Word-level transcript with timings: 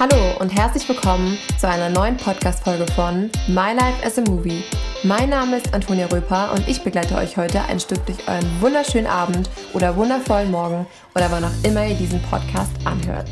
Hallo 0.00 0.34
und 0.38 0.48
herzlich 0.48 0.88
willkommen 0.88 1.36
zu 1.58 1.68
einer 1.68 1.90
neuen 1.90 2.16
Podcast-Folge 2.16 2.86
von 2.92 3.30
My 3.48 3.74
Life 3.74 4.02
as 4.02 4.16
a 4.16 4.22
Movie. 4.22 4.64
Mein 5.02 5.28
Name 5.28 5.58
ist 5.58 5.74
Antonia 5.74 6.06
Röper 6.06 6.54
und 6.54 6.66
ich 6.66 6.82
begleite 6.82 7.16
euch 7.16 7.36
heute 7.36 7.60
ein 7.64 7.78
Stück 7.78 8.06
durch 8.06 8.16
euren 8.26 8.62
wunderschönen 8.62 9.06
Abend 9.06 9.50
oder 9.74 9.94
wundervollen 9.94 10.50
Morgen 10.50 10.86
oder 11.14 11.30
wann 11.30 11.44
auch 11.44 11.64
immer 11.64 11.86
ihr 11.86 11.96
diesen 11.96 12.22
Podcast 12.22 12.72
anhört. 12.86 13.28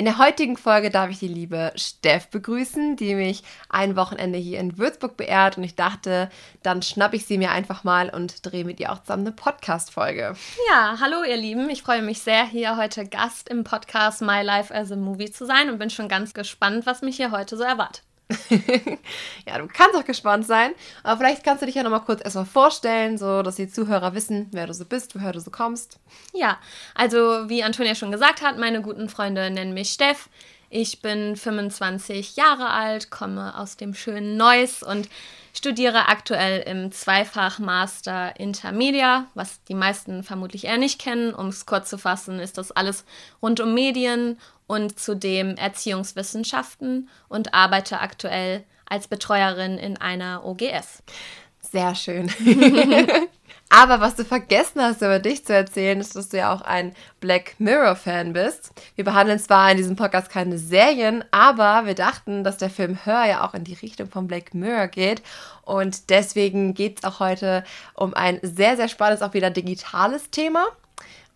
In 0.00 0.06
der 0.06 0.16
heutigen 0.16 0.56
Folge 0.56 0.88
darf 0.88 1.10
ich 1.10 1.18
die 1.18 1.28
liebe 1.28 1.72
Steff 1.76 2.28
begrüßen, 2.28 2.96
die 2.96 3.14
mich 3.14 3.42
ein 3.68 3.96
Wochenende 3.96 4.38
hier 4.38 4.58
in 4.58 4.78
Würzburg 4.78 5.18
beehrt 5.18 5.58
und 5.58 5.62
ich 5.62 5.74
dachte, 5.74 6.30
dann 6.62 6.80
schnappe 6.80 7.16
ich 7.16 7.26
sie 7.26 7.36
mir 7.36 7.50
einfach 7.50 7.84
mal 7.84 8.08
und 8.08 8.46
drehe 8.46 8.64
mit 8.64 8.80
ihr 8.80 8.92
auch 8.92 9.02
zusammen 9.02 9.26
eine 9.26 9.36
Podcast-Folge. 9.36 10.36
Ja, 10.70 10.96
hallo 11.00 11.22
ihr 11.22 11.36
Lieben. 11.36 11.68
Ich 11.68 11.82
freue 11.82 12.00
mich 12.00 12.22
sehr, 12.22 12.46
hier 12.46 12.78
heute 12.78 13.06
Gast 13.06 13.50
im 13.50 13.62
Podcast 13.62 14.22
My 14.22 14.40
Life 14.40 14.74
as 14.74 14.90
a 14.90 14.96
Movie 14.96 15.32
zu 15.32 15.44
sein 15.44 15.68
und 15.68 15.78
bin 15.78 15.90
schon 15.90 16.08
ganz 16.08 16.32
gespannt, 16.32 16.86
was 16.86 17.02
mich 17.02 17.16
hier 17.16 17.30
heute 17.30 17.58
so 17.58 17.62
erwartet. 17.62 18.02
ja, 19.46 19.58
du 19.58 19.66
kannst 19.66 19.96
auch 19.96 20.04
gespannt 20.04 20.46
sein. 20.46 20.72
Aber 21.02 21.18
vielleicht 21.18 21.44
kannst 21.44 21.62
du 21.62 21.66
dich 21.66 21.74
ja 21.74 21.82
noch 21.82 21.90
mal 21.90 22.00
kurz 22.00 22.22
erstmal 22.22 22.46
vorstellen, 22.46 23.18
so 23.18 23.42
dass 23.42 23.56
die 23.56 23.68
Zuhörer 23.68 24.14
wissen, 24.14 24.48
wer 24.52 24.66
du 24.66 24.74
so 24.74 24.84
bist, 24.84 25.14
woher 25.14 25.32
du 25.32 25.40
so 25.40 25.50
kommst. 25.50 25.98
Ja, 26.32 26.58
also 26.94 27.48
wie 27.48 27.62
Antonia 27.62 27.94
schon 27.94 28.12
gesagt 28.12 28.42
hat, 28.42 28.58
meine 28.58 28.82
guten 28.82 29.08
Freunde 29.08 29.50
nennen 29.50 29.74
mich 29.74 29.90
Steff. 29.90 30.28
Ich 30.72 31.02
bin 31.02 31.34
25 31.34 32.36
Jahre 32.36 32.70
alt, 32.70 33.10
komme 33.10 33.58
aus 33.58 33.76
dem 33.76 33.92
schönen 33.92 34.36
Neuss 34.36 34.84
und 34.84 35.08
studiere 35.52 36.08
aktuell 36.08 36.60
im 36.62 36.92
Zweifach-Master 36.92 38.38
Intermedia, 38.38 39.26
was 39.34 39.62
die 39.64 39.74
meisten 39.74 40.22
vermutlich 40.22 40.64
eher 40.64 40.78
nicht 40.78 41.00
kennen. 41.00 41.34
Um 41.34 41.48
es 41.48 41.66
kurz 41.66 41.90
zu 41.90 41.98
fassen, 41.98 42.38
ist 42.38 42.58
das 42.58 42.72
alles 42.72 43.04
rund 43.42 43.60
um 43.60 43.74
Medien 43.74 44.38
und 44.66 44.98
zudem 44.98 45.56
Erziehungswissenschaften 45.56 47.08
und 47.28 47.54
arbeite 47.54 48.00
aktuell 48.00 48.64
als 48.86 49.08
Betreuerin 49.08 49.78
in 49.78 49.96
einer 49.96 50.44
OGS. 50.44 51.02
Sehr 51.60 51.94
schön. 51.94 52.30
Aber 53.72 54.00
was 54.00 54.16
du 54.16 54.24
vergessen 54.24 54.82
hast, 54.82 55.00
über 55.00 55.20
dich 55.20 55.46
zu 55.46 55.54
erzählen, 55.54 56.00
ist, 56.00 56.16
dass 56.16 56.28
du 56.28 56.38
ja 56.38 56.52
auch 56.52 56.60
ein 56.60 56.92
Black 57.20 57.54
Mirror-Fan 57.58 58.32
bist. 58.32 58.72
Wir 58.96 59.04
behandeln 59.04 59.38
zwar 59.38 59.70
in 59.70 59.76
diesem 59.76 59.94
Podcast 59.94 60.28
keine 60.28 60.58
Serien, 60.58 61.24
aber 61.30 61.86
wir 61.86 61.94
dachten, 61.94 62.42
dass 62.42 62.56
der 62.56 62.68
Film 62.68 62.98
Hör 63.04 63.24
ja 63.26 63.46
auch 63.46 63.54
in 63.54 63.62
die 63.62 63.74
Richtung 63.74 64.08
von 64.10 64.26
Black 64.26 64.54
Mirror 64.54 64.88
geht. 64.88 65.22
Und 65.62 66.10
deswegen 66.10 66.74
geht 66.74 66.98
es 66.98 67.04
auch 67.04 67.20
heute 67.20 67.62
um 67.94 68.12
ein 68.12 68.40
sehr, 68.42 68.76
sehr 68.76 68.88
spannendes, 68.88 69.22
auch 69.22 69.34
wieder 69.34 69.50
digitales 69.50 70.30
Thema. 70.30 70.66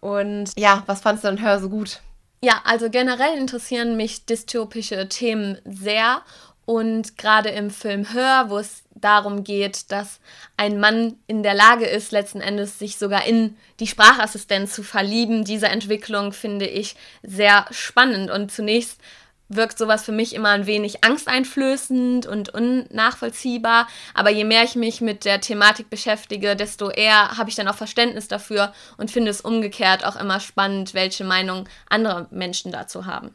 Und 0.01 0.51
ja, 0.59 0.83
was 0.87 1.03
fandest 1.03 1.25
du 1.25 1.29
an 1.29 1.41
Hör 1.41 1.61
so 1.61 1.69
gut? 1.69 2.01
Ja, 2.43 2.63
also 2.65 2.91
generell 2.91 3.39
interessieren 3.39 3.97
mich 3.97 4.27
dystopische 4.27 5.09
Themen 5.09 5.59
sehr 5.65 6.21
und 6.67 7.19
gerade 7.19 7.51
im 7.51 7.71
Film 7.71 8.13
Hör, 8.13 8.47
wo 8.49 8.59
es 8.59 8.85
darum 8.95 9.45
geht, 9.45 9.93
dass 9.93 10.21
ein 10.57 10.81
Mann 10.81 11.17
in 11.27 11.43
der 11.43 11.55
Lage 11.55 11.87
ist, 11.87 12.13
letzten 12.13 12.41
Endes 12.41 12.79
sich 12.79 12.97
sogar 12.97 13.27
in 13.27 13.57
die 13.81 13.87
Sprachassistenz 13.87 14.75
zu 14.75 14.83
verlieben, 14.83 15.45
diese 15.45 15.69
Entwicklung 15.69 16.33
finde 16.33 16.67
ich 16.67 16.97
sehr 17.23 17.67
spannend. 17.71 18.31
Und 18.31 18.51
zunächst 18.51 19.01
wirkt 19.49 19.77
sowas 19.77 20.05
für 20.05 20.13
mich 20.13 20.35
immer 20.35 20.51
ein 20.51 20.67
wenig 20.67 21.05
angsteinflößend 21.05 22.27
und 22.27 22.49
unnachvollziehbar. 22.49 23.89
Aber 24.15 24.31
je 24.31 24.45
mehr 24.45 24.65
ich 24.65 24.75
mich 24.75 25.01
mit 25.01 25.25
der 25.25 25.41
Thematik 25.41 25.91
beschäftige, 25.91 26.57
desto 26.57 26.91
eher 26.91 27.37
habe 27.37 27.51
ich 27.51 27.57
dann 27.57 27.69
auch 27.69 27.75
Verständnis 27.75 28.29
dafür 28.29 28.73
und 28.97 29.11
finde 29.11 29.31
es 29.31 29.43
umgekehrt 29.43 30.05
auch 30.05 30.17
immer 30.17 30.41
spannend, 30.41 30.95
welche 30.95 31.25
Meinung 31.25 31.69
andere 31.89 32.27
Menschen 32.31 32.73
dazu 32.73 33.05
haben. 33.07 33.35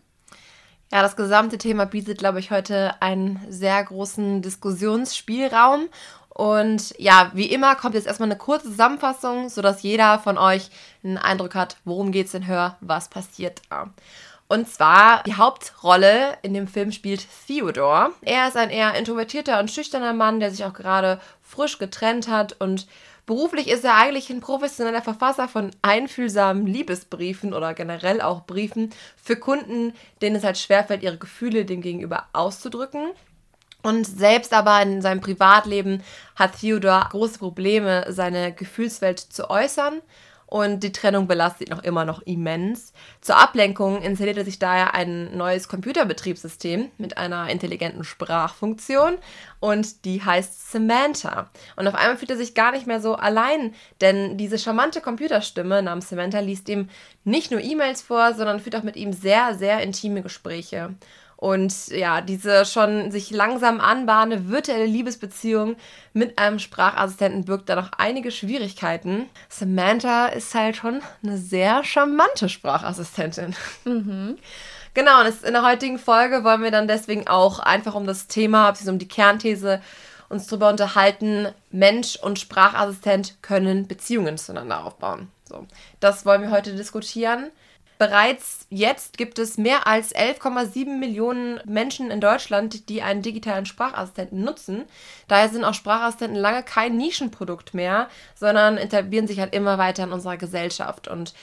Ja, 0.91 1.03
das 1.03 1.15
gesamte 1.15 1.59
Thema 1.59 1.85
bietet, 1.85 2.17
glaube 2.17 2.39
ich, 2.39 2.49
heute 2.49 2.99
einen 2.99 3.39
sehr 3.47 3.83
großen 3.83 4.41
Diskussionsspielraum. 4.41 5.87
Und 6.29 6.95
ja, 6.97 7.29
wie 7.33 7.51
immer 7.51 7.75
kommt 7.75 7.95
jetzt 7.95 8.07
erstmal 8.07 8.29
eine 8.29 8.37
kurze 8.37 8.69
Zusammenfassung, 8.69 9.49
sodass 9.49 9.83
jeder 9.83 10.17
von 10.19 10.37
euch 10.37 10.71
einen 11.03 11.17
Eindruck 11.17 11.53
hat, 11.53 11.77
worum 11.85 12.11
geht 12.11 12.27
es 12.27 12.31
denn 12.31 12.47
hör, 12.47 12.77
was 12.81 13.09
passiert 13.09 13.61
da. 13.69 13.89
Und 14.47 14.67
zwar 14.67 15.21
die 15.23 15.35
Hauptrolle 15.35 16.37
in 16.41 16.55
dem 16.55 16.67
Film 16.67 16.91
spielt 16.91 17.27
Theodore. 17.45 18.11
Er 18.21 18.47
ist 18.47 18.57
ein 18.57 18.71
eher 18.71 18.95
introvertierter 18.95 19.59
und 19.59 19.69
schüchterner 19.69 20.13
Mann, 20.13 20.39
der 20.39 20.49
sich 20.49 20.65
auch 20.65 20.73
gerade 20.73 21.19
frisch 21.43 21.77
getrennt 21.77 22.27
hat 22.27 22.59
und 22.59 22.87
beruflich 23.29 23.67
ist 23.67 23.85
er 23.85 23.95
eigentlich 23.95 24.31
ein 24.31 24.39
professioneller 24.39 25.03
Verfasser 25.03 25.47
von 25.47 25.69
einfühlsamen 25.83 26.65
Liebesbriefen 26.65 27.53
oder 27.53 27.75
generell 27.75 28.21
auch 28.21 28.47
Briefen 28.47 28.89
für 29.21 29.35
Kunden, 29.35 29.93
denen 30.19 30.35
es 30.37 30.43
halt 30.43 30.57
schwerfällt, 30.57 31.03
ihre 31.03 31.19
Gefühle 31.19 31.63
dem 31.63 31.81
Gegenüber 31.81 32.25
auszudrücken. 32.33 33.11
Und 33.83 34.07
selbst 34.07 34.51
aber 34.51 34.81
in 34.81 35.03
seinem 35.03 35.21
Privatleben 35.21 36.01
hat 36.35 36.59
Theodore 36.59 37.05
große 37.11 37.37
Probleme, 37.37 38.07
seine 38.09 38.51
Gefühlswelt 38.51 39.19
zu 39.19 39.51
äußern 39.51 40.01
und 40.49 40.81
die 40.81 40.91
Trennung 40.91 41.27
belastet 41.27 41.69
ihn 41.69 41.75
auch 41.75 41.83
immer 41.83 42.05
noch 42.05 42.23
immens. 42.23 42.91
Zur 43.21 43.37
Ablenkung 43.37 44.01
installiert 44.01 44.37
er 44.37 44.45
sich 44.45 44.57
daher 44.57 44.95
ein 44.95 45.37
neues 45.37 45.67
Computerbetriebssystem 45.67 46.89
mit 46.97 47.19
einer 47.19 47.49
intelligenten 47.49 48.03
Sprachfunktion 48.03 49.19
und 49.59 50.05
die 50.05 50.23
heißt 50.23 50.71
Samantha. 50.71 51.51
Und 51.75 51.87
auf 51.87 51.93
einmal 51.93 52.17
fühlt 52.17 52.31
er 52.31 52.37
sich 52.37 52.55
gar 52.55 52.71
nicht 52.71 52.87
mehr 52.87 52.99
so 52.99 53.13
allein, 53.13 53.75
denn 54.01 54.37
diese 54.37 54.57
charmante 54.57 55.01
Computerstimme 55.01 55.83
namens 55.83 56.09
Samantha 56.09 56.39
liest 56.39 56.67
ihm 56.69 56.89
nicht 57.23 57.51
nur 57.51 57.61
E-Mails 57.61 58.01
vor, 58.01 58.33
sondern 58.33 58.59
führt 58.59 58.75
auch 58.75 58.83
mit 58.83 58.95
ihm 58.95 59.13
sehr, 59.13 59.53
sehr 59.53 59.81
intime 59.83 60.23
Gespräche. 60.23 60.95
Und 61.39 61.87
ja, 61.87 62.19
diese 62.19 62.65
schon 62.65 63.11
sich 63.11 63.31
langsam 63.31 63.79
anbahnende 63.79 64.49
virtuelle 64.49 64.85
Liebesbeziehung 64.85 65.77
mit 66.11 66.37
einem 66.37 66.59
Sprachassistenten 66.59 67.45
birgt 67.45 67.69
da 67.69 67.77
noch 67.77 67.93
einige 67.97 68.29
Schwierigkeiten. 68.29 69.29
Samantha 69.47 70.25
ist 70.25 70.53
halt 70.53 70.75
schon 70.75 71.01
eine 71.23 71.37
sehr 71.37 71.85
charmante 71.85 72.49
Sprachassistentin. 72.49 73.55
Mhm. 73.85 74.37
Genau, 74.93 75.21
und 75.21 75.43
in 75.43 75.53
der 75.53 75.63
heutigen 75.63 75.97
Folge 75.97 76.43
wollen 76.43 76.61
wir 76.61 76.71
dann 76.71 76.89
deswegen 76.89 77.29
auch 77.29 77.59
einfach 77.59 77.95
um 77.95 78.05
das 78.05 78.27
Thema, 78.27 78.73
um 78.85 78.99
die 78.99 79.07
Kernthese 79.07 79.81
uns 80.27 80.47
darüber 80.47 80.67
unterhalten, 80.67 81.47
Mensch 81.71 82.17
und 82.17 82.37
Sprachassistent 82.37 83.41
können 83.41 83.87
Beziehungen 83.87 84.37
zueinander 84.37 84.83
aufbauen. 84.83 85.31
So, 85.47 85.65
das 86.01 86.25
wollen 86.25 86.41
wir 86.41 86.51
heute 86.51 86.75
diskutieren. 86.75 87.49
Bereits 87.99 88.65
jetzt 88.69 89.17
gibt 89.17 89.39
es 89.39 89.57
mehr 89.57 89.85
als 89.85 90.15
11,7 90.15 90.97
Millionen 90.97 91.59
Menschen 91.65 92.11
in 92.11 92.21
Deutschland, 92.21 92.87
die 92.87 93.01
einen 93.01 93.21
digitalen 93.21 93.65
Sprachassistenten 93.65 94.41
nutzen. 94.41 94.85
Daher 95.27 95.49
sind 95.49 95.65
auch 95.65 95.73
Sprachassistenten 95.73 96.39
lange 96.39 96.63
kein 96.63 96.95
Nischenprodukt 96.95 97.73
mehr, 97.73 98.07
sondern 98.35 98.77
etablieren 98.77 99.27
sich 99.27 99.41
halt 99.41 99.53
immer 99.53 99.77
weiter 99.77 100.05
in 100.05 100.13
unserer 100.13 100.37
Gesellschaft. 100.37 101.09
Und 101.09 101.33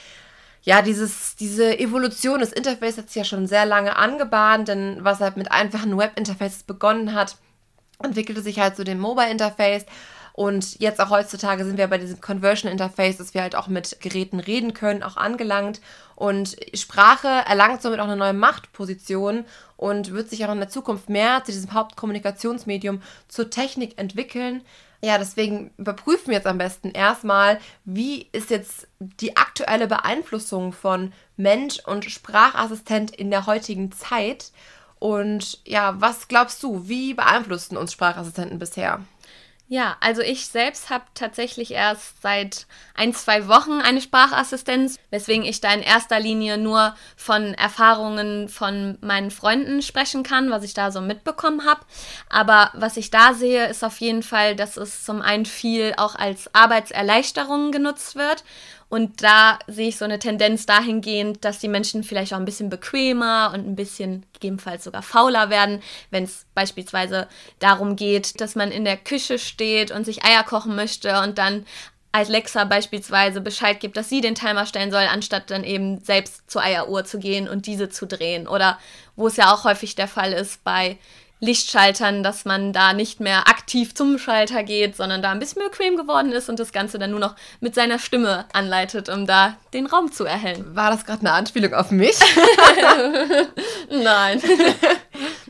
ja, 0.63 0.81
dieses, 0.81 1.37
diese 1.37 1.79
Evolution 1.79 2.41
des 2.41 2.55
Interfaces 2.55 2.97
hat 2.97 3.09
sich 3.11 3.17
ja 3.17 3.25
schon 3.25 3.47
sehr 3.47 3.67
lange 3.67 3.95
angebahnt, 3.97 4.69
denn 4.69 5.01
was 5.01 5.21
halt 5.21 5.37
mit 5.37 5.53
einfachen 5.53 5.99
Webinterfaces 5.99 6.63
begonnen 6.63 7.13
hat, 7.13 7.37
entwickelte 8.03 8.41
sich 8.41 8.61
halt 8.61 8.77
zu 8.77 8.85
dem 8.85 8.99
Mobile 8.99 9.31
Interface 9.31 9.85
und 10.37 10.81
jetzt 10.81 11.01
auch 11.01 11.09
heutzutage 11.09 11.65
sind 11.65 11.79
wir 11.79 11.87
bei 11.87 11.97
diesem 11.97 12.21
Conversion 12.21 12.71
Interface, 12.71 13.17
dass 13.17 13.33
wir 13.33 13.41
halt 13.41 13.57
auch 13.57 13.69
mit 13.69 14.01
Geräten 14.01 14.39
reden 14.39 14.75
können, 14.75 15.03
auch 15.03 15.17
angelangt. 15.17 15.81
Und 16.17 16.57
Sprache 16.75 17.29
erlangt 17.29 17.83
somit 17.83 18.01
auch 18.01 18.05
eine 18.05 18.17
neue 18.17 18.33
Machtposition 18.33 19.45
und 19.77 20.13
wird 20.13 20.31
sich 20.31 20.45
auch 20.45 20.53
in 20.53 20.59
der 20.59 20.71
Zukunft 20.71 21.11
mehr 21.11 21.45
zu 21.45 21.53
diesem 21.53 21.75
Hauptkommunikationsmedium 21.75 23.03
zur 23.29 23.51
Technik 23.51 23.99
entwickeln. 23.99 24.63
Ja, 25.03 25.19
deswegen 25.19 25.73
überprüfen 25.77 26.29
wir 26.29 26.35
jetzt 26.35 26.47
am 26.47 26.57
besten 26.57 26.91
erstmal, 26.91 27.61
wie 27.85 28.29
ist 28.33 28.49
jetzt 28.49 28.89
die 28.99 29.37
aktuelle 29.37 29.87
Beeinflussung 29.87 30.73
von 30.73 31.13
Mensch 31.37 31.81
und 31.85 32.07
Sprachassistent 32.07 33.15
in 33.15 33.31
der 33.31 33.45
heutigen 33.47 33.93
Zeit. 33.93 34.53
Und 34.99 35.61
ja, 35.67 36.01
was 36.01 36.29
glaubst 36.29 36.63
du, 36.63 36.89
wie 36.89 37.13
beeinflussten 37.13 37.77
uns 37.77 37.93
Sprachassistenten 37.93 38.59
bisher? 38.59 39.01
Ja, 39.69 39.97
also 39.99 40.23
ich 40.23 40.47
selbst 40.47 40.91
habe 40.91 41.07
tatsächlich 41.15 41.73
erst 41.73 42.23
seit 42.23 42.67
ein, 42.95 43.13
zwei 43.13 43.49
Wochen 43.49 43.81
eine 43.81 44.01
Sprachassistenz, 44.01 44.97
weswegen 45.11 45.45
ich 45.45 45.61
da 45.61 45.75
in 45.75 45.83
erster 45.83 46.21
Linie 46.21 46.57
nur 46.57 46.95
von 47.17 47.53
Erfahrungen 47.55 48.49
von 48.49 48.97
meinen 49.01 49.33
Freunden 49.33 49.83
sprechen 49.83 50.23
kann, 50.23 50.51
was 50.51 50.63
ich 50.63 50.73
da 50.73 50.93
so 50.93 51.01
mitbekommen 51.01 51.65
habe. 51.65 51.81
Aber 52.29 52.71
was 52.75 52.97
ich 52.97 53.11
da 53.11 53.35
sehe, 53.35 53.67
ist 53.67 53.83
auf 53.83 54.01
jeden 54.01 54.23
Fall, 54.23 54.55
dass 54.55 54.77
es 54.77 55.05
zum 55.05 55.21
einen 55.21 55.47
viel 55.47 55.95
auch 55.97 56.15
als 56.15 56.55
Arbeitserleichterung 56.55 57.73
genutzt 57.73 58.15
wird 58.15 58.45
und 58.89 59.23
da 59.23 59.59
sehe 59.67 59.89
ich 59.89 59.97
so 59.97 60.05
eine 60.05 60.19
Tendenz 60.19 60.65
dahingehend, 60.65 61.45
dass 61.45 61.59
die 61.59 61.69
Menschen 61.69 62.05
vielleicht 62.05 62.33
auch 62.33 62.39
ein 62.39 62.45
bisschen 62.45 62.71
bequemer 62.71 63.51
und 63.53 63.67
ein 63.67 63.75
bisschen 63.75 64.25
gegebenenfalls 64.33 64.85
sogar 64.85 65.03
fauler 65.03 65.51
werden, 65.51 65.83
wenn 66.11 66.25
es 66.25 66.47
beispielsweise 66.55 67.27
darum 67.59 67.97
geht, 67.97 68.41
dass 68.41 68.55
man 68.55 68.71
in 68.71 68.85
der 68.85 68.97
Küche 68.97 69.39
steht 69.39 69.91
und 69.91 70.05
sich 70.05 70.25
Eier 70.25 70.45
kochen 70.45 70.77
möchte 70.77 71.21
und 71.21 71.39
dann 71.39 71.67
Alexa 72.13 72.65
beispielsweise 72.65 73.41
Bescheid 73.41 73.81
gibt, 73.81 73.97
dass 73.97 74.09
sie 74.09 74.21
den 74.21 74.35
Timer 74.35 74.65
stellen 74.65 74.91
soll, 74.91 75.05
anstatt 75.13 75.51
dann 75.51 75.65
eben 75.65 76.01
selbst 76.03 76.51
zur 76.51 76.63
Eieruhr 76.63 77.05
zu 77.05 77.19
gehen 77.19 77.49
und 77.49 77.67
diese 77.67 77.91
zu 77.91 78.07
drehen. 78.07 78.49
Oder 78.49 78.79
wo 79.17 79.27
es 79.27 79.37
ja 79.37 79.53
auch 79.53 79.65
häufig 79.65 79.97
der 79.97 80.09
Fall 80.09 80.33
ist 80.33 80.65
bei 80.65 80.97
Lichtschaltern, 81.41 82.23
dass 82.23 82.45
man 82.47 82.73
da 82.73 82.95
nicht 82.95 83.21
mehr 83.21 83.49
aktiv 83.49 83.95
zum 83.95 84.19
Schalter 84.19 84.63
geht, 84.63 84.97
sondern 84.97 85.21
da 85.21 85.33
ein 85.33 85.39
bisschen 85.39 85.63
bequem 85.63 85.97
geworden 85.97 86.33
ist 86.33 86.49
und 86.49 86.59
das 86.59 86.73
Ganze 86.73 86.99
dann 86.99 87.11
nur 87.11 87.21
noch 87.21 87.37
mit 87.61 87.75
seiner 87.75 87.99
Stimme 87.99 88.47
anleitet, 88.55 89.09
um 89.11 89.27
da 89.27 89.57
den 89.75 89.87
Raum 89.87 90.11
zu 90.11 90.25
erhellen. 90.25 90.75
War 90.75 90.91
das 90.91 91.05
gerade 91.05 91.21
eine 91.21 91.33
Anspielung 91.33 91.75
auf 91.75 91.91
mich? 91.91 92.17
Nein. 93.91 94.43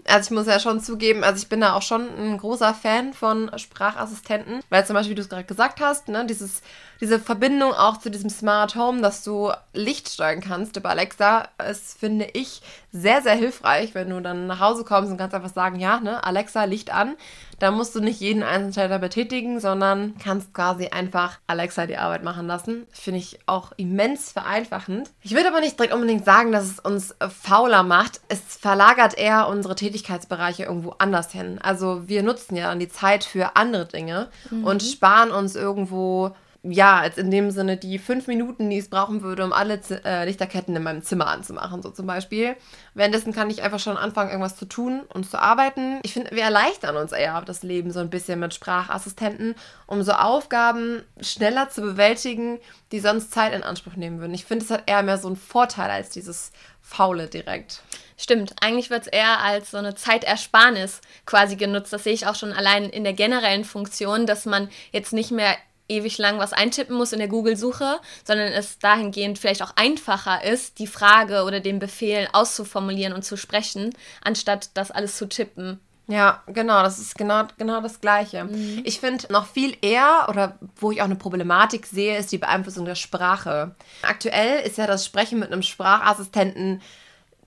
Also 0.09 0.29
ich 0.29 0.39
muss 0.39 0.47
ja 0.47 0.61
schon 0.61 0.81
zugeben, 0.81 1.25
also 1.25 1.43
ich 1.43 1.49
bin 1.49 1.61
da 1.61 1.75
auch 1.75 1.83
schon 1.83 2.07
ein 2.17 2.39
großer 2.39 2.75
Fan 2.75 3.13
von 3.13 3.51
Sprachassistenten, 3.59 4.61
weil 4.71 4.87
zum 4.87 4.95
Beispiel, 4.95 5.11
wie 5.11 5.15
du 5.17 5.23
es 5.23 5.29
gerade 5.29 5.43
gesagt 5.43 5.81
hast, 5.81 6.07
ne, 6.07 6.25
dieses, 6.25 6.63
diese 7.01 7.19
Verbindung 7.19 7.73
auch 7.73 7.99
zu 7.99 8.11
diesem 8.11 8.31
Smart 8.31 8.75
Home, 8.77 9.03
dass 9.03 9.23
du 9.23 9.53
Licht 9.73 10.09
steuern 10.09 10.41
kannst 10.41 10.77
über 10.77 10.91
Alexa, 10.91 11.49
ist, 11.69 11.99
finde 11.99 12.29
ich, 12.33 12.63
sehr, 12.93 13.23
sehr 13.23 13.35
hilfreich, 13.35 13.95
wenn 13.95 14.11
du 14.11 14.21
dann 14.21 14.47
nach 14.47 14.61
Hause 14.61 14.85
kommst 14.85 15.11
und 15.11 15.19
kannst 15.19 15.35
einfach 15.35 15.53
sagen, 15.53 15.79
ja, 15.79 16.01
ne, 16.01 16.25
Alexa, 16.25 16.65
Licht 16.65 16.93
an. 16.93 17.17
Da 17.59 17.71
musst 17.71 17.95
du 17.95 18.01
nicht 18.01 18.21
jeden 18.21 18.43
einzelnen 18.43 18.75
Schalter 18.75 18.99
betätigen, 18.99 19.61
sondern 19.61 20.15
kannst 20.23 20.53
quasi 20.53 20.89
einfach 20.89 21.39
Alexa 21.47 21.87
die 21.87 21.97
Arbeit 21.97 22.23
machen 22.23 22.47
lassen. 22.47 22.87
Finde 22.91 23.19
ich 23.19 23.39
auch 23.47 23.73
immens 23.79 24.31
vereinfachend. 24.31 25.11
Ich 25.23 25.35
würde 25.35 25.49
aber 25.49 25.61
nicht 25.61 25.79
direkt 25.79 25.95
unbedingt 25.95 26.25
sagen, 26.25 26.53
dass 26.53 26.65
es 26.65 26.81
uns 26.81 27.15
fauler 27.31 27.83
macht. 27.83 28.21
Es 28.29 28.41
verlagert 28.41 29.17
eher 29.17 29.49
unsere 29.49 29.75
Tätigkeitsbereiche 29.75 30.65
irgendwo 30.65 30.95
anders 30.99 31.33
hin. 31.33 31.59
Also 31.63 32.09
wir 32.09 32.23
nutzen 32.23 32.57
ja 32.57 32.69
dann 32.69 32.79
die 32.79 32.91
Zeit 32.91 33.25
für 33.25 33.57
andere 33.57 33.87
Dinge 33.87 34.29
mhm. 34.51 34.65
und 34.65 34.83
sparen 34.83 35.31
uns 35.31 35.57
irgendwo 35.57 36.35
ja, 36.71 37.05
jetzt 37.05 37.19
in 37.19 37.31
dem 37.31 37.51
Sinne 37.51 37.77
die 37.77 37.99
fünf 37.99 38.27
Minuten, 38.27 38.71
die 38.71 38.79
es 38.79 38.89
brauchen 38.89 39.23
würde, 39.23 39.45
um 39.45 39.53
alle 39.53 39.81
Z 39.81 40.05
äh, 40.05 40.25
Lichterketten 40.25 40.75
in 40.75 40.83
meinem 40.83 41.03
Zimmer 41.03 41.29
anzumachen, 41.29 41.83
so 41.83 41.91
zum 41.91 42.07
Beispiel. 42.07 42.57
Währenddessen 42.95 43.33
kann 43.33 43.51
ich 43.51 43.63
einfach 43.63 43.79
schon 43.79 43.97
anfangen, 43.97 44.31
irgendwas 44.31 44.57
zu 44.57 44.67
tun 44.67 45.03
und 45.13 45.29
zu 45.29 45.41
arbeiten. 45.41 46.01
Ich 46.03 46.13
finde, 46.13 46.31
wir 46.33 46.43
erleichtern 46.43 46.97
uns 46.97 47.13
eher 47.13 47.41
das 47.43 47.63
Leben 47.63 47.91
so 47.91 48.01
ein 48.01 48.11
bisschen 48.11 48.41
mit 48.41 48.55
Sprachassistenten, 48.55 49.55
um 49.87 50.03
so 50.03 50.13
Aufgaben 50.13 51.03
schneller 51.21 51.69
zu 51.69 51.83
bewältigen, 51.83 52.59
die 52.93 53.01
sonst 53.01 53.33
Zeit 53.33 53.53
in 53.53 53.63
Anspruch 53.63 53.97
nehmen 53.97 54.21
würden. 54.21 54.35
Ich 54.35 54.45
finde, 54.45 54.65
es 54.65 54.71
hat 54.71 54.85
eher 54.87 55.03
mehr 55.03 55.19
so 55.19 55.29
einen 55.29 55.37
Vorteil 55.37 55.91
als 55.91 56.11
dieses 56.11 56.53
Faule 56.81 57.27
direkt. 57.27 57.83
Stimmt, 58.17 58.55
eigentlich 58.63 58.89
wird 58.89 59.03
es 59.03 59.09
eher 59.09 59.41
als 59.41 59.73
so 59.73 59.77
eine 59.77 59.95
Zeitersparnis 59.95 61.01
quasi 61.27 61.57
genutzt. 61.57 61.93
Das 61.93 62.05
sehe 62.05 62.15
ich 62.15 62.27
auch 62.27 62.35
schon 62.35 62.53
allein 62.53 62.85
in 62.85 63.05
der 63.05 63.13
generellen 63.13 63.65
Funktion, 63.65 64.25
dass 64.25 64.47
man 64.47 64.71
jetzt 64.91 65.13
nicht 65.13 65.31
mehr 65.31 65.55
ewig 65.89 66.19
lang 66.19 66.39
was 66.39 66.53
eintippen 66.53 66.97
muss 66.97 67.13
in 67.13 67.19
der 67.19 67.29
Google-Suche, 67.29 68.01
sondern 68.25 68.49
es 68.49 68.79
dahingehend 68.79 69.39
vielleicht 69.39 69.63
auch 69.63 69.73
einfacher 69.77 70.45
ist, 70.45 70.79
die 70.79 70.87
Frage 70.87 71.45
oder 71.45 71.61
den 71.61 71.79
Befehl 71.79 72.29
auszuformulieren 72.33 73.13
und 73.13 73.25
zu 73.25 73.37
sprechen, 73.37 73.95
anstatt 74.23 74.71
das 74.75 74.91
alles 74.91 75.17
zu 75.17 75.27
tippen. 75.29 75.81
Ja, 76.09 76.43
genau, 76.47 76.83
das 76.83 77.01
ist 77.01 77.19
genau, 77.19 77.45
genau 77.59 77.81
das 77.81 78.01
Gleiche. 78.01 78.45
Mhm. 78.45 78.83
Ich 78.85 79.01
finde 79.01 79.33
noch 79.33 79.47
viel 79.47 79.77
eher, 79.83 80.27
oder 80.29 80.57
wo 80.77 80.93
ich 80.93 81.01
auch 81.01 81.07
eine 81.07 81.17
Problematik 81.17 81.87
sehe, 81.87 82.17
ist 82.17 82.31
die 82.31 82.39
Beeinflussung 82.39 82.85
der 82.85 82.95
Sprache. 82.95 83.75
Aktuell 84.03 84.65
ist 84.65 84.79
ja 84.79 84.87
das 84.87 85.05
Sprechen 85.05 85.41
mit 85.41 85.51
einem 85.51 85.63
Sprachassistenten 85.63 86.81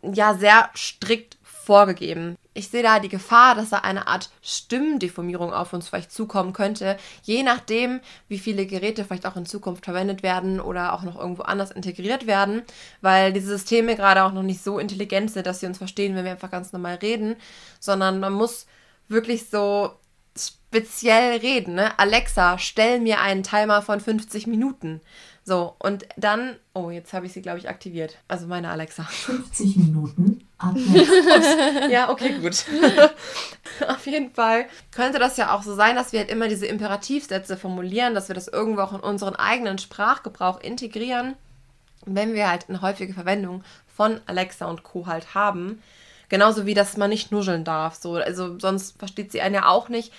ja 0.01 0.33
sehr 0.33 0.69
strikt 0.75 1.37
vorgegeben. 1.41 2.35
Ich 2.53 2.69
sehe 2.69 2.83
da 2.83 2.99
die 2.99 3.09
Gefahr, 3.09 3.55
dass 3.55 3.69
da 3.69 3.77
eine 3.79 4.07
Art 4.07 4.31
Stimmdeformierung 4.41 5.53
auf 5.53 5.71
uns 5.71 5.87
vielleicht 5.87 6.11
zukommen 6.11 6.51
könnte, 6.51 6.97
je 7.23 7.43
nachdem, 7.43 8.01
wie 8.27 8.39
viele 8.39 8.65
Geräte 8.65 9.05
vielleicht 9.05 9.27
auch 9.27 9.35
in 9.35 9.45
Zukunft 9.45 9.85
verwendet 9.85 10.23
werden 10.23 10.59
oder 10.59 10.93
auch 10.93 11.03
noch 11.03 11.17
irgendwo 11.17 11.43
anders 11.43 11.71
integriert 11.71 12.25
werden, 12.25 12.63
weil 13.01 13.33
diese 13.33 13.47
Systeme 13.47 13.95
gerade 13.95 14.23
auch 14.23 14.33
noch 14.33 14.43
nicht 14.43 14.63
so 14.63 14.79
intelligent 14.79 15.31
sind, 15.31 15.45
dass 15.45 15.59
sie 15.59 15.67
uns 15.67 15.77
verstehen, 15.77 16.15
wenn 16.15 16.25
wir 16.25 16.31
einfach 16.31 16.51
ganz 16.51 16.73
normal 16.73 16.95
reden, 16.95 17.35
sondern 17.79 18.19
man 18.19 18.33
muss 18.33 18.65
wirklich 19.07 19.49
so 19.49 19.91
speziell 20.37 21.37
reden. 21.37 21.75
Ne? 21.75 21.97
Alexa, 21.99 22.57
stell 22.57 22.99
mir 22.99 23.21
einen 23.21 23.43
Timer 23.43 23.81
von 23.81 23.99
50 23.99 24.47
Minuten. 24.47 25.01
So, 25.43 25.75
und 25.79 26.05
dann, 26.15 26.57
oh, 26.73 26.91
jetzt 26.91 27.13
habe 27.13 27.25
ich 27.25 27.33
sie, 27.33 27.41
glaube 27.41 27.57
ich, 27.57 27.69
aktiviert. 27.69 28.17
Also 28.27 28.47
meine 28.47 28.69
Alexa. 28.69 29.03
50 29.03 29.77
Minuten 29.77 30.28
Ja, 31.89 32.09
okay, 32.09 32.37
gut. 32.39 32.65
Auf 33.87 34.05
jeden 34.05 34.31
Fall 34.31 34.65
könnte 34.91 35.19
das 35.19 35.37
ja 35.37 35.55
auch 35.55 35.63
so 35.63 35.73
sein, 35.73 35.95
dass 35.95 36.11
wir 36.11 36.19
halt 36.19 36.29
immer 36.29 36.47
diese 36.47 36.65
Imperativsätze 36.65 37.57
formulieren, 37.57 38.13
dass 38.13 38.27
wir 38.27 38.35
das 38.35 38.47
irgendwo 38.47 38.81
auch 38.81 38.93
in 38.93 38.99
unseren 38.99 39.35
eigenen 39.35 39.77
Sprachgebrauch 39.77 40.59
integrieren, 40.59 41.35
wenn 42.05 42.33
wir 42.33 42.49
halt 42.49 42.67
eine 42.69 42.81
häufige 42.81 43.13
Verwendung 43.13 43.63
von 43.87 44.19
Alexa 44.25 44.65
und 44.65 44.83
Co. 44.83 45.07
halt 45.07 45.33
haben. 45.33 45.81
Genauso 46.29 46.65
wie, 46.65 46.73
dass 46.73 46.97
man 46.97 47.09
nicht 47.09 47.31
nuscheln 47.31 47.63
darf. 47.63 47.95
So, 47.95 48.15
also 48.15 48.59
sonst 48.59 48.99
versteht 48.99 49.31
sie 49.31 49.41
einen 49.41 49.55
ja 49.55 49.67
auch 49.67 49.89
nicht 49.89 50.13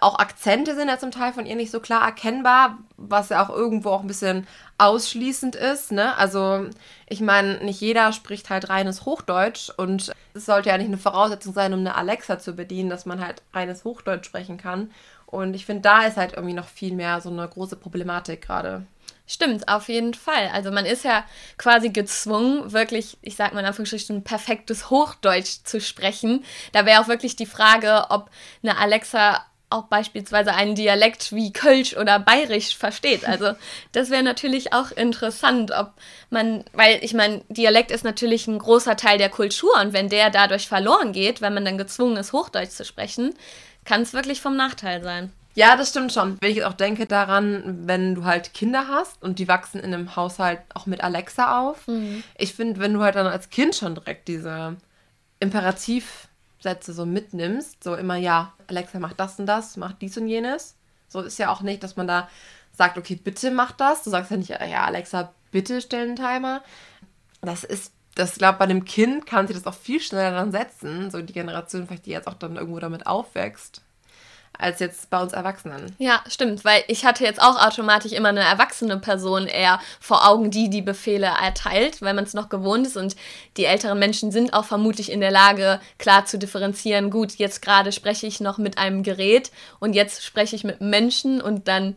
auch 0.00 0.18
Akzente 0.18 0.74
sind 0.76 0.88
ja 0.88 0.98
zum 0.98 1.10
Teil 1.10 1.32
von 1.32 1.46
ihr 1.46 1.56
nicht 1.56 1.70
so 1.70 1.80
klar 1.80 2.04
erkennbar, 2.04 2.78
was 2.96 3.30
ja 3.30 3.44
auch 3.44 3.50
irgendwo 3.50 3.90
auch 3.90 4.02
ein 4.02 4.06
bisschen 4.06 4.46
ausschließend 4.78 5.56
ist. 5.56 5.90
Ne? 5.92 6.16
Also 6.16 6.66
ich 7.08 7.20
meine, 7.20 7.58
nicht 7.64 7.80
jeder 7.80 8.12
spricht 8.12 8.50
halt 8.50 8.68
reines 8.68 9.04
Hochdeutsch 9.04 9.70
und 9.76 10.12
es 10.32 10.46
sollte 10.46 10.68
ja 10.68 10.78
nicht 10.78 10.86
eine 10.86 10.98
Voraussetzung 10.98 11.52
sein, 11.52 11.74
um 11.74 11.80
eine 11.80 11.96
Alexa 11.96 12.38
zu 12.38 12.52
bedienen, 12.52 12.88
dass 12.88 13.04
man 13.04 13.24
halt 13.24 13.42
reines 13.52 13.84
Hochdeutsch 13.84 14.26
sprechen 14.26 14.58
kann. 14.58 14.92
Und 15.26 15.54
ich 15.54 15.66
finde, 15.66 15.82
da 15.82 16.06
ist 16.06 16.16
halt 16.16 16.34
irgendwie 16.34 16.54
noch 16.54 16.68
viel 16.68 16.94
mehr 16.94 17.20
so 17.20 17.30
eine 17.30 17.46
große 17.46 17.76
Problematik 17.76 18.42
gerade. 18.42 18.86
Stimmt, 19.26 19.68
auf 19.68 19.88
jeden 19.88 20.14
Fall. 20.14 20.50
Also 20.52 20.72
man 20.72 20.84
ist 20.84 21.04
ja 21.04 21.24
quasi 21.56 21.90
gezwungen, 21.90 22.72
wirklich, 22.72 23.16
ich 23.22 23.36
sag 23.36 23.54
mal 23.54 23.60
in 23.60 23.66
Anführungsstrichen, 23.66 24.24
perfektes 24.24 24.90
Hochdeutsch 24.90 25.62
zu 25.62 25.80
sprechen. 25.80 26.44
Da 26.72 26.84
wäre 26.84 27.00
auch 27.00 27.06
wirklich 27.06 27.36
die 27.36 27.46
Frage, 27.46 28.06
ob 28.08 28.28
eine 28.64 28.76
Alexa 28.76 29.46
auch 29.70 29.84
beispielsweise 29.84 30.52
einen 30.52 30.74
Dialekt 30.74 31.32
wie 31.32 31.52
Kölsch 31.52 31.96
oder 31.96 32.18
Bayerisch 32.18 32.76
versteht. 32.76 33.24
Also 33.24 33.52
das 33.92 34.10
wäre 34.10 34.22
natürlich 34.22 34.72
auch 34.72 34.90
interessant, 34.90 35.70
ob 35.70 35.92
man, 36.28 36.64
weil 36.72 36.98
ich 37.02 37.14
meine, 37.14 37.42
Dialekt 37.48 37.90
ist 37.90 38.04
natürlich 38.04 38.46
ein 38.48 38.58
großer 38.58 38.96
Teil 38.96 39.18
der 39.18 39.30
Kultur 39.30 39.70
und 39.80 39.92
wenn 39.92 40.08
der 40.08 40.30
dadurch 40.30 40.68
verloren 40.68 41.12
geht, 41.12 41.40
wenn 41.40 41.54
man 41.54 41.64
dann 41.64 41.78
gezwungen 41.78 42.16
ist, 42.16 42.32
Hochdeutsch 42.32 42.70
zu 42.70 42.84
sprechen, 42.84 43.34
kann 43.84 44.02
es 44.02 44.12
wirklich 44.12 44.40
vom 44.40 44.56
Nachteil 44.56 45.02
sein. 45.02 45.32
Ja, 45.54 45.76
das 45.76 45.90
stimmt 45.90 46.12
schon. 46.12 46.36
Wenn 46.40 46.50
ich 46.50 46.56
jetzt 46.56 46.66
auch 46.66 46.74
denke 46.74 47.06
daran, 47.06 47.80
wenn 47.86 48.14
du 48.14 48.24
halt 48.24 48.54
Kinder 48.54 48.86
hast 48.88 49.22
und 49.22 49.38
die 49.38 49.48
wachsen 49.48 49.80
in 49.80 49.92
einem 49.92 50.14
Haushalt 50.14 50.60
auch 50.74 50.86
mit 50.86 51.02
Alexa 51.02 51.60
auf. 51.60 51.86
Mhm. 51.88 52.22
Ich 52.38 52.54
finde, 52.54 52.80
wenn 52.80 52.94
du 52.94 53.00
halt 53.00 53.16
dann 53.16 53.26
als 53.26 53.50
Kind 53.50 53.74
schon 53.74 53.94
direkt 53.94 54.28
diese 54.28 54.76
Imperativ 55.40 56.28
Sätze 56.60 56.92
so 56.92 57.06
mitnimmst, 57.06 57.82
so 57.82 57.94
immer, 57.94 58.16
ja, 58.16 58.52
Alexa 58.66 58.98
macht 58.98 59.18
das 59.18 59.38
und 59.38 59.46
das, 59.46 59.76
macht 59.76 60.02
dies 60.02 60.16
und 60.16 60.28
jenes. 60.28 60.76
So 61.08 61.20
ist 61.22 61.38
ja 61.38 61.50
auch 61.50 61.62
nicht, 61.62 61.82
dass 61.82 61.96
man 61.96 62.06
da 62.06 62.28
sagt, 62.72 62.98
okay, 62.98 63.16
bitte 63.16 63.50
mach 63.50 63.72
das. 63.72 64.04
Du 64.04 64.10
sagst 64.10 64.30
ja 64.30 64.36
nicht, 64.36 64.50
ja, 64.50 64.84
Alexa, 64.84 65.32
bitte 65.50 65.80
stell 65.80 66.06
einen 66.06 66.16
Timer. 66.16 66.62
Das 67.40 67.64
ist, 67.64 67.92
das 68.14 68.36
glaube 68.36 68.58
bei 68.58 68.64
einem 68.64 68.84
Kind 68.84 69.26
kann 69.26 69.46
sie 69.46 69.54
das 69.54 69.66
auch 69.66 69.74
viel 69.74 70.00
schneller 70.00 70.32
dann 70.32 70.52
setzen, 70.52 71.10
so 71.10 71.20
die 71.22 71.32
Generation 71.32 71.86
vielleicht, 71.86 72.06
die 72.06 72.10
jetzt 72.10 72.28
auch 72.28 72.34
dann 72.34 72.56
irgendwo 72.56 72.78
damit 72.78 73.06
aufwächst 73.06 73.82
als 74.58 74.80
jetzt 74.80 75.10
bei 75.10 75.20
uns 75.20 75.32
Erwachsenen. 75.32 75.94
Ja, 75.98 76.22
stimmt, 76.28 76.64
weil 76.64 76.84
ich 76.88 77.04
hatte 77.04 77.24
jetzt 77.24 77.40
auch 77.40 77.60
automatisch 77.60 78.12
immer 78.12 78.28
eine 78.28 78.40
erwachsene 78.40 78.98
Person 78.98 79.46
eher 79.46 79.80
vor 80.00 80.28
Augen, 80.28 80.50
die 80.50 80.68
die 80.68 80.82
Befehle 80.82 81.32
erteilt, 81.42 82.02
weil 82.02 82.14
man 82.14 82.24
es 82.24 82.34
noch 82.34 82.48
gewohnt 82.48 82.86
ist 82.86 82.96
und 82.96 83.16
die 83.56 83.64
älteren 83.64 83.98
Menschen 83.98 84.32
sind 84.32 84.52
auch 84.52 84.64
vermutlich 84.64 85.10
in 85.10 85.20
der 85.20 85.30
Lage, 85.30 85.80
klar 85.98 86.26
zu 86.26 86.38
differenzieren, 86.38 87.10
gut, 87.10 87.36
jetzt 87.36 87.62
gerade 87.62 87.92
spreche 87.92 88.26
ich 88.26 88.40
noch 88.40 88.58
mit 88.58 88.78
einem 88.78 89.02
Gerät 89.02 89.50
und 89.78 89.94
jetzt 89.94 90.24
spreche 90.24 90.56
ich 90.56 90.64
mit 90.64 90.80
Menschen 90.80 91.40
und 91.40 91.66
dann 91.66 91.96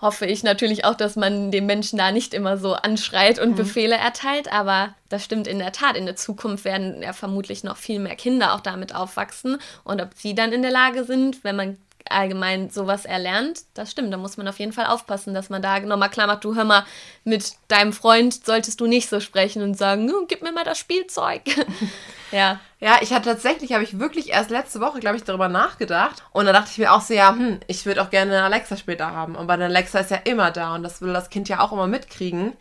hoffe 0.00 0.26
ich 0.26 0.42
natürlich 0.42 0.84
auch, 0.84 0.94
dass 0.94 1.16
man 1.16 1.50
den 1.50 1.66
Menschen 1.66 1.98
da 1.98 2.12
nicht 2.12 2.34
immer 2.34 2.58
so 2.58 2.74
anschreit 2.74 3.38
und 3.38 3.50
mhm. 3.50 3.56
Befehle 3.56 3.96
erteilt, 3.96 4.52
aber 4.52 4.94
das 5.08 5.24
stimmt 5.24 5.46
in 5.46 5.58
der 5.58 5.72
Tat. 5.72 5.96
In 5.96 6.04
der 6.04 6.16
Zukunft 6.16 6.64
werden 6.64 7.02
ja 7.02 7.12
vermutlich 7.12 7.64
noch 7.64 7.76
viel 7.76 7.98
mehr 7.98 8.16
Kinder 8.16 8.54
auch 8.54 8.60
damit 8.60 8.94
aufwachsen 8.94 9.58
und 9.84 10.02
ob 10.02 10.10
sie 10.14 10.34
dann 10.34 10.52
in 10.52 10.62
der 10.62 10.70
Lage 10.70 11.04
sind, 11.04 11.44
wenn 11.44 11.56
man 11.56 11.78
allgemein 12.10 12.70
sowas 12.70 13.04
erlernt, 13.04 13.62
das 13.74 13.90
stimmt. 13.90 14.12
Da 14.12 14.16
muss 14.16 14.36
man 14.36 14.48
auf 14.48 14.58
jeden 14.58 14.72
Fall 14.72 14.86
aufpassen, 14.86 15.34
dass 15.34 15.50
man 15.50 15.62
da 15.62 15.78
nochmal 15.80 16.10
klar 16.10 16.26
macht, 16.26 16.44
du 16.44 16.54
hör 16.54 16.64
mal, 16.64 16.84
mit 17.24 17.52
deinem 17.68 17.92
Freund 17.92 18.44
solltest 18.44 18.80
du 18.80 18.86
nicht 18.86 19.08
so 19.08 19.20
sprechen 19.20 19.62
und 19.62 19.76
sagen, 19.76 20.10
gib 20.28 20.42
mir 20.42 20.52
mal 20.52 20.64
das 20.64 20.78
Spielzeug. 20.78 21.42
ja. 22.32 22.60
Ja, 22.78 22.98
ich 23.00 23.12
hatte 23.12 23.30
tatsächlich, 23.30 23.72
habe 23.72 23.84
ich 23.84 23.98
wirklich 23.98 24.30
erst 24.30 24.50
letzte 24.50 24.80
Woche, 24.80 25.00
glaube 25.00 25.16
ich, 25.16 25.24
darüber 25.24 25.48
nachgedacht. 25.48 26.22
Und 26.32 26.46
da 26.46 26.52
dachte 26.52 26.70
ich 26.70 26.78
mir 26.78 26.92
auch 26.92 27.00
so, 27.00 27.14
ja, 27.14 27.30
hm, 27.30 27.60
ich 27.66 27.86
würde 27.86 28.02
auch 28.02 28.10
gerne 28.10 28.32
eine 28.32 28.44
Alexa 28.44 28.76
später 28.76 29.10
haben. 29.12 29.34
Und 29.34 29.46
bei 29.46 29.56
der 29.56 29.66
Alexa 29.66 30.00
ist 30.00 30.10
ja 30.10 30.18
immer 30.18 30.50
da 30.50 30.74
und 30.74 30.82
das 30.82 31.00
will 31.00 31.12
das 31.12 31.30
Kind 31.30 31.48
ja 31.48 31.60
auch 31.60 31.72
immer 31.72 31.86
mitkriegen. 31.86 32.52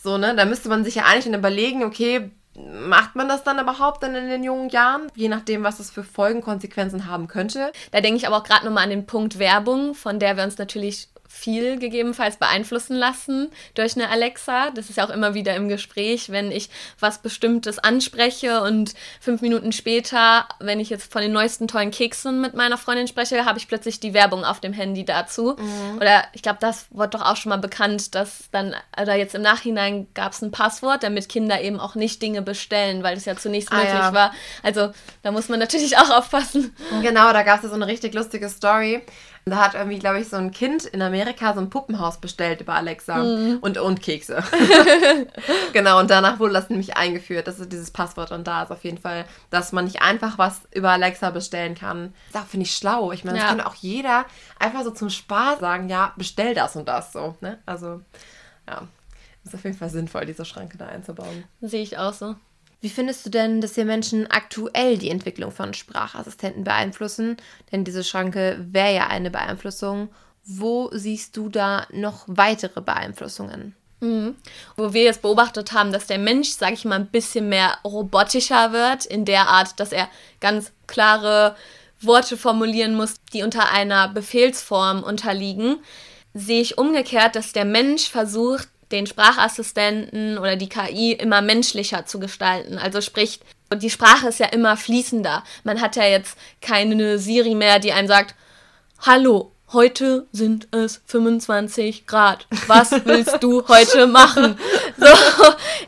So, 0.00 0.16
ne? 0.16 0.34
Da 0.36 0.44
müsste 0.44 0.68
man 0.68 0.84
sich 0.84 0.94
ja 0.94 1.04
eigentlich 1.04 1.24
dann 1.24 1.34
überlegen, 1.34 1.82
okay, 1.82 2.30
macht 2.66 3.14
man 3.16 3.28
das 3.28 3.44
dann 3.44 3.58
überhaupt 3.58 4.02
dann 4.02 4.14
in 4.14 4.28
den 4.28 4.44
jungen 4.44 4.68
Jahren? 4.68 5.10
Je 5.14 5.28
nachdem, 5.28 5.62
was 5.62 5.78
das 5.78 5.90
für 5.90 6.04
Folgenkonsequenzen 6.04 7.06
haben 7.06 7.28
könnte. 7.28 7.72
Da 7.92 8.00
denke 8.00 8.18
ich 8.18 8.26
aber 8.26 8.38
auch 8.38 8.44
gerade 8.44 8.64
nochmal 8.64 8.84
an 8.84 8.90
den 8.90 9.06
Punkt 9.06 9.38
Werbung, 9.38 9.94
von 9.94 10.18
der 10.18 10.36
wir 10.36 10.44
uns 10.44 10.58
natürlich 10.58 11.08
viel 11.28 11.78
gegebenenfalls 11.78 12.38
beeinflussen 12.38 12.96
lassen 12.96 13.50
durch 13.74 13.94
eine 13.94 14.08
Alexa. 14.08 14.70
Das 14.70 14.88
ist 14.88 14.96
ja 14.96 15.06
auch 15.06 15.10
immer 15.10 15.34
wieder 15.34 15.54
im 15.54 15.68
Gespräch, 15.68 16.30
wenn 16.30 16.50
ich 16.50 16.70
was 16.98 17.18
Bestimmtes 17.18 17.78
anspreche 17.78 18.62
und 18.62 18.94
fünf 19.20 19.42
Minuten 19.42 19.72
später, 19.72 20.48
wenn 20.58 20.80
ich 20.80 20.88
jetzt 20.88 21.12
von 21.12 21.20
den 21.20 21.32
neuesten 21.32 21.68
tollen 21.68 21.90
Keksen 21.90 22.40
mit 22.40 22.54
meiner 22.54 22.78
Freundin 22.78 23.06
spreche, 23.06 23.44
habe 23.44 23.58
ich 23.58 23.68
plötzlich 23.68 24.00
die 24.00 24.14
Werbung 24.14 24.44
auf 24.44 24.60
dem 24.60 24.72
Handy 24.72 25.04
dazu. 25.04 25.56
Mhm. 25.58 25.98
Oder 25.98 26.24
ich 26.32 26.42
glaube, 26.42 26.58
das 26.60 26.86
wurde 26.90 27.18
doch 27.18 27.22
auch 27.22 27.36
schon 27.36 27.50
mal 27.50 27.58
bekannt, 27.58 28.14
dass 28.14 28.48
dann, 28.50 28.74
oder 29.00 29.14
jetzt 29.14 29.34
im 29.34 29.42
Nachhinein 29.42 30.08
gab 30.14 30.32
es 30.32 30.42
ein 30.42 30.50
Passwort, 30.50 31.02
damit 31.02 31.28
Kinder 31.28 31.60
eben 31.60 31.78
auch 31.78 31.94
nicht 31.94 32.22
Dinge 32.22 32.40
bestellen, 32.40 33.02
weil 33.02 33.14
das 33.14 33.26
ja 33.26 33.36
zunächst 33.36 33.70
ah, 33.70 33.76
möglich 33.76 33.92
ja. 33.92 34.14
war. 34.14 34.32
Also 34.62 34.92
da 35.22 35.30
muss 35.30 35.48
man 35.48 35.58
natürlich 35.58 35.98
auch 35.98 36.10
aufpassen. 36.10 36.74
Genau, 37.02 37.32
da 37.32 37.42
gab 37.42 37.58
es 37.58 37.64
ja 37.64 37.68
so 37.68 37.74
eine 37.74 37.86
richtig 37.86 38.14
lustige 38.14 38.48
Story. 38.48 39.02
Da 39.44 39.56
hat 39.56 39.74
irgendwie, 39.74 39.98
glaube 39.98 40.20
ich, 40.20 40.28
so 40.28 40.36
ein 40.36 40.50
Kind 40.50 40.84
in 40.84 41.00
Amerika 41.02 41.54
so 41.54 41.60
ein 41.60 41.70
Puppenhaus 41.70 42.18
bestellt 42.18 42.60
über 42.60 42.74
Alexa 42.74 43.16
mhm. 43.18 43.58
und, 43.60 43.78
und 43.78 44.02
Kekse. 44.02 44.42
genau, 45.72 45.98
und 46.00 46.10
danach 46.10 46.38
wurde 46.38 46.54
das 46.54 46.70
nämlich 46.70 46.96
eingeführt, 46.96 47.46
dass 47.46 47.56
dieses 47.68 47.90
Passwort 47.90 48.30
dann 48.30 48.44
da 48.44 48.62
ist 48.62 48.70
auf 48.70 48.84
jeden 48.84 48.98
Fall, 48.98 49.24
dass 49.50 49.72
man 49.72 49.84
nicht 49.84 50.02
einfach 50.02 50.38
was 50.38 50.62
über 50.72 50.90
Alexa 50.90 51.30
bestellen 51.30 51.74
kann. 51.74 52.14
Das 52.32 52.44
finde 52.46 52.64
ich 52.64 52.74
schlau. 52.74 53.12
Ich 53.12 53.24
meine, 53.24 53.38
das 53.38 53.44
ja. 53.44 53.50
kann 53.50 53.60
auch 53.60 53.74
jeder 53.74 54.26
einfach 54.58 54.82
so 54.82 54.90
zum 54.90 55.10
Spaß 55.10 55.60
sagen, 55.60 55.88
ja, 55.88 56.12
bestell 56.16 56.54
das 56.54 56.76
und 56.76 56.86
das 56.88 57.12
so. 57.12 57.36
Ne? 57.40 57.58
Also, 57.66 58.00
ja, 58.66 58.82
ist 59.44 59.54
auf 59.54 59.64
jeden 59.64 59.76
Fall 59.76 59.90
sinnvoll, 59.90 60.26
diese 60.26 60.44
Schranke 60.44 60.78
da 60.78 60.86
einzubauen. 60.86 61.44
Sehe 61.60 61.82
ich 61.82 61.98
auch 61.98 62.12
so. 62.12 62.36
Wie 62.80 62.88
findest 62.88 63.26
du 63.26 63.30
denn, 63.30 63.60
dass 63.60 63.74
hier 63.74 63.84
Menschen 63.84 64.30
aktuell 64.30 64.98
die 64.98 65.10
Entwicklung 65.10 65.50
von 65.50 65.74
Sprachassistenten 65.74 66.64
beeinflussen? 66.64 67.36
Denn 67.72 67.84
diese 67.84 68.04
Schranke 68.04 68.64
wäre 68.70 68.94
ja 68.94 69.06
eine 69.08 69.30
Beeinflussung. 69.30 70.10
Wo 70.44 70.88
siehst 70.92 71.36
du 71.36 71.48
da 71.48 71.86
noch 71.90 72.24
weitere 72.26 72.80
Beeinflussungen? 72.80 73.74
Mhm. 74.00 74.36
Wo 74.76 74.92
wir 74.92 75.02
jetzt 75.02 75.22
beobachtet 75.22 75.72
haben, 75.72 75.92
dass 75.92 76.06
der 76.06 76.18
Mensch, 76.18 76.50
sage 76.50 76.74
ich 76.74 76.84
mal, 76.84 77.00
ein 77.00 77.08
bisschen 77.08 77.48
mehr 77.48 77.78
robotischer 77.84 78.72
wird, 78.72 79.06
in 79.06 79.24
der 79.24 79.48
Art, 79.48 79.80
dass 79.80 79.90
er 79.90 80.08
ganz 80.40 80.70
klare 80.86 81.56
Worte 82.00 82.36
formulieren 82.36 82.94
muss, 82.94 83.16
die 83.32 83.42
unter 83.42 83.72
einer 83.72 84.08
Befehlsform 84.08 85.02
unterliegen, 85.02 85.78
sehe 86.32 86.60
ich 86.60 86.78
umgekehrt, 86.78 87.34
dass 87.34 87.52
der 87.52 87.64
Mensch 87.64 88.08
versucht, 88.08 88.68
den 88.92 89.06
Sprachassistenten 89.06 90.38
oder 90.38 90.56
die 90.56 90.68
KI 90.68 91.12
immer 91.12 91.42
menschlicher 91.42 92.06
zu 92.06 92.18
gestalten. 92.18 92.78
Also 92.78 93.00
sprich, 93.00 93.40
die 93.74 93.90
Sprache 93.90 94.28
ist 94.28 94.40
ja 94.40 94.46
immer 94.46 94.76
fließender. 94.76 95.44
Man 95.64 95.80
hat 95.80 95.96
ja 95.96 96.04
jetzt 96.04 96.38
keine 96.60 97.18
Siri 97.18 97.54
mehr, 97.54 97.78
die 97.78 97.92
einem 97.92 98.08
sagt, 98.08 98.34
hallo, 99.00 99.52
heute 99.72 100.26
sind 100.32 100.68
es 100.70 101.02
25 101.06 102.06
Grad. 102.06 102.46
Was 102.66 102.90
willst 103.04 103.42
du 103.42 103.66
heute 103.68 104.06
machen? 104.06 104.58
So 105.00 105.06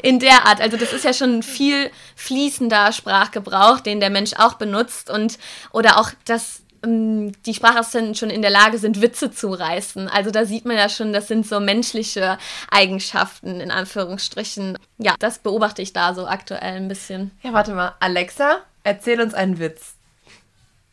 in 0.03 0.21
der 0.21 0.47
Art. 0.47 0.61
Also 0.61 0.77
das 0.77 0.93
ist 0.93 1.05
ja 1.05 1.13
schon 1.13 1.39
ein 1.39 1.43
viel 1.43 1.91
fließender 2.15 2.93
Sprachgebrauch, 2.93 3.81
den 3.81 3.99
der 3.99 4.11
Mensch 4.11 4.35
auch 4.37 4.55
benutzt 4.55 5.11
und 5.11 5.37
oder 5.73 5.99
auch 5.99 6.13
das 6.27 6.63
die 6.83 7.55
Sprachassistenten 7.55 8.15
schon 8.15 8.31
in 8.31 8.43
der 8.43 8.51
Lage 8.51 8.79
sind, 8.79 9.03
Witze 9.03 9.31
zu 9.31 9.51
reißen. 9.53 10.09
Also 10.09 10.31
da 10.31 10.45
sieht 10.45 10.65
man 10.65 10.77
ja 10.77 10.89
schon, 10.89 11.13
das 11.13 11.29
sind 11.29 11.47
so 11.47 11.61
menschliche 11.61 12.39
Eigenschaften 12.71 13.61
in 13.61 13.71
Anführungsstrichen. 13.71 14.79
Ja, 14.99 15.15
das 15.19 15.39
beobachte 15.39 15.83
ich 15.83 15.93
da 15.93 16.15
so 16.15 16.27
aktuell 16.27 16.77
ein 16.77 16.89
bisschen. 16.89 17.33
Ja, 17.43 17.53
warte 17.53 17.75
mal. 17.75 17.95
Alexa, 18.01 18.59
erzähl 18.83 19.21
uns 19.21 19.35
einen 19.35 19.59
Witz. 19.59 19.95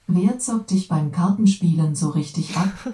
Wer 0.07 0.39
zockt 0.39 0.71
dich 0.71 0.87
beim 0.87 1.11
Kartenspielen 1.11 1.95
so 1.95 2.09
richtig 2.09 2.55
ab? 2.55 2.69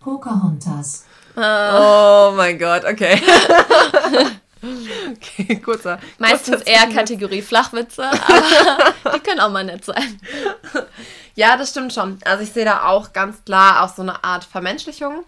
Pocahontas. 0.00 1.04
Oh 1.36 2.32
mein 2.36 2.58
Gott, 2.58 2.84
okay. 2.84 3.20
okay, 5.12 5.56
kurzer. 5.56 5.98
Meistens 6.18 6.56
kurzer 6.56 6.66
eher 6.66 6.86
Kategorie 6.88 7.42
Flachwitze, 7.42 8.04
aber 8.04 9.12
die 9.14 9.20
können 9.20 9.40
auch 9.40 9.50
mal 9.50 9.64
nett 9.64 9.84
sein. 9.84 10.20
Ja, 11.34 11.56
das 11.56 11.70
stimmt 11.70 11.92
schon. 11.92 12.18
Also 12.24 12.42
ich 12.42 12.52
sehe 12.52 12.64
da 12.64 12.84
auch 12.84 13.12
ganz 13.12 13.44
klar 13.44 13.84
auch 13.84 13.94
so 13.94 14.02
eine 14.02 14.24
Art 14.24 14.44
Vermenschlichung, 14.44 15.24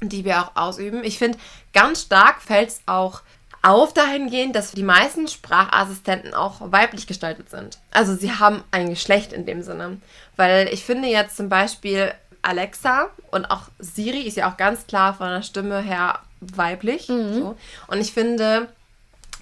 die 0.00 0.24
wir 0.24 0.40
auch 0.40 0.56
ausüben. 0.56 1.04
Ich 1.04 1.18
finde, 1.18 1.38
ganz 1.72 2.02
stark 2.02 2.40
fällt 2.40 2.68
es 2.70 2.80
auch 2.86 3.22
auf 3.62 3.94
dahingehend, 3.94 4.56
dass 4.56 4.72
die 4.72 4.82
meisten 4.82 5.28
Sprachassistenten 5.28 6.34
auch 6.34 6.56
weiblich 6.72 7.06
gestaltet 7.06 7.48
sind. 7.50 7.78
Also 7.92 8.14
sie 8.14 8.32
haben 8.32 8.64
ein 8.72 8.90
Geschlecht 8.90 9.32
in 9.32 9.46
dem 9.46 9.62
Sinne. 9.62 10.00
Weil 10.36 10.68
ich 10.72 10.84
finde 10.84 11.08
jetzt 11.08 11.36
zum 11.36 11.48
Beispiel 11.48 12.12
Alexa 12.42 13.08
und 13.30 13.46
auch 13.46 13.68
Siri 13.78 14.22
ist 14.22 14.36
ja 14.36 14.50
auch 14.50 14.56
ganz 14.56 14.86
klar 14.86 15.14
von 15.14 15.28
der 15.28 15.42
Stimme 15.42 15.80
her 15.80 16.18
weiblich. 16.54 17.08
Mhm. 17.08 17.34
So. 17.34 17.56
Und 17.88 18.00
ich 18.00 18.12
finde, 18.12 18.68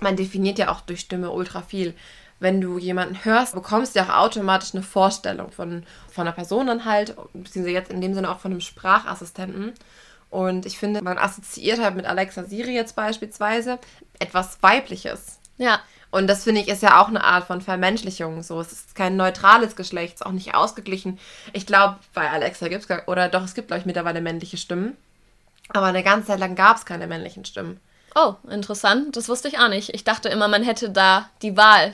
man 0.00 0.16
definiert 0.16 0.58
ja 0.58 0.70
auch 0.70 0.80
durch 0.80 1.00
Stimme 1.00 1.30
ultra 1.30 1.62
viel 1.62 1.94
wenn 2.40 2.60
du 2.60 2.78
jemanden 2.78 3.24
hörst, 3.24 3.54
bekommst 3.54 3.94
du 3.94 4.00
ja 4.00 4.06
auch 4.06 4.24
automatisch 4.24 4.74
eine 4.74 4.82
Vorstellung 4.82 5.52
von, 5.52 5.84
von 6.10 6.26
einer 6.26 6.34
Person 6.34 6.66
dann 6.66 6.86
halt, 6.86 7.14
beziehungsweise 7.34 7.74
jetzt 7.74 7.92
in 7.92 8.00
dem 8.00 8.14
Sinne 8.14 8.30
auch 8.30 8.40
von 8.40 8.50
einem 8.50 8.62
Sprachassistenten. 8.62 9.74
Und 10.30 10.64
ich 10.64 10.78
finde, 10.78 11.02
man 11.02 11.18
assoziiert 11.18 11.80
halt 11.80 11.96
mit 11.96 12.06
Alexa 12.06 12.44
Siri 12.44 12.74
jetzt 12.74 12.96
beispielsweise 12.96 13.78
etwas 14.18 14.62
Weibliches. 14.62 15.38
Ja. 15.58 15.80
Und 16.12 16.26
das 16.26 16.42
finde 16.42 16.60
ich 16.60 16.68
ist 16.68 16.82
ja 16.82 17.00
auch 17.00 17.08
eine 17.08 17.22
Art 17.22 17.46
von 17.46 17.60
Vermenschlichung. 17.60 18.42
So, 18.42 18.60
es 18.60 18.72
ist 18.72 18.94
kein 18.96 19.16
neutrales 19.16 19.76
Geschlecht, 19.76 20.14
es 20.14 20.20
ist 20.22 20.26
auch 20.26 20.32
nicht 20.32 20.54
ausgeglichen. 20.54 21.18
Ich 21.52 21.66
glaube, 21.66 21.98
bei 22.14 22.28
Alexa 22.30 22.66
gibt 22.68 22.82
es 22.82 22.88
gar, 22.88 23.06
oder 23.06 23.28
doch, 23.28 23.44
es 23.44 23.54
gibt, 23.54 23.68
glaube 23.68 23.80
ich, 23.80 23.86
mittlerweile 23.86 24.20
männliche 24.20 24.56
Stimmen. 24.56 24.96
Aber 25.72 25.86
eine 25.86 26.02
ganze 26.02 26.28
Zeit 26.28 26.40
lang 26.40 26.54
gab 26.54 26.76
es 26.76 26.84
keine 26.84 27.06
männlichen 27.06 27.44
Stimmen. 27.44 27.80
Oh, 28.14 28.34
interessant. 28.50 29.16
Das 29.16 29.28
wusste 29.28 29.48
ich 29.48 29.58
auch 29.58 29.68
nicht. 29.68 29.94
Ich 29.94 30.04
dachte 30.04 30.28
immer, 30.28 30.48
man 30.48 30.62
hätte 30.62 30.90
da 30.90 31.30
die 31.42 31.56
Wahl. 31.56 31.92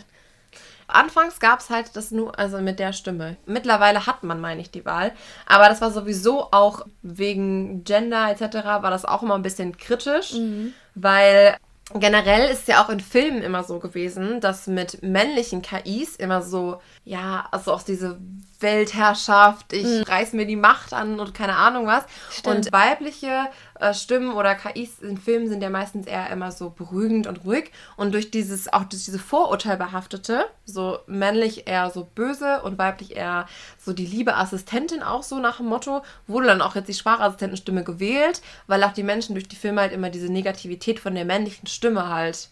Anfangs 0.88 1.40
gab 1.40 1.60
es 1.60 1.68
halt 1.68 1.96
das 1.96 2.10
nur, 2.10 2.38
also 2.38 2.58
mit 2.58 2.78
der 2.78 2.92
Stimme. 2.92 3.36
Mittlerweile 3.44 4.06
hat 4.06 4.22
man, 4.22 4.40
meine 4.40 4.60
ich, 4.60 4.70
die 4.70 4.84
Wahl. 4.84 5.12
Aber 5.44 5.68
das 5.68 5.80
war 5.80 5.90
sowieso 5.90 6.52
auch 6.52 6.86
wegen 7.02 7.82
Gender 7.84 8.30
etc. 8.30 8.56
war 8.64 8.90
das 8.90 9.04
auch 9.04 9.22
immer 9.22 9.34
ein 9.34 9.42
bisschen 9.42 9.76
kritisch, 9.76 10.34
mhm. 10.34 10.72
weil 10.94 11.56
generell 11.94 12.48
ist 12.48 12.68
ja 12.68 12.84
auch 12.84 12.88
in 12.88 13.00
Filmen 13.00 13.42
immer 13.42 13.64
so 13.64 13.80
gewesen, 13.80 14.40
dass 14.40 14.68
mit 14.68 15.02
männlichen 15.02 15.60
KIs 15.60 16.16
immer 16.16 16.42
so, 16.42 16.80
ja, 17.06 17.46
also 17.52 17.72
auch 17.72 17.82
diese 17.82 18.18
Weltherrschaft, 18.58 19.72
ich 19.72 19.84
mhm. 19.84 20.02
reiß 20.02 20.32
mir 20.32 20.44
die 20.44 20.56
Macht 20.56 20.92
an 20.92 21.20
und 21.20 21.34
keine 21.34 21.54
Ahnung 21.54 21.86
was. 21.86 22.04
Stimmt. 22.30 22.56
Und 22.56 22.72
weibliche 22.72 23.46
äh, 23.78 23.94
Stimmen 23.94 24.32
oder 24.32 24.56
KIs 24.56 24.98
in 24.98 25.16
Filmen 25.16 25.48
sind 25.48 25.62
ja 25.62 25.70
meistens 25.70 26.08
eher 26.08 26.28
immer 26.30 26.50
so 26.50 26.70
beruhigend 26.70 27.28
und 27.28 27.44
ruhig. 27.44 27.70
Und 27.96 28.12
durch 28.12 28.32
dieses, 28.32 28.72
auch 28.72 28.82
durch 28.82 29.04
diese 29.04 29.20
Vorurteilbehaftete, 29.20 30.46
so 30.64 30.98
männlich 31.06 31.68
eher 31.68 31.90
so 31.90 32.08
böse 32.12 32.62
und 32.62 32.76
weiblich 32.76 33.14
eher 33.14 33.46
so 33.78 33.92
die 33.92 34.06
liebe 34.06 34.34
Assistentin 34.34 35.04
auch 35.04 35.22
so 35.22 35.38
nach 35.38 35.58
dem 35.58 35.66
Motto, 35.66 36.02
wurde 36.26 36.48
dann 36.48 36.60
auch 36.60 36.74
jetzt 36.74 36.88
die 36.88 36.94
Sprachassistentenstimme 36.94 37.84
gewählt, 37.84 38.42
weil 38.66 38.82
auch 38.82 38.92
die 38.92 39.04
Menschen 39.04 39.36
durch 39.36 39.46
die 39.46 39.54
Filme 39.54 39.82
halt 39.82 39.92
immer 39.92 40.10
diese 40.10 40.32
Negativität 40.32 40.98
von 40.98 41.14
der 41.14 41.24
männlichen 41.24 41.68
Stimme 41.68 42.08
halt 42.08 42.48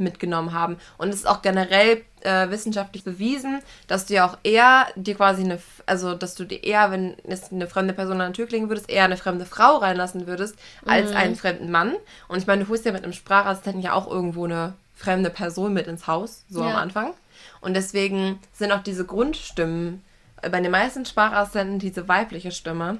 mitgenommen 0.00 0.52
haben. 0.52 0.78
Und 0.98 1.10
es 1.10 1.16
ist 1.16 1.28
auch 1.28 1.42
generell 1.42 2.02
äh, 2.22 2.50
wissenschaftlich 2.50 3.04
bewiesen, 3.04 3.60
dass 3.86 4.06
du 4.06 4.14
ja 4.14 4.28
auch 4.28 4.38
eher 4.42 4.86
dir 4.96 5.14
quasi 5.14 5.44
eine, 5.44 5.58
also 5.86 6.14
dass 6.14 6.34
du 6.34 6.44
dir 6.44 6.62
eher, 6.62 6.90
wenn 6.90 7.16
es 7.24 7.52
eine 7.52 7.66
fremde 7.66 7.94
Person 7.94 8.20
an 8.20 8.32
der 8.32 8.32
Tür 8.32 8.46
klingen 8.46 8.68
würdest, 8.68 8.90
eher 8.90 9.04
eine 9.04 9.16
fremde 9.16 9.46
Frau 9.46 9.76
reinlassen 9.76 10.26
würdest, 10.26 10.56
als 10.86 11.10
mhm. 11.10 11.16
einen 11.16 11.36
fremden 11.36 11.70
Mann. 11.70 11.94
Und 12.28 12.38
ich 12.38 12.46
meine, 12.46 12.64
du 12.64 12.70
holst 12.70 12.84
ja 12.84 12.92
mit 12.92 13.04
einem 13.04 13.12
Sprachassistenten 13.12 13.82
ja 13.82 13.92
auch 13.92 14.10
irgendwo 14.10 14.44
eine 14.44 14.74
fremde 14.96 15.30
Person 15.30 15.72
mit 15.72 15.86
ins 15.86 16.06
Haus, 16.06 16.44
so 16.48 16.62
ja. 16.62 16.70
am 16.70 16.76
Anfang. 16.76 17.14
Und 17.60 17.74
deswegen 17.74 18.38
sind 18.52 18.72
auch 18.72 18.82
diese 18.82 19.04
Grundstimmen 19.04 20.02
bei 20.42 20.60
den 20.60 20.70
meisten 20.70 21.04
Sprachassistenten 21.04 21.78
diese 21.78 22.08
weibliche 22.08 22.50
Stimme. 22.50 22.98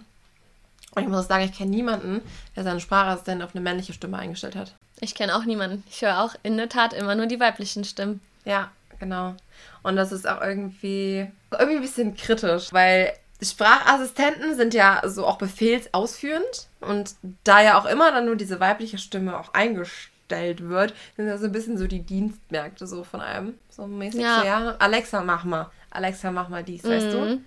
Und 0.94 1.02
ich 1.02 1.08
muss 1.08 1.28
sagen, 1.28 1.44
ich 1.44 1.56
kenne 1.56 1.70
niemanden, 1.70 2.20
der 2.56 2.64
seinen 2.64 2.80
Sprachassistenten 2.80 3.46
auf 3.46 3.54
eine 3.54 3.62
männliche 3.62 3.92
Stimme 3.92 4.18
eingestellt 4.18 4.56
hat. 4.56 4.74
Ich 5.00 5.14
kenne 5.14 5.36
auch 5.36 5.44
niemanden. 5.44 5.84
Ich 5.88 6.02
höre 6.02 6.22
auch 6.22 6.34
in 6.42 6.56
der 6.56 6.68
Tat 6.68 6.92
immer 6.92 7.14
nur 7.14 7.26
die 7.26 7.40
weiblichen 7.40 7.84
Stimmen. 7.84 8.20
Ja, 8.44 8.70
genau. 8.98 9.34
Und 9.82 9.96
das 9.96 10.12
ist 10.12 10.28
auch 10.28 10.40
irgendwie, 10.40 11.30
irgendwie 11.52 11.76
ein 11.76 11.82
bisschen 11.82 12.16
kritisch, 12.16 12.72
weil 12.72 13.12
Sprachassistenten 13.42 14.56
sind 14.56 14.74
ja 14.74 15.00
so 15.06 15.26
auch 15.26 15.38
befehlsausführend 15.38 16.68
und 16.80 17.14
da 17.44 17.62
ja 17.62 17.78
auch 17.78 17.86
immer 17.86 18.10
dann 18.10 18.26
nur 18.26 18.36
diese 18.36 18.60
weibliche 18.60 18.98
Stimme 18.98 19.38
auch 19.38 19.54
eingestellt 19.54 20.68
wird, 20.68 20.94
sind 21.16 21.26
das 21.26 21.40
so 21.40 21.46
ein 21.46 21.52
bisschen 21.52 21.78
so 21.78 21.86
die 21.86 22.02
Dienstmärkte 22.02 22.86
so 22.86 23.04
von 23.04 23.20
einem. 23.20 23.54
So 23.70 23.86
mäßig 23.86 24.20
ja. 24.20 24.40
so, 24.40 24.46
ja, 24.46 24.76
Alexa, 24.78 25.22
mach 25.22 25.44
mal. 25.44 25.70
Alexa, 25.90 26.30
mach 26.30 26.48
mal 26.48 26.62
dies, 26.62 26.82
mhm. 26.82 26.90
weißt 26.90 27.12
du? 27.12 27.18
Mhm. 27.18 27.44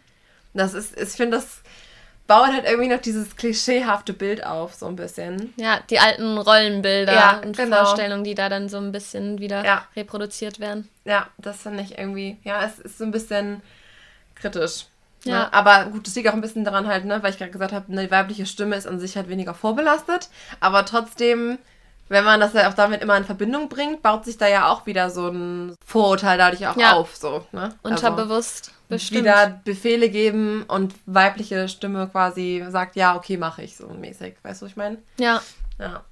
Das 0.54 0.74
ist, 0.74 1.00
ich 1.00 1.10
finde 1.10 1.38
das 1.38 1.62
bauen 2.28 2.54
halt 2.54 2.66
irgendwie 2.66 2.90
noch 2.90 3.02
dieses 3.02 3.36
klischeehafte 3.36 4.14
Bild 4.14 4.46
auf, 4.46 4.74
so 4.74 4.88
ein 4.88 4.96
bisschen. 4.96 5.54
Ja, 5.58 5.80
die 5.90 6.00
alten 6.00 6.38
Rollenbilder 6.38 7.14
ja, 7.14 7.42
und 7.44 7.58
genau. 7.58 7.84
Vorstellungen, 7.84 8.24
die 8.24 8.36
da 8.36 8.50
dann 8.50 8.70
so 8.70 8.78
ein 8.78 8.92
bisschen 8.92 9.40
wieder 9.40 9.66
ja. 9.66 9.86
reproduziert 9.96 10.60
werden. 10.60 10.90
Ja, 11.06 11.28
das 11.38 11.62
finde 11.62 11.84
ich 11.84 11.98
irgendwie, 11.98 12.38
ja, 12.44 12.64
es 12.64 12.80
ist 12.80 12.98
so 12.98 13.04
ein 13.04 13.12
bisschen 13.12 13.62
kritisch. 14.36 14.86
Ja. 15.26 15.40
Ne? 15.40 15.54
Aber 15.54 15.86
gut, 15.86 16.08
das 16.08 16.16
liegt 16.16 16.30
auch 16.30 16.34
ein 16.34 16.42
bisschen 16.42 16.66
daran 16.66 16.88
halt, 16.88 17.06
ne, 17.06 17.22
weil 17.24 17.32
ich 17.32 17.38
gerade 17.38 17.52
gesagt 17.52 17.74
habe, 17.74 17.92
eine 17.92 18.10
weibliche 18.10 18.46
Stimme 18.46 18.76
ist 18.76 18.88
an 18.88 19.00
sich 19.00 19.16
halt 19.16 19.30
weniger 19.30 19.54
vorbelastet. 19.54 20.30
Aber 20.60 20.86
trotzdem, 20.86 21.58
wenn 22.10 22.24
man 22.24 22.40
das 22.40 22.54
ja 22.54 22.70
auch 22.70 22.74
damit 22.74 23.02
immer 23.02 23.18
in 23.18 23.26
Verbindung 23.26 23.70
bringt, 23.70 24.02
baut 24.02 24.26
sich 24.26 24.38
da 24.38 24.48
ja 24.48 24.70
auch 24.70 24.86
wieder 24.86 25.10
so 25.10 25.28
ein 25.28 25.76
Vorurteil 25.86 26.38
dadurch 26.38 26.68
auch 26.68 26.78
ja. 26.78 26.94
auf. 26.94 27.16
So, 27.16 27.46
ne? 27.52 27.74
Unterbewusst. 27.84 28.70
Also, 28.70 28.83
bestimmt. 28.94 29.22
Wieder 29.22 29.62
Befehle 29.64 30.10
geben 30.10 30.64
und 30.64 30.94
weibliche 31.06 31.68
Stimme 31.68 32.08
quasi 32.08 32.64
sagt, 32.70 32.96
ja, 32.96 33.16
okay, 33.16 33.38
mache 33.38 33.64
ich 33.64 33.76
so 33.76 33.88
mäßig. 33.88 34.36
Weißt 34.44 34.62
du, 34.62 34.66
was 34.66 34.72
ich 34.72 34.78
meine? 34.78 34.98
Ja. 35.18 35.42
Ja 35.80 36.04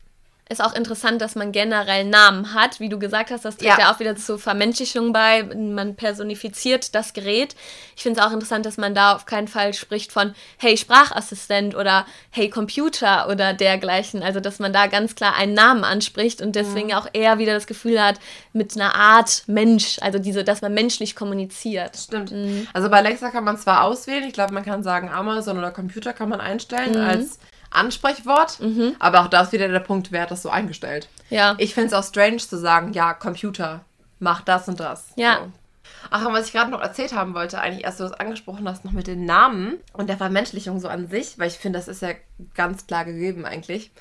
ist 0.52 0.64
auch 0.64 0.74
interessant, 0.74 1.22
dass 1.22 1.36
man 1.36 1.52
generell 1.52 2.06
Namen 2.06 2.54
hat. 2.54 2.80
Wie 2.80 2.90
du 2.90 3.00
gesagt 3.00 3.32
hast, 3.32 3.46
das 3.46 3.58
trägt 3.58 3.78
ja, 3.78 3.80
ja 3.80 3.94
auch 3.94 4.00
wieder 4.00 4.16
zur 4.16 4.38
Vermenschlichung 4.38 5.14
bei. 5.14 5.44
Man 5.44 5.96
personifiziert 5.96 6.94
das 6.94 7.14
Gerät. 7.14 7.56
Ich 7.96 8.04
finde 8.04 8.20
es 8.20 8.26
auch 8.26 8.32
interessant, 8.32 8.66
dass 8.66 8.78
man 8.78 8.94
da 8.94 9.16
auf 9.16 9.26
keinen 9.26 9.48
Fall 9.48 9.74
spricht 9.74 10.12
von 10.12 10.36
Hey 10.58 10.78
Sprachassistent 10.78 11.76
oder 11.76 12.06
Hey 12.32 12.50
Computer 12.50 13.30
oder 13.30 13.54
dergleichen. 13.54 14.24
Also, 14.24 14.40
dass 14.40 14.60
man 14.60 14.74
da 14.74 14.88
ganz 14.88 15.16
klar 15.16 15.36
einen 15.36 15.54
Namen 15.54 15.84
anspricht 15.84 16.42
und 16.42 16.56
deswegen 16.56 16.88
mhm. 16.88 16.96
auch 16.96 17.08
eher 17.14 17.38
wieder 17.38 17.54
das 17.54 17.68
Gefühl 17.68 18.02
hat, 18.02 18.20
mit 18.54 18.76
einer 18.76 18.96
Art 18.96 19.44
Mensch, 19.48 19.98
also 20.02 20.20
diese, 20.20 20.44
dass 20.44 20.62
man 20.62 20.74
menschlich 20.74 21.16
kommuniziert. 21.16 21.96
Stimmt. 21.96 22.32
Mhm. 22.32 22.68
Also 22.74 22.90
bei 22.90 22.98
Alexa 22.98 23.30
kann 23.30 23.44
man 23.44 23.58
zwar 23.58 23.84
auswählen, 23.84 24.24
ich 24.26 24.34
glaube, 24.34 24.54
man 24.54 24.66
kann 24.66 24.84
sagen 24.84 25.10
Amazon 25.10 25.58
oder 25.58 25.72
Computer 25.72 26.14
kann 26.14 26.30
man 26.30 26.42
einstellen 26.42 26.96
mhm. 26.96 27.08
als 27.08 27.40
Ansprechwort. 27.72 28.60
Mhm. 28.60 28.96
Aber 29.00 29.22
auch 29.22 29.28
da 29.28 29.42
ist 29.42 29.52
wieder 29.52 29.68
der 29.68 29.80
Punkt, 29.80 30.12
wer 30.12 30.24
hat 30.24 30.32
das 30.32 30.44
so 30.44 30.50
eingestellt. 30.50 31.08
Ja. 31.30 31.56
Ich 31.58 31.74
finde 31.74 31.88
es 31.88 31.94
auch 31.94 32.04
strange 32.04 32.38
zu 32.38 32.58
sagen, 32.58 32.94
ja, 32.94 33.14
Computer, 33.14 33.82
mach 34.20 34.42
das 34.42 34.68
und 34.68 34.80
das. 34.80 35.12
Ja. 35.16 35.40
So. 35.40 35.52
Ach, 36.10 36.26
und 36.26 36.34
was 36.34 36.48
ich 36.48 36.54
gerade 36.54 36.72
noch 36.72 36.82
erzählt 36.82 37.14
haben 37.14 37.34
wollte, 37.34 37.60
eigentlich 37.60 37.84
erst 37.84 38.00
du 38.00 38.04
das 38.04 38.14
angesprochen 38.14 38.68
hast, 38.68 38.86
noch 38.86 38.92
mit 38.92 39.08
den 39.08 39.26
Namen 39.26 39.78
und 39.94 40.08
der 40.08 40.18
Vermenschlichung 40.18 40.80
so 40.80 40.88
an 40.88 41.08
sich, 41.08 41.38
weil 41.38 41.48
ich 41.48 41.58
finde, 41.58 41.80
das 41.80 41.88
ist 41.88 42.02
ja 42.02 42.10
ganz 42.56 42.88
klar 42.88 43.06
gegeben 43.06 43.46
eigentlich. 43.46 43.92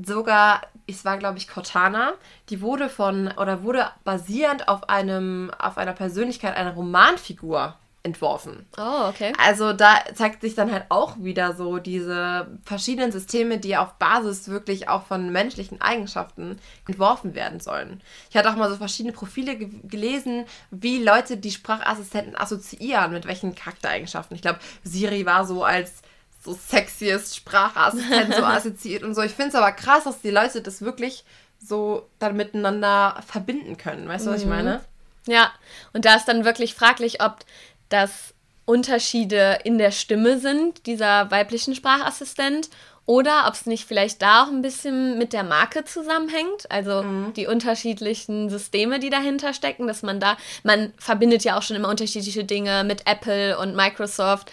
Sogar, 0.00 0.62
es 0.86 1.04
war 1.04 1.18
glaube 1.18 1.38
ich 1.38 1.48
Cortana, 1.48 2.12
die 2.50 2.60
wurde 2.60 2.88
von 2.88 3.32
oder 3.36 3.62
wurde 3.62 3.90
basierend 4.04 4.68
auf 4.68 4.88
einem 4.88 5.50
auf 5.58 5.78
einer 5.78 5.92
Persönlichkeit 5.92 6.56
einer 6.56 6.74
Romanfigur 6.74 7.74
entworfen. 8.02 8.66
Oh, 8.78 9.08
okay. 9.08 9.32
Also 9.38 9.72
da 9.72 9.98
zeigt 10.14 10.40
sich 10.40 10.54
dann 10.54 10.72
halt 10.72 10.86
auch 10.88 11.16
wieder 11.18 11.54
so 11.54 11.78
diese 11.78 12.46
verschiedenen 12.64 13.12
Systeme, 13.12 13.58
die 13.58 13.76
auf 13.76 13.94
Basis 13.94 14.48
wirklich 14.48 14.88
auch 14.88 15.04
von 15.06 15.30
menschlichen 15.30 15.80
Eigenschaften 15.80 16.58
entworfen 16.86 17.34
werden 17.34 17.60
sollen. 17.60 18.00
Ich 18.30 18.36
hatte 18.36 18.50
auch 18.50 18.56
mal 18.56 18.70
so 18.70 18.76
verschiedene 18.76 19.12
Profile 19.12 19.56
ge 19.56 19.68
gelesen, 19.84 20.46
wie 20.70 21.02
Leute 21.02 21.36
die 21.36 21.50
Sprachassistenten 21.50 22.36
assoziieren, 22.36 23.12
mit 23.12 23.26
welchen 23.26 23.54
Charaktereigenschaften. 23.54 24.34
Ich 24.36 24.42
glaube, 24.42 24.60
Siri 24.84 25.26
war 25.26 25.44
so 25.44 25.64
als 25.64 26.02
so 26.42 26.54
sexiest 26.54 27.36
Sprachassistent 27.36 28.34
so 28.34 28.44
assoziiert 28.44 29.02
und 29.02 29.14
so. 29.14 29.22
Ich 29.22 29.32
finde 29.32 29.50
es 29.50 29.54
aber 29.54 29.72
krass, 29.72 30.04
dass 30.04 30.20
die 30.20 30.30
Leute 30.30 30.62
das 30.62 30.82
wirklich 30.82 31.24
so 31.60 32.08
dann 32.20 32.36
miteinander 32.36 33.20
verbinden 33.26 33.76
können. 33.76 34.08
Weißt 34.08 34.26
du, 34.26 34.30
was 34.30 34.40
ich 34.40 34.46
mhm. 34.46 34.54
meine? 34.54 34.80
Ja, 35.26 35.52
und 35.92 36.04
da 36.04 36.14
ist 36.14 36.26
dann 36.26 36.44
wirklich 36.44 36.74
fraglich, 36.74 37.22
ob 37.22 37.40
dass 37.88 38.34
Unterschiede 38.64 39.58
in 39.64 39.78
der 39.78 39.90
Stimme 39.90 40.38
sind, 40.38 40.86
dieser 40.86 41.30
weiblichen 41.30 41.74
Sprachassistent, 41.74 42.68
oder 43.08 43.46
ob 43.46 43.54
es 43.54 43.64
nicht 43.64 43.86
vielleicht 43.86 44.20
da 44.20 44.42
auch 44.42 44.48
ein 44.48 44.60
bisschen 44.60 45.16
mit 45.16 45.32
der 45.32 45.42
Marke 45.42 45.86
zusammenhängt, 45.86 46.70
also 46.70 47.02
mhm. 47.02 47.32
die 47.32 47.46
unterschiedlichen 47.46 48.50
Systeme, 48.50 49.00
die 49.00 49.08
dahinter 49.08 49.54
stecken, 49.54 49.86
dass 49.86 50.02
man 50.02 50.20
da, 50.20 50.36
man 50.62 50.92
verbindet 50.98 51.42
ja 51.42 51.56
auch 51.56 51.62
schon 51.62 51.76
immer 51.76 51.88
unterschiedliche 51.88 52.44
Dinge 52.44 52.84
mit 52.84 53.06
Apple 53.06 53.58
und 53.58 53.74
Microsoft. 53.74 54.52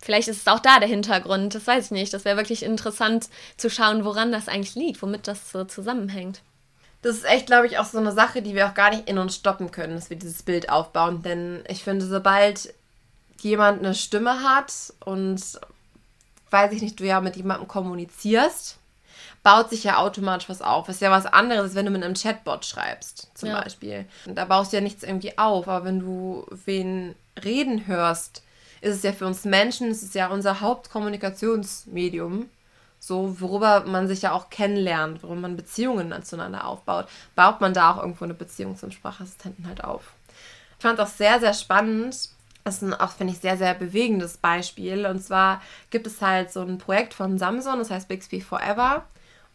Vielleicht 0.00 0.26
ist 0.26 0.40
es 0.40 0.48
auch 0.48 0.58
da 0.58 0.80
der 0.80 0.88
Hintergrund, 0.88 1.54
das 1.54 1.68
weiß 1.68 1.84
ich 1.84 1.90
nicht. 1.92 2.12
Das 2.12 2.24
wäre 2.24 2.36
wirklich 2.36 2.64
interessant 2.64 3.28
zu 3.56 3.70
schauen, 3.70 4.04
woran 4.04 4.32
das 4.32 4.48
eigentlich 4.48 4.74
liegt, 4.74 5.00
womit 5.00 5.28
das 5.28 5.52
so 5.52 5.62
zusammenhängt. 5.62 6.40
Das 7.02 7.16
ist 7.16 7.24
echt, 7.24 7.46
glaube 7.46 7.66
ich, 7.66 7.78
auch 7.78 7.84
so 7.84 7.98
eine 7.98 8.12
Sache, 8.12 8.42
die 8.42 8.54
wir 8.54 8.66
auch 8.66 8.74
gar 8.74 8.90
nicht 8.90 9.08
in 9.08 9.18
uns 9.18 9.36
stoppen 9.36 9.70
können, 9.70 9.94
dass 9.94 10.10
wir 10.10 10.16
dieses 10.16 10.42
Bild 10.42 10.70
aufbauen. 10.70 11.22
Denn 11.22 11.62
ich 11.68 11.84
finde, 11.84 12.06
sobald 12.06 12.74
jemand 13.40 13.80
eine 13.80 13.94
Stimme 13.94 14.42
hat 14.42 14.72
und, 15.04 15.40
weiß 16.50 16.72
ich 16.72 16.82
nicht, 16.82 16.98
du 16.98 17.04
ja 17.04 17.20
mit 17.20 17.36
jemandem 17.36 17.68
kommunizierst, 17.68 18.78
baut 19.42 19.70
sich 19.70 19.84
ja 19.84 19.98
automatisch 19.98 20.48
was 20.48 20.62
auf. 20.62 20.86
Das 20.86 20.96
ist 20.96 21.02
ja 21.02 21.12
was 21.12 21.26
anderes, 21.26 21.76
wenn 21.76 21.84
du 21.84 21.92
mit 21.92 22.02
einem 22.02 22.14
Chatbot 22.14 22.64
schreibst, 22.64 23.30
zum 23.34 23.50
ja. 23.50 23.60
Beispiel. 23.60 24.06
Und 24.24 24.34
da 24.36 24.44
baust 24.44 24.72
du 24.72 24.78
ja 24.78 24.82
nichts 24.82 25.04
irgendwie 25.04 25.38
auf. 25.38 25.68
Aber 25.68 25.84
wenn 25.84 26.00
du 26.00 26.46
wen 26.64 27.14
reden 27.44 27.86
hörst, 27.86 28.42
ist 28.80 28.96
es 28.96 29.02
ja 29.04 29.12
für 29.12 29.26
uns 29.26 29.44
Menschen, 29.44 29.90
es 29.90 30.02
ist 30.02 30.16
ja 30.16 30.28
unser 30.28 30.60
Hauptkommunikationsmedium 30.60 32.48
so 33.06 33.40
worüber 33.40 33.84
man 33.86 34.08
sich 34.08 34.22
ja 34.22 34.32
auch 34.32 34.50
kennenlernt, 34.50 35.22
worüber 35.22 35.42
man 35.42 35.56
Beziehungen 35.56 36.12
zueinander 36.24 36.66
aufbaut, 36.66 37.06
baut 37.36 37.60
man 37.60 37.72
da 37.72 37.92
auch 37.92 37.98
irgendwo 37.98 38.24
eine 38.24 38.34
Beziehung 38.34 38.76
zum 38.76 38.90
Sprachassistenten 38.90 39.68
halt 39.68 39.84
auf. 39.84 40.12
Ich 40.76 40.82
fand 40.82 40.98
es 40.98 41.04
auch 41.04 41.10
sehr, 41.10 41.38
sehr 41.38 41.54
spannend. 41.54 42.30
Das 42.64 42.76
ist 42.76 42.82
ein, 42.82 42.94
auch, 42.94 43.12
finde 43.12 43.32
ich, 43.32 43.38
sehr, 43.38 43.56
sehr 43.56 43.74
bewegendes 43.74 44.38
Beispiel. 44.38 45.06
Und 45.06 45.20
zwar 45.20 45.62
gibt 45.90 46.08
es 46.08 46.20
halt 46.20 46.50
so 46.50 46.62
ein 46.62 46.78
Projekt 46.78 47.14
von 47.14 47.38
Samsung, 47.38 47.78
das 47.78 47.92
heißt 47.92 48.08
Bixby 48.08 48.40
Forever. 48.40 49.04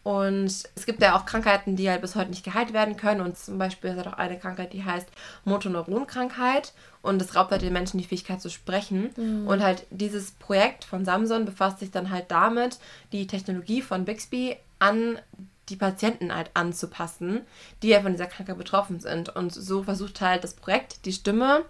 Und 0.02 0.46
es 0.74 0.86
gibt 0.86 1.02
ja 1.02 1.14
auch 1.14 1.26
Krankheiten, 1.26 1.76
die 1.76 1.90
halt 1.90 2.00
bis 2.00 2.16
heute 2.16 2.30
nicht 2.30 2.44
geheilt 2.44 2.72
werden 2.72 2.96
können. 2.96 3.20
Und 3.20 3.36
zum 3.36 3.58
Beispiel 3.58 3.90
ist 3.90 3.96
halt 3.96 4.08
auch 4.08 4.18
eine 4.18 4.38
Krankheit, 4.38 4.72
die 4.72 4.84
heißt 4.84 5.08
Motoneuronkrankheit. 5.44 6.72
Und 7.02 7.20
es 7.20 7.34
raubt 7.34 7.50
halt 7.50 7.62
den 7.62 7.72
Menschen 7.72 7.98
die 7.98 8.06
Fähigkeit 8.06 8.40
zu 8.40 8.48
sprechen. 8.48 9.10
Mhm. 9.16 9.46
Und 9.46 9.62
halt 9.62 9.86
dieses 9.90 10.30
Projekt 10.30 10.84
von 10.84 11.04
Samsung 11.04 11.44
befasst 11.44 11.80
sich 11.80 11.90
dann 11.90 12.10
halt 12.10 12.30
damit, 12.30 12.78
die 13.12 13.26
Technologie 13.26 13.82
von 13.82 14.04
Bixby 14.04 14.56
an 14.78 15.18
die 15.68 15.76
Patienten 15.76 16.34
halt 16.34 16.50
anzupassen, 16.54 17.42
die 17.82 17.88
ja 17.88 18.00
von 18.00 18.12
dieser 18.12 18.26
Krankheit 18.26 18.58
betroffen 18.58 19.00
sind. 19.00 19.28
Und 19.34 19.52
so 19.52 19.82
versucht 19.82 20.20
halt 20.20 20.44
das 20.44 20.54
Projekt, 20.54 21.04
die 21.04 21.12
Stimme 21.12 21.64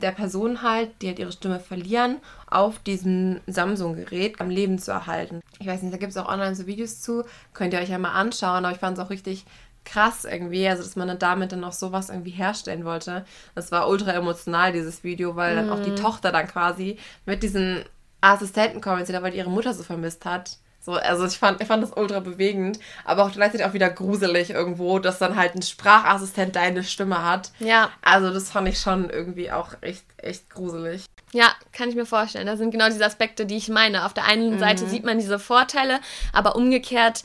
der 0.00 0.12
Person 0.12 0.62
halt, 0.62 0.90
die 1.02 1.08
halt 1.08 1.18
ihre 1.18 1.32
Stimme 1.32 1.60
verlieren, 1.60 2.18
auf 2.46 2.78
diesem 2.78 3.40
Samsung-Gerät 3.46 4.40
am 4.40 4.50
Leben 4.50 4.78
zu 4.78 4.92
erhalten. 4.92 5.40
Ich 5.58 5.66
weiß 5.66 5.82
nicht, 5.82 5.92
da 5.92 5.98
gibt 5.98 6.12
es 6.12 6.16
auch 6.16 6.28
online 6.28 6.54
so 6.54 6.66
Videos 6.66 7.00
zu, 7.00 7.24
könnt 7.52 7.72
ihr 7.72 7.80
euch 7.80 7.88
ja 7.88 7.98
mal 7.98 8.12
anschauen, 8.12 8.64
aber 8.64 8.72
ich 8.72 8.80
fand 8.80 8.96
es 8.96 9.04
auch 9.04 9.10
richtig 9.10 9.44
krass 9.90 10.24
irgendwie, 10.24 10.68
also 10.68 10.82
dass 10.82 10.96
man 10.96 11.08
dann 11.08 11.18
damit 11.18 11.52
dann 11.52 11.64
auch 11.64 11.72
sowas 11.72 12.10
irgendwie 12.10 12.30
herstellen 12.30 12.84
wollte. 12.84 13.24
Das 13.54 13.72
war 13.72 13.88
ultra 13.88 14.12
emotional, 14.12 14.72
dieses 14.72 15.04
Video, 15.04 15.36
weil 15.36 15.56
dann 15.56 15.70
auch 15.70 15.82
die 15.82 15.90
mhm. 15.90 15.96
Tochter 15.96 16.32
dann 16.32 16.46
quasi 16.46 16.98
mit 17.26 17.42
diesen 17.42 17.84
Assistenten 18.20 18.80
kommuniziert 18.80 19.16
hat, 19.16 19.24
weil 19.24 19.34
ihre 19.34 19.50
Mutter 19.50 19.74
so 19.74 19.82
vermisst 19.82 20.24
hat. 20.24 20.58
So, 20.80 20.94
also 20.94 21.26
ich 21.26 21.38
fand, 21.38 21.60
ich 21.60 21.66
fand 21.66 21.82
das 21.82 21.92
ultra 21.94 22.20
bewegend, 22.20 22.78
aber 23.04 23.24
auch 23.24 23.32
gleichzeitig 23.32 23.66
auch 23.66 23.74
wieder 23.74 23.90
gruselig 23.90 24.50
irgendwo, 24.50 24.98
dass 24.98 25.18
dann 25.18 25.36
halt 25.36 25.54
ein 25.54 25.62
Sprachassistent 25.62 26.56
deine 26.56 26.84
Stimme 26.84 27.24
hat. 27.24 27.50
Ja. 27.58 27.90
Also 28.00 28.32
das 28.32 28.50
fand 28.50 28.68
ich 28.68 28.80
schon 28.80 29.10
irgendwie 29.10 29.50
auch 29.50 29.74
echt, 29.80 30.04
echt 30.16 30.48
gruselig. 30.48 31.04
Ja, 31.32 31.52
kann 31.72 31.90
ich 31.90 31.94
mir 31.94 32.06
vorstellen. 32.06 32.46
Das 32.46 32.58
sind 32.58 32.70
genau 32.70 32.86
diese 32.86 33.04
Aspekte, 33.04 33.44
die 33.44 33.56
ich 33.56 33.68
meine. 33.68 34.06
Auf 34.06 34.14
der 34.14 34.24
einen 34.24 34.54
mhm. 34.54 34.58
Seite 34.58 34.86
sieht 34.86 35.04
man 35.04 35.18
diese 35.18 35.38
Vorteile, 35.38 36.00
aber 36.32 36.56
umgekehrt 36.56 37.24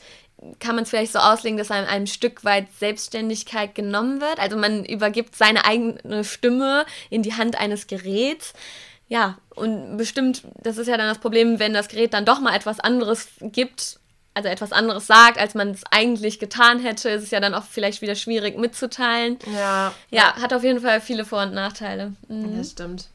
kann 0.60 0.74
man 0.74 0.84
es 0.84 0.90
vielleicht 0.90 1.12
so 1.12 1.18
auslegen, 1.20 1.56
dass 1.56 1.70
einem 1.70 1.88
ein 1.88 2.06
Stück 2.06 2.44
weit 2.44 2.66
Selbstständigkeit 2.78 3.74
genommen 3.74 4.20
wird. 4.20 4.38
Also 4.38 4.56
man 4.56 4.84
übergibt 4.84 5.36
seine 5.36 5.64
eigene 5.64 6.24
Stimme 6.24 6.84
in 7.10 7.22
die 7.22 7.34
Hand 7.34 7.58
eines 7.58 7.86
Geräts 7.86 8.52
ja, 9.08 9.36
und 9.54 9.96
bestimmt, 9.96 10.42
das 10.62 10.78
ist 10.78 10.88
ja 10.88 10.96
dann 10.96 11.08
das 11.08 11.18
Problem, 11.18 11.58
wenn 11.58 11.74
das 11.74 11.88
Gerät 11.88 12.14
dann 12.14 12.24
doch 12.24 12.40
mal 12.40 12.56
etwas 12.56 12.80
anderes 12.80 13.28
gibt, 13.40 14.00
also 14.32 14.48
etwas 14.48 14.72
anderes 14.72 15.06
sagt, 15.06 15.38
als 15.38 15.54
man 15.54 15.70
es 15.70 15.82
eigentlich 15.90 16.38
getan 16.40 16.80
hätte, 16.80 17.10
ist 17.10 17.22
es 17.22 17.30
ja 17.30 17.38
dann 17.38 17.54
auch 17.54 17.64
vielleicht 17.64 18.02
wieder 18.02 18.16
schwierig 18.16 18.58
mitzuteilen. 18.58 19.38
Ja. 19.54 19.94
Ja, 20.10 20.34
hat 20.40 20.52
auf 20.52 20.64
jeden 20.64 20.80
Fall 20.80 21.00
viele 21.00 21.24
Vor- 21.24 21.42
und 21.42 21.54
Nachteile. 21.54 22.14
Mhm. 22.28 22.56
Das 22.56 22.72
stimmt. 22.72 23.08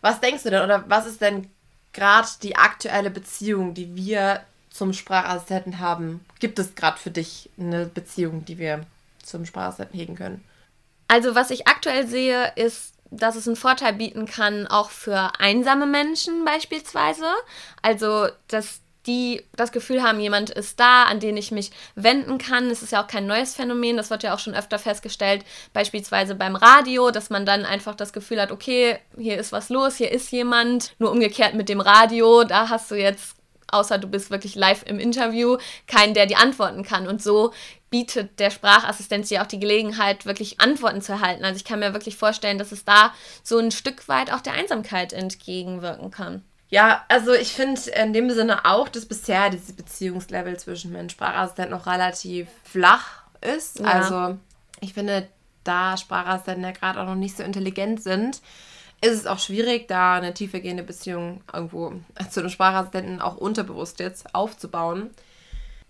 Was 0.00 0.20
denkst 0.20 0.44
du 0.44 0.50
denn, 0.50 0.62
oder 0.62 0.84
was 0.88 1.06
ist 1.06 1.20
denn 1.20 1.50
gerade 1.92 2.28
die 2.42 2.56
aktuelle 2.56 3.10
Beziehung, 3.10 3.74
die 3.74 3.94
wir 3.96 4.40
zum 4.70 4.92
Sprachassistenten 4.92 5.80
haben? 5.80 6.24
Gibt 6.38 6.58
es 6.58 6.74
gerade 6.74 6.98
für 6.98 7.10
dich 7.10 7.50
eine 7.58 7.86
Beziehung, 7.86 8.44
die 8.44 8.58
wir 8.58 8.84
zum 9.22 9.46
Sprachassistenten 9.46 9.98
hegen 9.98 10.14
können? 10.16 10.44
Also, 11.08 11.34
was 11.34 11.50
ich 11.50 11.66
aktuell 11.66 12.06
sehe, 12.06 12.52
ist 12.56 12.96
dass 13.10 13.36
es 13.36 13.46
einen 13.46 13.56
Vorteil 13.56 13.92
bieten 13.92 14.26
kann, 14.26 14.66
auch 14.66 14.90
für 14.90 15.30
einsame 15.38 15.86
Menschen 15.86 16.44
beispielsweise. 16.44 17.26
Also, 17.82 18.28
dass 18.48 18.80
die 19.06 19.44
das 19.54 19.70
Gefühl 19.70 20.02
haben, 20.02 20.18
jemand 20.18 20.50
ist 20.50 20.80
da, 20.80 21.04
an 21.04 21.20
den 21.20 21.36
ich 21.36 21.52
mich 21.52 21.70
wenden 21.94 22.38
kann. 22.38 22.70
Es 22.70 22.82
ist 22.82 22.90
ja 22.90 23.02
auch 23.02 23.06
kein 23.06 23.26
neues 23.26 23.54
Phänomen, 23.54 23.96
das 23.96 24.10
wird 24.10 24.24
ja 24.24 24.34
auch 24.34 24.40
schon 24.40 24.54
öfter 24.54 24.80
festgestellt, 24.80 25.44
beispielsweise 25.72 26.34
beim 26.34 26.56
Radio, 26.56 27.12
dass 27.12 27.30
man 27.30 27.46
dann 27.46 27.64
einfach 27.64 27.94
das 27.94 28.12
Gefühl 28.12 28.40
hat, 28.40 28.50
okay, 28.50 28.98
hier 29.16 29.38
ist 29.38 29.52
was 29.52 29.68
los, 29.68 29.96
hier 29.96 30.10
ist 30.10 30.32
jemand. 30.32 30.92
Nur 30.98 31.12
umgekehrt 31.12 31.54
mit 31.54 31.68
dem 31.68 31.80
Radio, 31.80 32.42
da 32.42 32.68
hast 32.68 32.90
du 32.90 32.96
jetzt 32.96 33.35
außer 33.68 33.98
du 33.98 34.06
bist 34.06 34.30
wirklich 34.30 34.54
live 34.54 34.84
im 34.86 34.98
Interview, 34.98 35.58
keinen, 35.86 36.14
der 36.14 36.26
dir 36.26 36.38
antworten 36.38 36.82
kann. 36.82 37.06
Und 37.06 37.22
so 37.22 37.52
bietet 37.90 38.38
der 38.38 38.50
Sprachassistent 38.50 39.28
dir 39.30 39.42
auch 39.42 39.46
die 39.46 39.60
Gelegenheit, 39.60 40.26
wirklich 40.26 40.60
Antworten 40.60 41.00
zu 41.00 41.12
erhalten. 41.12 41.44
Also 41.44 41.56
ich 41.56 41.64
kann 41.64 41.80
mir 41.80 41.92
wirklich 41.92 42.16
vorstellen, 42.16 42.58
dass 42.58 42.72
es 42.72 42.84
da 42.84 43.12
so 43.42 43.58
ein 43.58 43.70
Stück 43.70 44.08
weit 44.08 44.32
auch 44.32 44.40
der 44.40 44.54
Einsamkeit 44.54 45.12
entgegenwirken 45.12 46.10
kann. 46.10 46.42
Ja, 46.68 47.04
also 47.08 47.32
ich 47.32 47.52
finde 47.52 47.80
in 47.92 48.12
dem 48.12 48.30
Sinne 48.30 48.64
auch, 48.64 48.88
dass 48.88 49.06
bisher 49.06 49.50
dieses 49.50 49.72
Beziehungslevel 49.72 50.58
zwischen 50.58 50.92
Mensch 50.92 51.02
und 51.04 51.12
Sprachassistent 51.12 51.70
noch 51.70 51.86
relativ 51.86 52.48
flach 52.64 53.22
ist. 53.40 53.78
Ja. 53.78 53.86
Also 53.86 54.38
ich 54.80 54.92
finde, 54.92 55.28
da 55.62 55.96
Sprachassistenten 55.96 56.64
ja 56.64 56.72
gerade 56.72 57.00
auch 57.00 57.06
noch 57.06 57.14
nicht 57.14 57.36
so 57.36 57.44
intelligent 57.44 58.02
sind, 58.02 58.40
ist 59.06 59.20
es 59.20 59.26
auch 59.26 59.38
schwierig, 59.38 59.88
da 59.88 60.14
eine 60.14 60.34
tiefergehende 60.34 60.82
Beziehung 60.82 61.40
irgendwo 61.52 61.92
zu 62.30 62.40
einem 62.40 62.50
Sprachassistenten 62.50 63.20
auch 63.20 63.36
unterbewusst 63.36 64.00
jetzt 64.00 64.34
aufzubauen. 64.34 65.10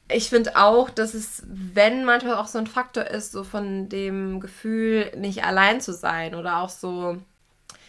Ich 0.08 0.28
finde 0.28 0.56
auch, 0.56 0.88
dass 0.90 1.14
es, 1.14 1.42
wenn 1.46 2.04
manchmal 2.04 2.36
auch 2.36 2.46
so 2.46 2.58
ein 2.58 2.68
Faktor 2.68 3.04
ist, 3.04 3.32
so 3.32 3.42
von 3.42 3.88
dem 3.88 4.38
Gefühl, 4.38 5.10
nicht 5.16 5.44
allein 5.44 5.80
zu 5.80 5.92
sein 5.92 6.34
oder 6.34 6.58
auch 6.58 6.68
so, 6.68 7.16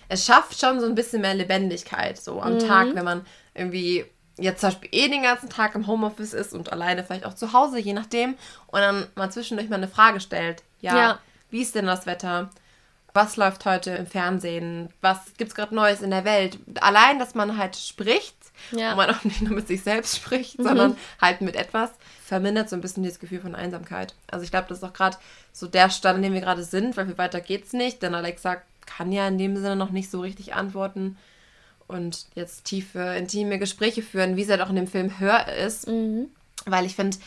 es 0.09 0.25
schafft 0.25 0.59
schon 0.59 0.79
so 0.79 0.87
ein 0.87 0.95
bisschen 0.95 1.21
mehr 1.21 1.35
Lebendigkeit 1.35 2.17
so 2.17 2.41
am 2.41 2.55
mhm. 2.55 2.59
Tag, 2.59 2.95
wenn 2.95 3.05
man 3.05 3.25
irgendwie 3.53 4.05
jetzt 4.39 4.61
zum 4.61 4.69
Beispiel 4.69 4.89
eh 4.91 5.09
den 5.09 5.23
ganzen 5.23 5.49
Tag 5.49 5.75
im 5.75 5.87
Homeoffice 5.87 6.33
ist 6.33 6.53
und 6.53 6.71
alleine 6.71 7.03
vielleicht 7.03 7.25
auch 7.25 7.33
zu 7.33 7.53
Hause, 7.53 7.79
je 7.79 7.93
nachdem, 7.93 8.35
und 8.67 8.79
dann 8.79 9.07
mal 9.15 9.31
zwischendurch 9.31 9.69
mal 9.69 9.77
eine 9.77 9.87
Frage 9.87 10.19
stellt. 10.19 10.63
Ja, 10.81 10.97
ja. 10.97 11.19
wie 11.49 11.61
ist 11.61 11.75
denn 11.75 11.85
das 11.85 12.05
Wetter? 12.05 12.49
Was 13.17 13.35
läuft 13.35 13.65
heute 13.65 13.91
im 13.91 14.05
Fernsehen, 14.05 14.89
was 15.01 15.17
gibt 15.37 15.49
es 15.49 15.55
gerade 15.55 15.73
Neues 15.73 16.01
in 16.01 16.11
der 16.11 16.23
Welt. 16.23 16.59
Allein, 16.79 17.17
dass 17.17 17.33
man 17.33 17.57
halt 17.57 17.75
spricht, 17.75 18.35
ja. 18.71 18.91
und 18.91 18.97
man 18.97 19.09
auch 19.09 19.23
nicht 19.23 19.41
nur 19.41 19.53
mit 19.53 19.67
sich 19.67 19.81
selbst 19.81 20.15
spricht, 20.15 20.59
mhm. 20.59 20.63
sondern 20.63 20.97
halt 21.19 21.41
mit 21.41 21.55
etwas, 21.55 21.89
vermindert 22.23 22.69
so 22.69 22.75
ein 22.75 22.81
bisschen 22.81 23.01
dieses 23.01 23.19
Gefühl 23.19 23.41
von 23.41 23.55
Einsamkeit. 23.55 24.13
Also 24.29 24.43
ich 24.43 24.51
glaube, 24.51 24.67
das 24.69 24.77
ist 24.77 24.83
auch 24.83 24.93
gerade 24.93 25.17
so 25.51 25.65
der 25.65 25.89
Stand, 25.89 26.17
in 26.17 26.23
dem 26.23 26.33
wir 26.33 26.41
gerade 26.41 26.63
sind, 26.63 26.95
weil 26.95 27.07
viel 27.07 27.17
weiter 27.17 27.41
geht's 27.41 27.73
nicht, 27.73 28.03
denn 28.03 28.13
Alexa 28.13 28.57
kann 28.85 29.11
ja 29.11 29.27
in 29.27 29.39
dem 29.39 29.55
Sinne 29.55 29.75
noch 29.75 29.89
nicht 29.89 30.11
so 30.11 30.21
richtig 30.21 30.53
antworten 30.53 31.17
und 31.87 32.27
jetzt 32.35 32.65
tiefe, 32.65 32.99
intime 33.17 33.57
Gespräche 33.57 34.03
führen, 34.03 34.35
wie 34.35 34.43
es 34.43 34.49
halt 34.49 34.61
auch 34.61 34.69
in 34.69 34.75
dem 34.75 34.87
Film 34.87 35.19
Hör 35.19 35.51
ist. 35.53 35.87
Mhm. 35.87 36.27
Weil 36.65 36.85
ich 36.85 36.95
finde, 36.95 37.17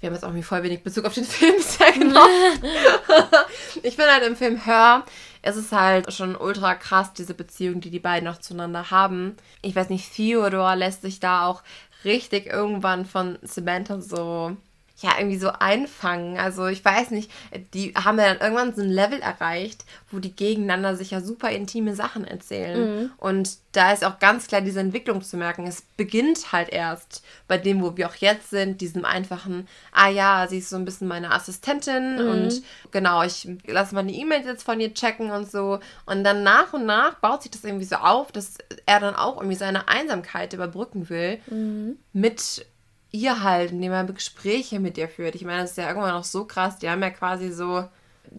wir 0.00 0.08
haben 0.08 0.14
jetzt 0.14 0.24
auch 0.24 0.28
irgendwie 0.28 0.44
voll 0.44 0.62
wenig 0.62 0.82
Bezug 0.82 1.04
auf 1.04 1.14
den 1.14 1.24
Film 1.26 1.56
bisher 1.56 1.92
genommen. 1.92 2.62
ich 3.82 3.96
finde 3.96 4.12
halt 4.12 4.26
im 4.26 4.36
Film 4.36 4.64
Hör, 4.66 5.04
es 5.42 5.56
ist 5.56 5.72
halt 5.72 6.12
schon 6.12 6.36
ultra 6.36 6.74
krass, 6.74 7.12
diese 7.12 7.34
Beziehung, 7.34 7.80
die 7.80 7.90
die 7.90 7.98
beiden 7.98 8.28
noch 8.28 8.38
zueinander 8.38 8.90
haben. 8.90 9.36
Ich 9.62 9.74
weiß 9.74 9.88
nicht, 9.90 10.14
Theodor 10.14 10.76
lässt 10.76 11.02
sich 11.02 11.20
da 11.20 11.46
auch 11.46 11.62
richtig 12.04 12.46
irgendwann 12.46 13.06
von 13.06 13.38
Samantha 13.42 14.00
so 14.00 14.56
ja, 15.00 15.12
irgendwie 15.16 15.38
so 15.38 15.50
einfangen. 15.50 16.38
Also 16.38 16.66
ich 16.66 16.84
weiß 16.84 17.12
nicht, 17.12 17.30
die 17.72 17.94
haben 17.94 18.18
ja 18.18 18.34
dann 18.34 18.40
irgendwann 18.40 18.74
so 18.74 18.82
ein 18.82 18.88
Level 18.88 19.20
erreicht, 19.20 19.84
wo 20.10 20.18
die 20.18 20.34
gegeneinander 20.34 20.96
sich 20.96 21.12
ja 21.12 21.20
super 21.20 21.50
intime 21.50 21.94
Sachen 21.94 22.24
erzählen. 22.24 23.02
Mhm. 23.02 23.10
Und 23.16 23.58
da 23.72 23.92
ist 23.92 24.04
auch 24.04 24.18
ganz 24.18 24.48
klar 24.48 24.60
diese 24.60 24.80
Entwicklung 24.80 25.22
zu 25.22 25.36
merken. 25.36 25.68
Es 25.68 25.82
beginnt 25.96 26.50
halt 26.50 26.70
erst 26.70 27.22
bei 27.46 27.58
dem, 27.58 27.80
wo 27.80 27.96
wir 27.96 28.08
auch 28.08 28.16
jetzt 28.16 28.50
sind, 28.50 28.80
diesem 28.80 29.04
einfachen, 29.04 29.68
ah 29.92 30.08
ja, 30.08 30.46
sie 30.48 30.58
ist 30.58 30.70
so 30.70 30.76
ein 30.76 30.84
bisschen 30.84 31.06
meine 31.06 31.30
Assistentin 31.30 32.16
mhm. 32.16 32.30
und 32.30 32.62
genau, 32.90 33.22
ich 33.22 33.48
lasse 33.66 33.94
meine 33.94 34.10
E-Mails 34.10 34.46
jetzt 34.46 34.64
von 34.64 34.80
ihr 34.80 34.94
checken 34.94 35.30
und 35.30 35.48
so. 35.48 35.78
Und 36.06 36.24
dann 36.24 36.42
nach 36.42 36.72
und 36.72 36.86
nach 36.86 37.14
baut 37.20 37.42
sich 37.42 37.52
das 37.52 37.62
irgendwie 37.62 37.84
so 37.84 37.96
auf, 37.96 38.32
dass 38.32 38.54
er 38.86 38.98
dann 38.98 39.14
auch 39.14 39.36
irgendwie 39.36 39.56
seine 39.56 39.86
Einsamkeit 39.86 40.52
überbrücken 40.54 41.08
will 41.08 41.38
mhm. 41.48 41.98
mit 42.12 42.66
ihr 43.10 43.42
halt, 43.42 43.72
indem 43.72 43.92
er 43.92 44.04
Gespräche 44.04 44.80
mit 44.80 44.98
ihr 44.98 45.08
führt. 45.08 45.34
Ich 45.34 45.44
meine, 45.44 45.62
das 45.62 45.72
ist 45.72 45.76
ja 45.78 45.88
irgendwann 45.88 46.14
noch 46.14 46.24
so 46.24 46.44
krass. 46.44 46.78
Die 46.78 46.88
haben 46.88 47.02
ja 47.02 47.10
quasi 47.10 47.50
so 47.50 47.88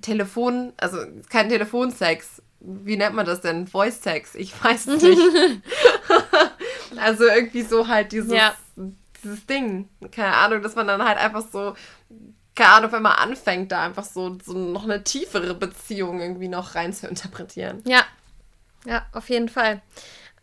Telefon, 0.01 0.73
also 0.77 0.97
kein 1.29 1.49
Telefonsex. 1.49 2.41
Wie 2.60 2.97
nennt 2.97 3.15
man 3.15 3.25
das 3.25 3.41
denn? 3.41 3.67
Voice-Sex? 3.67 4.36
Ich 4.36 4.63
weiß 4.63 4.88
es 4.88 5.01
nicht. 5.03 5.19
also 6.97 7.25
irgendwie 7.25 7.63
so 7.63 7.88
halt 7.88 8.12
dieses, 8.12 8.32
ja. 8.32 8.53
dieses 9.23 9.45
Ding. 9.45 9.89
Keine 10.12 10.36
Ahnung, 10.36 10.62
dass 10.62 10.75
man 10.75 10.88
dann 10.88 11.03
halt 11.03 11.17
einfach 11.17 11.45
so, 11.51 11.73
keine 12.55 12.69
Ahnung, 12.69 12.91
wenn 12.91 13.01
man 13.01 13.13
anfängt, 13.13 13.71
da 13.71 13.84
einfach 13.84 14.03
so, 14.03 14.38
so 14.43 14.53
noch 14.53 14.84
eine 14.84 15.03
tiefere 15.03 15.55
Beziehung 15.55 16.19
irgendwie 16.19 16.49
noch 16.49 16.75
rein 16.75 16.93
zu 16.93 17.08
interpretieren. 17.08 17.82
Ja. 17.86 18.03
Ja, 18.86 19.05
auf 19.13 19.29
jeden 19.29 19.49
Fall. 19.49 19.82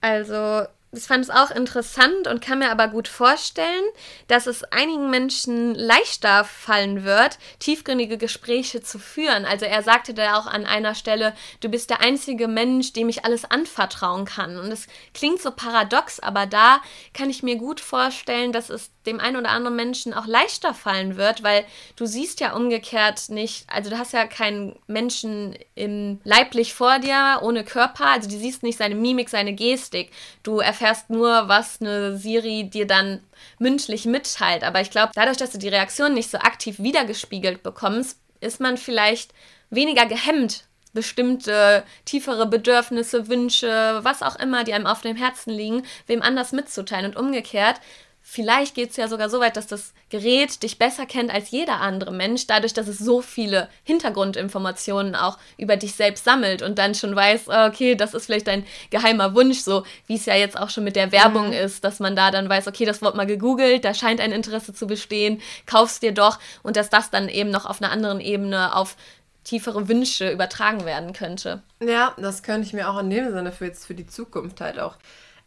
Also 0.00 0.66
ich 0.96 1.04
fand 1.04 1.24
es 1.24 1.30
auch 1.30 1.50
interessant 1.50 2.26
und 2.26 2.40
kann 2.40 2.59
mir 2.59 2.70
aber 2.70 2.88
gut 2.88 3.09
vorstellen, 3.09 3.85
dass 4.28 4.46
es 4.46 4.64
einigen 4.64 5.11
Menschen 5.11 5.74
leichter 5.74 6.44
fallen 6.44 7.04
wird, 7.04 7.38
tiefgründige 7.59 8.18
Gespräche 8.18 8.82
zu 8.82 8.98
führen. 8.98 9.44
Also 9.44 9.66
er 9.66 9.82
sagte 9.82 10.14
da 10.14 10.38
auch 10.38 10.46
an 10.46 10.66
einer 10.66 10.94
Stelle, 10.94 11.35
du 11.61 11.68
bist 11.68 11.90
der 11.90 12.00
einzige 12.00 12.48
Mensch, 12.48 12.92
dem 12.92 13.09
ich 13.09 13.24
alles 13.24 13.44
anvertrauen 13.44 14.24
kann. 14.24 14.59
Und 14.59 14.72
es 14.72 14.87
klingt 15.14 15.40
so 15.40 15.50
paradox, 15.50 16.20
aber 16.20 16.46
da 16.46 16.80
kann 17.14 17.30
ich 17.30 17.42
mir 17.42 17.56
gut 17.56 17.80
vorstellen, 17.80 18.52
dass 18.52 18.70
es 18.70 18.90
dem 19.06 19.20
einen 19.20 19.37
oder 19.37 19.50
anderen 19.50 19.76
Menschen 19.76 20.12
auch 20.12 20.26
leichter 20.26 20.74
fallen 20.74 21.16
wird, 21.16 21.42
weil 21.42 21.64
du 21.94 22.06
siehst 22.06 22.40
ja 22.40 22.54
umgekehrt 22.54 23.28
nicht, 23.28 23.64
also 23.68 23.90
du 23.90 23.98
hast 23.98 24.12
ja 24.12 24.26
keinen 24.26 24.76
Menschen 24.87 25.56
im 25.74 26.20
leiblich 26.24 26.74
vor 26.74 26.98
dir, 26.98 27.40
ohne 27.42 27.64
Körper, 27.64 28.06
also 28.06 28.28
du 28.28 28.37
siehst 28.37 28.62
nicht 28.62 28.78
seine 28.78 28.94
Mimik, 28.94 29.28
seine 29.28 29.54
Gestik. 29.54 30.11
Du 30.42 30.59
erfährst 30.59 30.86
nur, 31.11 31.49
was 31.49 31.81
eine 31.81 32.16
Siri 32.16 32.64
dir 32.64 32.87
dann 32.87 33.20
mündlich 33.59 34.05
mitteilt. 34.05 34.64
Aber 34.64 34.81
ich 34.81 34.90
glaube, 34.90 35.12
dadurch, 35.14 35.37
dass 35.37 35.51
du 35.51 35.59
die 35.59 35.68
Reaktion 35.68 36.14
nicht 36.14 36.31
so 36.31 36.38
aktiv 36.38 36.79
wiedergespiegelt 36.79 37.62
bekommst, 37.62 38.18
ist 38.40 38.61
man 38.61 38.77
vielleicht 38.77 39.33
weniger 39.70 40.07
gehemmt, 40.07 40.64
bestimmte 40.92 41.85
tiefere 42.05 42.46
Bedürfnisse, 42.46 43.29
Wünsche, 43.29 44.01
was 44.03 44.22
auch 44.22 44.37
immer, 44.37 44.64
die 44.64 44.72
einem 44.72 44.87
auf 44.87 45.03
dem 45.03 45.16
Herzen 45.16 45.51
liegen, 45.51 45.85
wem 46.07 46.22
anders 46.22 46.53
mitzuteilen. 46.53 47.07
Und 47.07 47.16
umgekehrt 47.16 47.81
Vielleicht 48.28 48.74
geht 48.74 48.90
es 48.90 48.96
ja 48.96 49.06
sogar 49.06 49.30
so 49.30 49.38
weit, 49.38 49.56
dass 49.56 49.68
das 49.68 49.94
Gerät 50.10 50.64
dich 50.64 50.78
besser 50.80 51.06
kennt 51.06 51.32
als 51.32 51.52
jeder 51.52 51.80
andere 51.80 52.10
Mensch, 52.10 52.48
dadurch, 52.48 52.74
dass 52.74 52.88
es 52.88 52.98
so 52.98 53.22
viele 53.22 53.68
Hintergrundinformationen 53.84 55.14
auch 55.14 55.38
über 55.56 55.76
dich 55.76 55.94
selbst 55.94 56.24
sammelt 56.24 56.60
und 56.60 56.76
dann 56.76 56.96
schon 56.96 57.14
weiß, 57.14 57.48
ah, 57.48 57.68
okay, 57.68 57.94
das 57.94 58.14
ist 58.14 58.26
vielleicht 58.26 58.48
dein 58.48 58.66
geheimer 58.90 59.36
Wunsch, 59.36 59.60
so 59.60 59.84
wie 60.08 60.16
es 60.16 60.26
ja 60.26 60.34
jetzt 60.34 60.58
auch 60.58 60.70
schon 60.70 60.82
mit 60.82 60.96
der 60.96 61.12
Werbung 61.12 61.46
mhm. 61.46 61.52
ist, 61.52 61.84
dass 61.84 62.00
man 62.00 62.16
da 62.16 62.32
dann 62.32 62.48
weiß, 62.48 62.66
okay, 62.66 62.84
das 62.84 63.00
Wort 63.00 63.14
mal 63.14 63.26
gegoogelt, 63.26 63.84
da 63.84 63.94
scheint 63.94 64.20
ein 64.20 64.32
Interesse 64.32 64.74
zu 64.74 64.88
bestehen, 64.88 65.40
kaufst 65.64 66.02
dir 66.02 66.12
doch 66.12 66.40
und 66.64 66.76
dass 66.76 66.90
das 66.90 67.10
dann 67.10 67.28
eben 67.28 67.50
noch 67.50 67.64
auf 67.64 67.80
einer 67.80 67.92
anderen 67.92 68.18
Ebene 68.20 68.74
auf 68.74 68.96
tiefere 69.44 69.88
Wünsche 69.88 70.32
übertragen 70.32 70.84
werden 70.84 71.12
könnte. 71.12 71.62
Ja, 71.78 72.12
das 72.18 72.42
könnte 72.42 72.66
ich 72.66 72.72
mir 72.72 72.90
auch 72.90 72.98
in 72.98 73.08
dem 73.08 73.32
Sinne 73.32 73.52
für 73.52 73.66
jetzt 73.66 73.86
für 73.86 73.94
die 73.94 74.08
Zukunft 74.08 74.60
halt 74.60 74.80
auch 74.80 74.96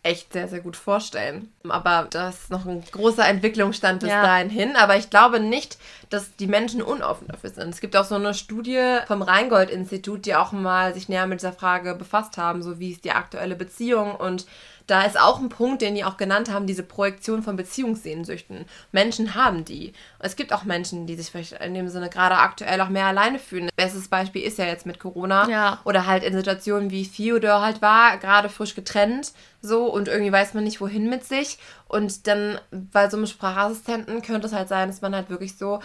echt 0.02 0.32
sehr, 0.32 0.48
sehr 0.48 0.62
gut 0.62 0.78
vorstellen. 0.78 1.52
Aber 1.68 2.08
das 2.10 2.44
ist 2.44 2.52
noch 2.52 2.66
ein 2.66 2.84
großer 2.90 3.28
Entwicklungsstand 3.28 4.00
bis 4.00 4.10
ja. 4.10 4.24
dahin 4.24 4.50
hin. 4.50 4.76
Aber 4.78 4.96
ich 4.96 5.10
glaube 5.10 5.40
nicht, 5.40 5.78
dass 6.10 6.36
die 6.38 6.48
Menschen 6.48 6.82
unoffen 6.82 7.28
dafür 7.28 7.50
sind. 7.50 7.70
Es 7.70 7.82
gibt 7.82 7.98
auch 7.98 8.06
so 8.06 8.16
eine 8.16 8.34
Studie 8.34 8.98
vom 9.08 9.22
Rheingold-Institut, 9.22 10.26
die 10.26 10.36
auch 10.36 10.54
mal 10.54 10.94
sich 10.94 11.10
näher 11.10 11.28
mit 11.28 11.42
dieser 11.42 11.54
Frage 11.54 11.96
befasst 11.96 12.38
haben, 12.38 12.64
so 12.64 12.80
wie 12.80 12.92
ist 12.92 13.04
die 13.04 13.12
aktuelle 13.12 13.56
Beziehung 13.56 14.16
und 14.16 14.46
da 14.90 15.04
ist 15.04 15.20
auch 15.20 15.40
ein 15.40 15.50
Punkt, 15.50 15.82
den 15.82 15.96
die 15.96 16.04
auch 16.04 16.18
genannt 16.18 16.52
haben, 16.52 16.68
diese 16.68 16.84
Projektion 16.84 17.44
von 17.44 17.56
Beziehungssehnsüchten. 17.56 18.66
Menschen 18.92 19.36
haben 19.36 19.66
die. 19.66 19.94
Es 20.20 20.36
gibt 20.36 20.54
auch 20.54 20.64
Menschen, 20.64 21.06
die 21.06 21.16
sich 21.16 21.30
vielleicht 21.30 21.54
in 21.54 21.74
dem 21.74 21.90
Sinne 21.90 22.10
gerade 22.10 22.38
aktuell 22.38 22.82
auch 22.82 22.90
mehr 22.90 23.06
alleine 23.06 23.40
fühlen. 23.40 23.70
Bestes 23.76 24.08
Beispiel 24.08 24.44
ist 24.44 24.58
ja 24.58 24.66
jetzt 24.66 24.86
mit 24.86 25.00
Corona. 25.00 25.48
Ja. 25.50 25.80
Oder 25.86 26.06
halt 26.06 26.24
in 26.24 26.34
Situationen 26.34 26.92
wie 26.92 27.08
Theodor 27.08 27.62
halt 27.62 27.82
war, 27.82 28.18
gerade 28.18 28.50
frisch 28.50 28.76
getrennt, 28.76 29.34
so 29.62 29.86
und 29.86 30.08
irgendwie 30.08 30.32
weiß 30.32 30.54
man 30.54 30.64
nicht, 30.64 30.82
wohin 30.82 31.10
mit 31.10 31.26
sich. 31.26 31.60
Und 31.88 32.28
dann 32.28 32.60
bei 32.72 33.10
so 33.10 33.18
einem 33.18 33.28
Sprachassistenten 33.28 34.22
könnte 34.22 34.48
es 34.48 34.54
halt 34.54 34.70
sein, 34.70 34.90
dass 34.90 35.02
man 35.02 35.16
halt 35.16 35.30
wirklich 35.30 35.58
so 35.58 35.82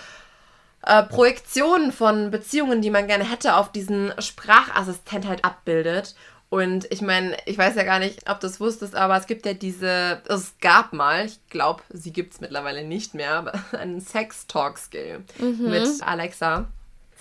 äh, 0.86 1.02
Projektionen 1.02 1.92
von 1.92 2.30
Beziehungen, 2.30 2.82
die 2.82 2.90
man 2.90 3.06
gerne 3.06 3.28
hätte, 3.28 3.56
auf 3.56 3.72
diesen 3.72 4.12
Sprachassistent 4.18 5.26
halt 5.26 5.44
abbildet. 5.44 6.14
Und 6.50 6.86
ich 6.92 7.00
meine, 7.00 7.36
ich 7.46 7.58
weiß 7.58 7.74
ja 7.74 7.82
gar 7.82 7.98
nicht, 7.98 8.30
ob 8.30 8.38
du 8.40 8.46
es 8.46 8.60
wusstest, 8.60 8.94
aber 8.94 9.16
es 9.16 9.26
gibt 9.26 9.44
ja 9.44 9.54
diese, 9.54 10.22
es 10.28 10.54
gab 10.60 10.92
mal, 10.92 11.26
ich 11.26 11.40
glaube, 11.50 11.82
sie 11.92 12.12
gibt 12.12 12.34
es 12.34 12.40
mittlerweile 12.40 12.84
nicht 12.84 13.14
mehr, 13.14 13.32
aber 13.34 13.52
einen 13.72 14.00
Sex-Talk-Skill 14.00 15.24
mhm. 15.38 15.70
mit 15.70 16.02
Alexa. 16.02 16.68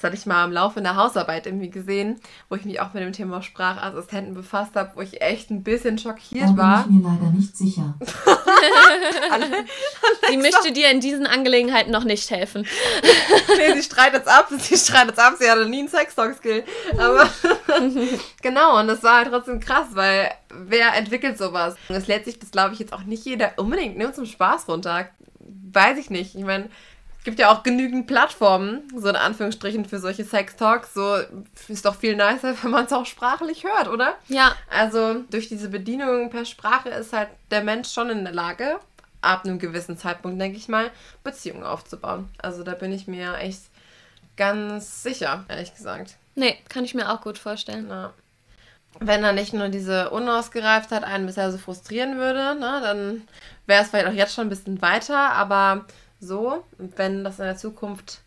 Das 0.03 0.09
hatte 0.09 0.19
ich 0.19 0.25
mal 0.25 0.43
im 0.43 0.51
Laufe 0.51 0.81
der 0.81 0.97
Hausarbeit 0.97 1.45
irgendwie 1.45 1.69
gesehen, 1.69 2.19
wo 2.49 2.55
ich 2.55 2.65
mich 2.65 2.81
auch 2.81 2.91
mit 2.91 3.01
dem 3.01 3.13
Thema 3.13 3.41
Sprachassistenten 3.41 4.33
befasst 4.33 4.75
habe, 4.75 4.91
wo 4.95 5.01
ich 5.01 5.21
echt 5.21 5.49
ein 5.49 5.63
bisschen 5.63 5.97
schockiert 5.97 6.49
da 6.49 6.57
war. 6.57 6.83
bin 6.83 6.97
ich 6.97 7.01
mir 7.01 7.09
leider 7.09 7.31
nicht 7.31 7.55
sicher. 7.55 7.93
sie 10.29 10.35
möchte 10.35 10.73
dir 10.73 10.91
in 10.91 10.99
diesen 10.99 11.25
Angelegenheiten 11.25 11.89
noch 11.89 12.03
nicht 12.03 12.29
helfen. 12.31 12.67
nee, 13.57 13.75
sie 13.75 13.81
streitet 13.81 14.23
es 14.23 14.27
ab, 14.27 14.49
sie 14.49 14.75
streitet 14.75 15.13
es 15.13 15.19
ab, 15.19 15.35
sie 15.39 15.49
hatte 15.49 15.69
nie 15.69 15.79
einen 15.79 15.87
Sex-Talk-Skill. 15.87 16.65
Aber 16.97 17.29
genau, 18.41 18.81
und 18.81 18.89
das 18.89 19.03
war 19.03 19.19
halt 19.19 19.29
trotzdem 19.29 19.61
krass, 19.61 19.87
weil 19.91 20.31
wer 20.49 20.95
entwickelt 20.95 21.37
sowas? 21.37 21.75
Und 21.87 21.95
das 21.95 22.07
lädt 22.07 22.25
sich 22.25 22.39
das, 22.39 22.51
glaube 22.51 22.73
ich, 22.73 22.79
jetzt 22.79 22.91
auch 22.91 23.03
nicht 23.03 23.23
jeder 23.23 23.53
unbedingt 23.55 23.97
nur 23.97 24.11
zum 24.11 24.25
Spaß 24.25 24.67
runter. 24.67 25.07
Weiß 25.39 25.97
ich 25.97 26.09
nicht. 26.09 26.35
Ich 26.35 26.43
meine, 26.43 26.69
gibt 27.23 27.39
ja 27.39 27.51
auch 27.51 27.63
genügend 27.63 28.07
Plattformen, 28.07 28.83
so 28.95 29.07
in 29.07 29.15
Anführungsstrichen, 29.15 29.85
für 29.85 29.99
solche 29.99 30.25
Sex-Talks. 30.25 30.93
So 30.93 31.17
ist 31.67 31.85
doch 31.85 31.95
viel 31.95 32.15
nicer, 32.15 32.55
wenn 32.63 32.71
man 32.71 32.85
es 32.85 32.93
auch 32.93 33.05
sprachlich 33.05 33.63
hört, 33.63 33.87
oder? 33.87 34.15
Ja. 34.27 34.55
Also 34.69 35.21
durch 35.29 35.47
diese 35.47 35.69
Bedienung 35.69 36.29
per 36.29 36.45
Sprache 36.45 36.89
ist 36.89 37.13
halt 37.13 37.29
der 37.51 37.63
Mensch 37.63 37.91
schon 37.91 38.09
in 38.09 38.23
der 38.23 38.33
Lage, 38.33 38.79
ab 39.21 39.45
einem 39.45 39.59
gewissen 39.59 39.97
Zeitpunkt, 39.97 40.39
denke 40.39 40.57
ich 40.57 40.67
mal, 40.67 40.91
Beziehungen 41.23 41.63
aufzubauen. 41.63 42.29
Also 42.37 42.63
da 42.63 42.73
bin 42.73 42.91
ich 42.91 43.07
mir 43.07 43.37
echt 43.37 43.61
ganz 44.35 45.03
sicher, 45.03 45.45
ehrlich 45.47 45.73
gesagt. 45.73 46.17
Nee, 46.35 46.57
kann 46.67 46.83
ich 46.83 46.93
mir 46.93 47.11
auch 47.11 47.21
gut 47.21 47.37
vorstellen. 47.37 47.89
Ja. 47.89 48.13
Wenn 48.99 49.23
er 49.23 49.33
nicht 49.33 49.53
nur 49.53 49.69
diese 49.69 50.09
Unausgereiftheit 50.11 51.03
einen 51.03 51.25
bisher 51.25 51.51
so 51.51 51.57
frustrieren 51.57 52.17
würde, 52.17 52.55
ne, 52.55 52.79
dann 52.83 53.27
wäre 53.65 53.83
es 53.83 53.89
vielleicht 53.89 54.07
auch 54.07 54.13
jetzt 54.13 54.35
schon 54.35 54.47
ein 54.47 54.49
bisschen 54.49 54.81
weiter, 54.81 55.31
aber 55.31 55.85
so, 56.23 56.63
wenn 56.77 57.23
das 57.23 57.39
in 57.39 57.45
der 57.45 57.57
Zukunft 57.57 58.21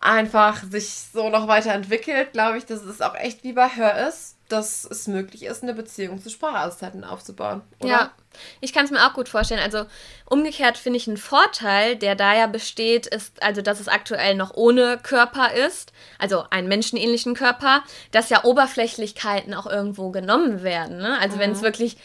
einfach 0.00 0.62
sich 0.62 0.90
so 1.12 1.30
noch 1.30 1.48
weiterentwickelt, 1.48 2.32
glaube 2.32 2.58
ich, 2.58 2.66
dass 2.66 2.82
es 2.82 3.00
auch 3.00 3.14
echt 3.14 3.42
wie 3.42 3.54
bei 3.54 3.68
Hör 3.68 4.06
ist, 4.06 4.36
dass 4.48 4.84
es 4.84 5.08
möglich 5.08 5.44
ist, 5.44 5.62
eine 5.62 5.72
Beziehung 5.72 6.22
zu 6.22 6.28
Sprachauszeiten 6.28 7.02
aufzubauen. 7.02 7.62
Oder? 7.80 7.88
Ja, 7.88 8.10
ich 8.60 8.74
kann 8.74 8.84
es 8.84 8.90
mir 8.90 9.06
auch 9.06 9.14
gut 9.14 9.30
vorstellen. 9.30 9.62
Also 9.62 9.86
umgekehrt 10.26 10.76
finde 10.76 10.98
ich 10.98 11.08
einen 11.08 11.16
Vorteil, 11.16 11.96
der 11.96 12.14
da 12.14 12.34
ja 12.34 12.46
besteht, 12.46 13.06
ist, 13.06 13.42
also 13.42 13.62
dass 13.62 13.80
es 13.80 13.88
aktuell 13.88 14.34
noch 14.34 14.54
ohne 14.54 14.98
Körper 15.02 15.54
ist, 15.54 15.92
also 16.18 16.44
einen 16.50 16.68
menschenähnlichen 16.68 17.34
Körper, 17.34 17.82
dass 18.10 18.28
ja 18.28 18.44
Oberflächlichkeiten 18.44 19.54
auch 19.54 19.66
irgendwo 19.66 20.10
genommen 20.10 20.62
werden. 20.62 20.98
Ne? 20.98 21.18
Also 21.18 21.36
mhm. 21.36 21.40
wenn 21.40 21.52
es 21.52 21.62
wirklich 21.62 21.96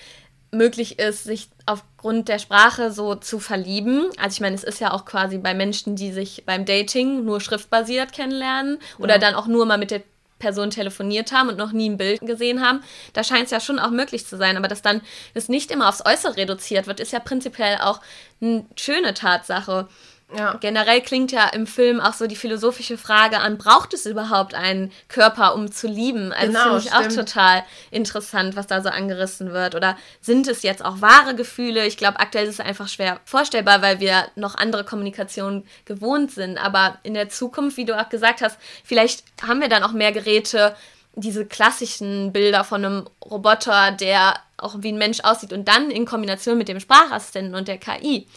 möglich 0.52 1.00
ist, 1.00 1.24
sich 1.24 1.50
aufgrund 1.66 2.28
der 2.28 2.40
Sprache 2.40 2.92
so 2.92 3.16
zu 3.16 3.40
verlieben. 3.40 4.10
Also 4.18 4.36
ich 4.36 4.42
meine, 4.42 4.56
es 4.56 4.64
ist 4.64 4.80
ja 4.80 4.92
auch 4.92 5.06
quasi 5.06 5.38
bei 5.38 5.54
Menschen, 5.54 5.96
die 5.96 6.12
sich 6.12 6.44
beim 6.46 6.66
Dating 6.66 7.24
nur 7.26 7.42
schriftbasiert 7.42 8.14
kennenlernen 8.14 8.80
oder 8.98 9.16
ja. 9.16 9.20
dann 9.20 9.36
auch 9.36 9.48
nur 9.48 9.66
mal 9.66 9.78
mit 9.78 9.92
der 9.92 10.02
Person 10.40 10.72
telefoniert 10.72 11.32
haben 11.32 11.50
und 11.50 11.58
noch 11.58 11.74
nie 11.74 11.90
ein 11.90 11.98
Bild 11.98 12.22
gesehen 12.22 12.66
haben, 12.66 12.82
da 13.14 13.24
scheint 13.24 13.46
es 13.46 13.52
ja 13.52 13.60
schon 13.60 13.78
auch 13.78 13.92
möglich 13.92 14.26
zu 14.26 14.38
sein. 14.38 14.58
Aber 14.58 14.68
dass 14.68 14.82
dann 14.82 15.02
das 15.34 15.50
nicht 15.50 15.70
immer 15.70 15.90
aufs 15.90 16.06
Äußere 16.06 16.38
reduziert 16.38 16.88
wird, 16.88 17.00
ist 17.00 17.12
ja 17.12 17.20
prinzipiell 17.20 17.78
auch 17.82 18.00
eine 18.42 18.66
schöne 18.76 19.14
Tatsache. 19.14 19.88
Ja. 20.36 20.58
Generell 20.60 21.02
klingt 21.02 21.32
ja 21.32 21.48
im 21.48 21.66
Film 21.66 22.00
auch 22.00 22.14
so 22.14 22.28
die 22.28 22.36
philosophische 22.36 22.98
Frage 22.98 23.40
an, 23.40 23.58
braucht 23.58 23.94
es 23.94 24.06
überhaupt 24.06 24.54
einen 24.54 24.92
Körper, 25.08 25.56
um 25.56 25.72
zu 25.72 25.88
lieben? 25.88 26.32
Also 26.32 26.48
genau, 26.48 26.64
finde 26.64 26.78
ich 26.78 26.90
stimmt. 26.90 26.96
auch 26.96 27.16
total 27.16 27.64
interessant, 27.90 28.56
was 28.56 28.68
da 28.68 28.82
so 28.82 28.90
angerissen 28.90 29.54
wird. 29.54 29.74
Oder 29.74 29.98
sind 30.22 30.48
es 30.48 30.62
jetzt 30.62 30.86
auch 30.86 31.02
wahre 31.02 31.34
Gefühle? 31.36 31.86
Ich 31.88 31.98
glaube, 31.98 32.20
aktuell 32.20 32.46
ist 32.46 32.60
es 32.60 32.66
einfach 32.66 32.88
schwer 32.88 33.20
vorstellbar, 33.26 33.82
weil 33.82 34.00
wir 34.00 34.28
noch 34.36 34.56
andere 34.56 34.84
Kommunikation 34.84 35.64
gewohnt 35.86 36.32
sind. 36.32 36.58
Aber 36.58 37.00
in 37.02 37.16
der 37.16 37.30
Zukunft, 37.30 37.78
wie 37.78 37.86
du 37.86 38.00
auch 38.00 38.10
gesagt 38.10 38.42
hast, 38.42 38.60
vielleicht 38.84 39.24
haben 39.42 39.62
wir 39.62 39.70
dann 39.70 39.84
auch 39.84 39.94
mehr 39.94 40.12
Geräte, 40.12 40.76
diese 41.16 41.46
klassischen 41.46 42.32
Bilder 42.32 42.64
von 42.64 42.86
einem 42.86 43.10
Roboter, 43.26 43.92
der 43.92 44.36
auch 44.58 44.76
wie 44.80 44.92
ein 44.92 44.98
Mensch 44.98 45.22
aussieht 45.22 45.54
und 45.54 45.68
dann 45.68 45.90
in 45.90 46.06
Kombination 46.06 46.58
mit 46.58 46.68
dem 46.68 46.80
Sprachassistenten 46.80 47.56
und 47.56 47.68
der 47.68 47.78
KI 47.78 48.28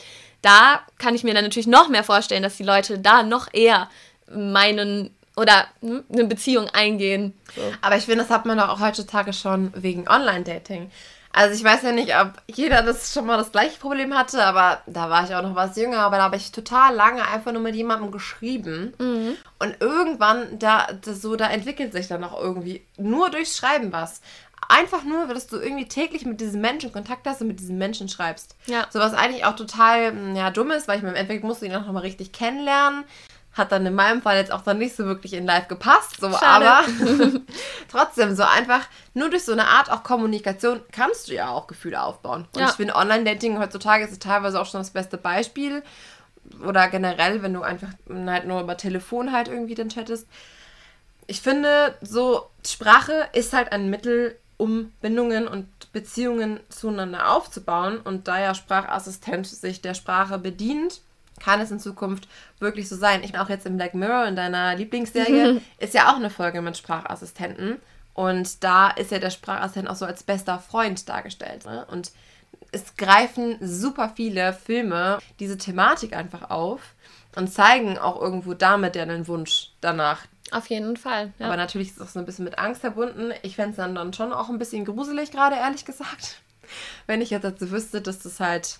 da 0.43 0.81
kann 0.99 1.15
ich 1.15 1.25
mir 1.25 1.35
dann 1.35 1.45
natürlich 1.45 1.67
noch 1.67 1.89
mehr 1.89 2.05
vorstellen, 2.05 2.43
dass 2.43 2.57
die 2.57 2.65
Leute 2.65 2.99
da 2.99 3.23
noch 3.23 3.49
eher 3.53 3.89
meinen 4.31 5.15
oder 5.37 5.67
hm, 5.81 6.05
eine 6.13 6.25
Beziehung 6.25 6.69
eingehen. 6.69 7.33
So. 7.55 7.63
Aber 7.81 7.97
ich 7.97 8.05
finde, 8.05 8.25
das 8.25 8.31
hat 8.31 8.45
man 8.45 8.59
doch 8.59 8.69
auch 8.69 8.81
heutzutage 8.81 9.33
schon 9.33 9.73
wegen 9.75 10.09
Online-Dating. 10.09 10.91
Also 11.35 11.55
ich 11.55 11.65
weiß 11.65 11.83
ja 11.83 11.93
nicht, 11.93 12.15
ob 12.15 12.35
jeder 12.47 12.83
das 12.83 13.15
schon 13.15 13.25
mal 13.25 13.39
das 13.39 13.53
gleiche 13.53 13.79
Problem 13.79 14.15
hatte, 14.15 14.45
aber 14.45 14.83
da 14.87 15.09
war 15.09 15.25
ich 15.25 15.35
auch 15.35 15.43
noch 15.43 15.55
was 15.55 15.77
jünger, 15.77 16.01
aber 16.01 16.19
da 16.19 16.25
habe 16.25 16.37
ich 16.37 16.53
total 16.53 16.95
lange 16.95 17.27
einfach 17.27 17.53
nur 17.53 17.63
mit 17.63 17.75
jemandem 17.75 18.11
geschrieben. 18.11 18.93
Mhm. 18.99 19.37
Und 19.59 19.77
irgendwann, 19.81 20.59
da, 20.59 20.89
das 21.01 21.23
so, 21.23 21.35
da 21.37 21.49
entwickelt 21.49 21.93
sich 21.93 22.07
dann 22.07 22.23
auch 22.23 22.39
irgendwie 22.39 22.85
nur 22.99 23.31
durchs 23.31 23.57
Schreiben 23.57 23.93
was 23.93 24.21
einfach 24.69 25.05
nur, 25.05 25.27
dass 25.27 25.47
du 25.47 25.59
irgendwie 25.59 25.87
täglich 25.87 26.25
mit 26.25 26.41
diesem 26.41 26.61
Menschen 26.61 26.93
Kontakt 26.93 27.27
hast 27.27 27.41
und 27.41 27.49
mit 27.49 27.61
diesem 27.61 27.79
Menschen 27.79 28.09
schreibst. 28.09 28.57
Ja. 28.67 28.87
So 28.91 28.99
was 28.99 29.15
eigentlich 29.15 29.45
auch 29.45 29.57
total 29.57 30.11
hm, 30.11 30.37
ja, 30.37 30.51
dumm 30.51 30.71
ist, 30.71 30.89
weil 30.89 30.99
ich 30.99 31.03
mir 31.03 31.11
im 31.11 31.15
Endeffekt 31.15 31.45
musste 31.45 31.67
ihn 31.67 31.75
auch 31.75 31.87
nochmal 31.87 32.03
richtig 32.03 32.33
kennenlernen. 32.33 33.05
Hat 33.53 33.71
dann 33.71 33.85
in 33.85 33.95
meinem 33.95 34.23
Fall 34.23 34.39
jetzt 34.39 34.51
auch 34.51 34.63
dann 34.63 34.79
nicht 34.79 34.97
so 34.97 35.05
wirklich 35.05 35.35
in 35.35 35.45
live 35.45 35.69
gepasst, 35.69 36.19
so, 36.19 36.29
aber 36.29 36.85
trotzdem, 37.91 38.35
so 38.35 38.45
einfach, 38.45 38.81
nur 39.13 39.29
durch 39.29 39.45
so 39.45 39.53
eine 39.53 39.67
Art 39.67 39.91
auch 39.91 40.03
Kommunikation 40.03 40.81
kannst 40.91 41.29
du 41.29 41.35
ja 41.35 41.51
auch 41.51 41.67
Gefühle 41.67 42.03
aufbauen. 42.03 42.49
Und 42.55 42.61
ja. 42.61 42.71
ich 42.71 42.77
finde, 42.77 42.95
Online-Dating 42.95 43.59
heutzutage 43.59 44.05
ist 44.05 44.23
teilweise 44.23 44.59
auch 44.59 44.65
schon 44.65 44.81
das 44.81 44.91
beste 44.91 45.19
Beispiel. 45.19 45.83
Oder 46.67 46.89
generell, 46.89 47.43
wenn 47.43 47.53
du 47.53 47.61
einfach 47.61 47.91
halt 48.09 48.47
nur 48.47 48.63
über 48.63 48.79
Telefon 48.79 49.33
halt 49.33 49.49
irgendwie 49.49 49.75
dann 49.75 49.91
chattest. 49.91 50.27
Ich 51.27 51.43
finde, 51.43 51.95
so 52.01 52.49
Sprache 52.67 53.29
ist 53.35 53.53
halt 53.53 53.71
ein 53.71 53.91
Mittel, 53.91 54.39
um 54.63 54.93
Bindungen 55.01 55.49
und 55.49 55.67
Beziehungen 55.93 56.61
zueinander 56.69 57.33
aufzubauen. 57.33 57.99
Und 57.99 58.29
da 58.29 58.41
ja 58.41 58.55
Sprachassistent 58.55 59.49
sich 59.49 59.83
der 59.83 59.95
Sprache 59.95 60.39
bedient, 60.39 61.01
kann 61.41 61.61
es 61.61 61.73
in 61.73 61.81
Zukunft 61.81 62.29
wirklich 62.61 62.89
so 62.89 62.95
sein. 62.95 63.25
Ich 63.25 63.33
bin 63.33 63.41
auch 63.41 63.49
jetzt 63.49 63.67
im 63.67 63.77
Black 63.77 63.95
Mirror 63.95 64.27
in 64.27 64.37
deiner 64.37 64.77
Lieblingsserie, 64.77 65.61
ist 65.79 65.95
ja 65.95 66.13
auch 66.13 66.17
eine 66.17 66.31
Folge 66.31 66.63
mit 66.63 66.77
Sprachassistenten. 66.77 67.81
Und 68.15 68.63
da 68.63 68.91
ist 68.91 69.11
ja 69.11 69.19
der 69.19 69.31
Sprachassistent 69.31 69.91
auch 69.91 69.97
so 69.97 70.05
als 70.05 70.23
bester 70.23 70.61
Freund 70.61 71.09
dargestellt. 71.09 71.65
Ne? 71.65 71.85
Und 71.91 72.13
es 72.71 72.97
greifen 72.97 73.57
super 73.61 74.13
viele 74.15 74.53
Filme 74.53 75.19
diese 75.41 75.59
Thematik 75.59 76.15
einfach 76.15 76.51
auf 76.51 76.95
und 77.35 77.53
zeigen 77.53 77.99
auch 77.99 78.21
irgendwo 78.21 78.55
damit 78.55 78.95
ja 78.95 79.07
den 79.07 79.27
Wunsch 79.27 79.73
danach, 79.81 80.21
auf 80.53 80.69
jeden 80.69 80.97
Fall. 80.97 81.33
Ja. 81.39 81.47
Aber 81.47 81.57
natürlich 81.57 81.89
ist 81.89 81.97
es 81.97 82.03
auch 82.03 82.09
so 82.09 82.19
ein 82.19 82.27
bisschen 82.27 82.45
mit 82.45 82.59
Angst 82.59 82.81
verbunden. 82.81 83.33
Ich 83.43 83.57
fände 83.57 83.71
es 83.71 83.77
dann, 83.77 83.95
dann 83.95 84.13
schon 84.13 84.33
auch 84.33 84.49
ein 84.49 84.59
bisschen 84.59 84.85
gruselig, 84.85 85.31
gerade 85.31 85.57
ehrlich 85.57 85.85
gesagt. 85.85 86.41
Wenn 87.07 87.21
ich 87.21 87.31
jetzt 87.31 87.45
dazu 87.45 87.71
wüsste, 87.71 88.01
dass 88.01 88.21
das 88.21 88.41
halt, 88.41 88.79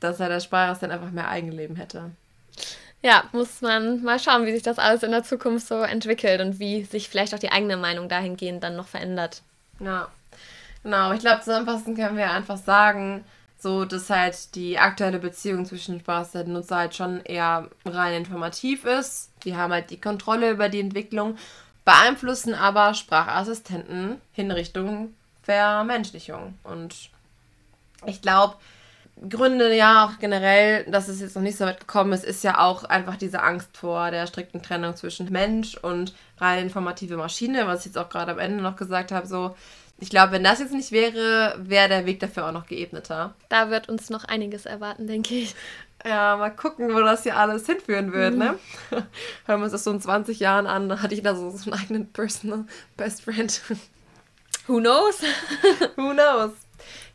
dass 0.00 0.20
er 0.20 0.28
der 0.28 0.40
Sparer 0.40 0.76
dann 0.80 0.90
einfach 0.90 1.10
mehr 1.10 1.28
Eigenleben 1.28 1.76
hätte. 1.76 2.10
Ja, 3.02 3.24
muss 3.32 3.62
man 3.62 4.02
mal 4.02 4.18
schauen, 4.18 4.44
wie 4.44 4.52
sich 4.52 4.62
das 4.62 4.78
alles 4.78 5.02
in 5.02 5.10
der 5.10 5.24
Zukunft 5.24 5.66
so 5.66 5.76
entwickelt 5.76 6.40
und 6.40 6.58
wie 6.58 6.84
sich 6.84 7.08
vielleicht 7.08 7.34
auch 7.34 7.38
die 7.38 7.52
eigene 7.52 7.76
Meinung 7.76 8.08
dahingehend 8.08 8.62
dann 8.62 8.76
noch 8.76 8.88
verändert. 8.88 9.42
Ja, 9.78 10.08
genau. 10.82 11.12
Ich 11.12 11.20
glaube, 11.20 11.40
zusammenfassend 11.40 11.96
können 11.96 12.18
wir 12.18 12.30
einfach 12.30 12.58
sagen, 12.58 13.24
so 13.62 13.84
dass 13.84 14.10
halt 14.10 14.54
die 14.54 14.78
aktuelle 14.78 15.18
Beziehung 15.18 15.64
zwischen 15.64 16.00
Spaß 16.00 16.34
und 16.36 16.48
Nutzer 16.48 16.76
halt 16.76 16.94
schon 16.94 17.20
eher 17.24 17.68
rein 17.84 18.14
informativ 18.14 18.84
ist. 18.84 19.30
Die 19.44 19.56
haben 19.56 19.72
halt 19.72 19.90
die 19.90 20.00
Kontrolle 20.00 20.50
über 20.50 20.68
die 20.68 20.80
Entwicklung, 20.80 21.36
beeinflussen 21.84 22.54
aber 22.54 22.94
Sprachassistenten 22.94 24.20
in 24.34 24.50
Richtung 24.50 25.14
Vermenschlichung. 25.42 26.54
Und 26.64 27.10
ich 28.06 28.22
glaube, 28.22 28.56
Gründe 29.28 29.74
ja 29.76 30.06
auch 30.06 30.18
generell, 30.18 30.84
dass 30.84 31.08
es 31.08 31.20
jetzt 31.20 31.34
noch 31.36 31.42
nicht 31.42 31.58
so 31.58 31.66
weit 31.66 31.80
gekommen 31.80 32.12
ist, 32.12 32.24
ist 32.24 32.42
ja 32.42 32.58
auch 32.58 32.84
einfach 32.84 33.16
diese 33.16 33.42
Angst 33.42 33.76
vor 33.76 34.10
der 34.10 34.26
strikten 34.26 34.62
Trennung 34.62 34.96
zwischen 34.96 35.30
Mensch 35.30 35.76
und 35.76 36.14
rein 36.38 36.62
informative 36.62 37.18
Maschine, 37.18 37.66
was 37.66 37.80
ich 37.80 37.86
jetzt 37.86 37.98
auch 37.98 38.08
gerade 38.08 38.32
am 38.32 38.38
Ende 38.38 38.62
noch 38.62 38.76
gesagt 38.76 39.12
habe, 39.12 39.26
so 39.26 39.54
ich 40.00 40.10
glaube, 40.10 40.32
wenn 40.32 40.44
das 40.44 40.58
jetzt 40.58 40.72
nicht 40.72 40.92
wäre, 40.92 41.54
wäre 41.58 41.88
der 41.88 42.06
Weg 42.06 42.20
dafür 42.20 42.46
auch 42.46 42.52
noch 42.52 42.66
geebneter. 42.66 43.34
Da 43.48 43.70
wird 43.70 43.88
uns 43.88 44.10
noch 44.10 44.24
einiges 44.24 44.66
erwarten, 44.66 45.06
denke 45.06 45.34
ich. 45.34 45.54
Ja, 46.04 46.36
mal 46.38 46.50
gucken, 46.50 46.94
wo 46.94 47.00
das 47.00 47.24
hier 47.24 47.36
alles 47.36 47.66
hinführen 47.66 48.12
wird, 48.12 48.34
ne? 48.34 48.58
mhm. 48.90 48.96
ne? 48.96 49.06
Hören 49.46 49.60
wir 49.60 49.64
uns 49.64 49.72
das 49.72 49.84
so 49.84 49.90
in 49.90 50.00
20 50.00 50.40
Jahren 50.40 50.66
an, 50.66 50.88
da 50.88 51.02
hatte 51.02 51.14
ich 51.14 51.22
da 51.22 51.34
so, 51.34 51.50
so 51.50 51.70
einen 51.70 51.80
eigenen 51.80 52.12
Personal 52.12 52.64
Best 52.96 53.22
Friend. 53.22 53.60
Who 54.66 54.78
knows? 54.80 55.20
Who 55.96 56.12
knows? 56.14 56.52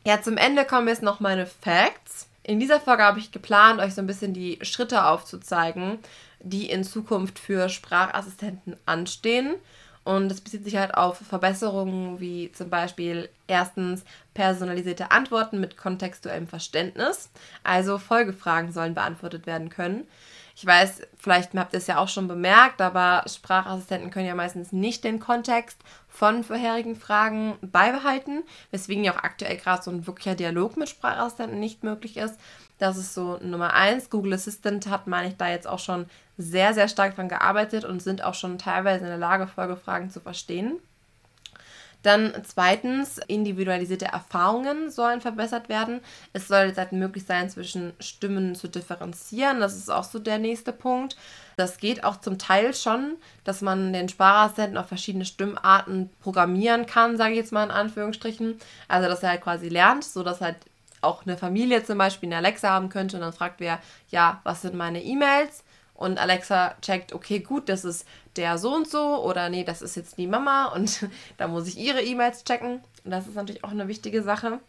Ja, 0.06 0.22
zum 0.22 0.38
Ende 0.38 0.66
kommen 0.66 0.88
jetzt 0.88 1.02
noch 1.02 1.20
meine 1.20 1.48
Facts. 1.48 2.28
In 2.44 2.60
dieser 2.60 2.80
Folge 2.80 3.02
habe 3.02 3.18
ich 3.18 3.32
geplant, 3.32 3.80
euch 3.80 3.96
so 3.96 4.02
ein 4.02 4.08
bisschen 4.08 4.34
die 4.34 4.60
Schritte 4.62 5.06
aufzuzeigen, 5.06 5.98
die 6.42 6.70
in 6.70 6.84
Zukunft 6.84 7.40
für 7.40 7.70
Sprachassistenten 7.70 8.78
anstehen. 8.86 9.56
Und 10.06 10.32
es 10.32 10.40
bezieht 10.40 10.64
sich 10.64 10.78
halt 10.78 10.94
auf 10.94 11.18
Verbesserungen 11.18 12.20
wie 12.20 12.52
zum 12.52 12.70
Beispiel 12.70 13.28
erstens 13.48 14.06
personalisierte 14.36 15.10
Antworten 15.10 15.60
mit 15.60 15.78
kontextuellem 15.78 16.48
Verständnis. 16.48 17.32
Also 17.64 17.98
Folgefragen 17.98 18.72
sollen 18.72 18.94
beantwortet 18.94 19.48
werden 19.48 19.70
können. 19.70 20.08
Ich 20.56 20.66
weiß, 20.66 21.02
vielleicht 21.18 21.54
habt 21.56 21.74
ihr 21.74 21.80
es 21.80 21.88
ja 21.88 21.98
auch 21.98 22.08
schon 22.08 22.30
bemerkt, 22.30 22.80
aber 22.82 23.26
Sprachassistenten 23.28 24.10
können 24.10 24.28
ja 24.28 24.36
meistens 24.36 24.72
nicht 24.72 25.04
den 25.04 25.20
Kontext 25.20 25.78
von 26.08 26.46
vorherigen 26.46 26.96
Fragen 26.96 27.58
beibehalten, 27.62 28.44
weswegen 28.72 29.04
ja 29.04 29.14
auch 29.14 29.24
aktuell 29.24 29.58
gerade 29.58 29.84
so 29.84 29.92
ein 29.92 30.08
wirklicher 30.08 30.36
Dialog 30.36 30.78
mit 30.78 30.88
Sprachassistenten 30.88 31.60
nicht 31.60 31.84
möglich 31.84 32.16
ist. 32.16 32.40
Das 32.78 32.98
ist 32.98 33.14
so 33.14 33.38
Nummer 33.42 33.74
eins. 33.74 34.10
Google 34.10 34.34
Assistant 34.34 34.88
hat, 34.88 35.08
meine 35.08 35.30
ich, 35.30 35.38
da 35.38 35.50
jetzt 35.50 35.68
auch 35.68 35.80
schon 35.80 36.08
sehr, 36.38 36.74
sehr 36.74 36.88
stark 36.88 37.16
dran 37.16 37.30
gearbeitet 37.30 37.86
und 37.86 38.02
sind 38.02 38.24
auch 38.24 38.34
schon 38.34 38.58
teilweise 38.58 39.06
in 39.06 39.10
der 39.10 39.18
Lage, 39.18 39.48
Folgefragen 39.48 40.10
zu 40.10 40.20
verstehen. 40.20 40.80
Dann 42.06 42.34
zweitens, 42.44 43.18
individualisierte 43.18 44.06
Erfahrungen 44.06 44.92
sollen 44.92 45.22
verbessert 45.22 45.70
werden. 45.70 46.02
Es 46.34 46.48
soll 46.48 46.66
jetzt 46.66 46.78
halt 46.78 46.92
möglich 46.92 47.26
sein, 47.26 47.50
zwischen 47.50 47.94
Stimmen 48.00 48.54
zu 48.54 48.68
differenzieren. 48.68 49.60
Das 49.60 49.76
ist 49.76 49.90
auch 49.90 50.04
so 50.04 50.20
der 50.20 50.38
nächste 50.38 50.72
Punkt. 50.72 51.18
Das 51.58 51.80
geht 51.80 52.04
auch 52.04 52.20
zum 52.20 52.38
Teil 52.38 52.76
schon, 52.76 53.16
dass 53.44 53.62
man 53.62 53.92
den 53.92 54.08
Sprachassistenten 54.08 54.78
auf 54.78 54.88
verschiedene 54.88 55.26
Stimmarten 55.26 56.12
programmieren 56.22 56.86
kann, 56.86 57.18
sage 57.18 57.32
ich 57.32 57.40
jetzt 57.40 57.52
mal 57.52 57.64
in 57.64 57.72
Anführungsstrichen. 57.72 58.60
Also, 58.88 59.10
dass 59.10 59.24
er 59.24 59.30
halt 59.30 59.42
quasi 59.42 59.70
lernt, 59.70 60.04
sodass 60.04 60.42
halt 60.42 60.58
auch 61.06 61.26
eine 61.26 61.38
Familie 61.38 61.84
zum 61.84 61.98
Beispiel 61.98 62.28
eine 62.28 62.38
Alexa 62.38 62.70
haben 62.70 62.90
könnte 62.90 63.18
und 63.18 63.22
dann 63.22 63.34
fragt 63.34 63.60
wer, 63.60 63.80
ja, 64.10 64.42
was 64.44 64.62
sind 64.62 64.76
meine 64.76 65.04
E-Mails? 65.04 65.64
Und 65.94 66.20
Alexa 66.20 66.76
checkt, 66.82 67.14
okay, 67.14 67.40
gut, 67.40 67.70
das 67.70 67.86
ist 67.86 68.06
der 68.36 68.58
so 68.58 68.76
und 68.76 68.90
so 68.90 69.24
oder 69.24 69.50
nee, 69.50 69.64
das 69.64 69.82
ist 69.82 69.96
jetzt 69.96 70.18
die 70.18 70.28
Mama 70.28 70.66
und 70.66 71.08
da 71.38 71.48
muss 71.48 71.68
ich 71.68 71.78
ihre 71.78 72.02
E-Mails 72.02 72.44
checken. 72.44 72.82
Und 73.04 73.12
das 73.12 73.28
ist 73.28 73.36
natürlich 73.36 73.64
auch 73.64 73.72
eine 73.72 73.88
wichtige 73.88 74.22
Sache. 74.22 74.60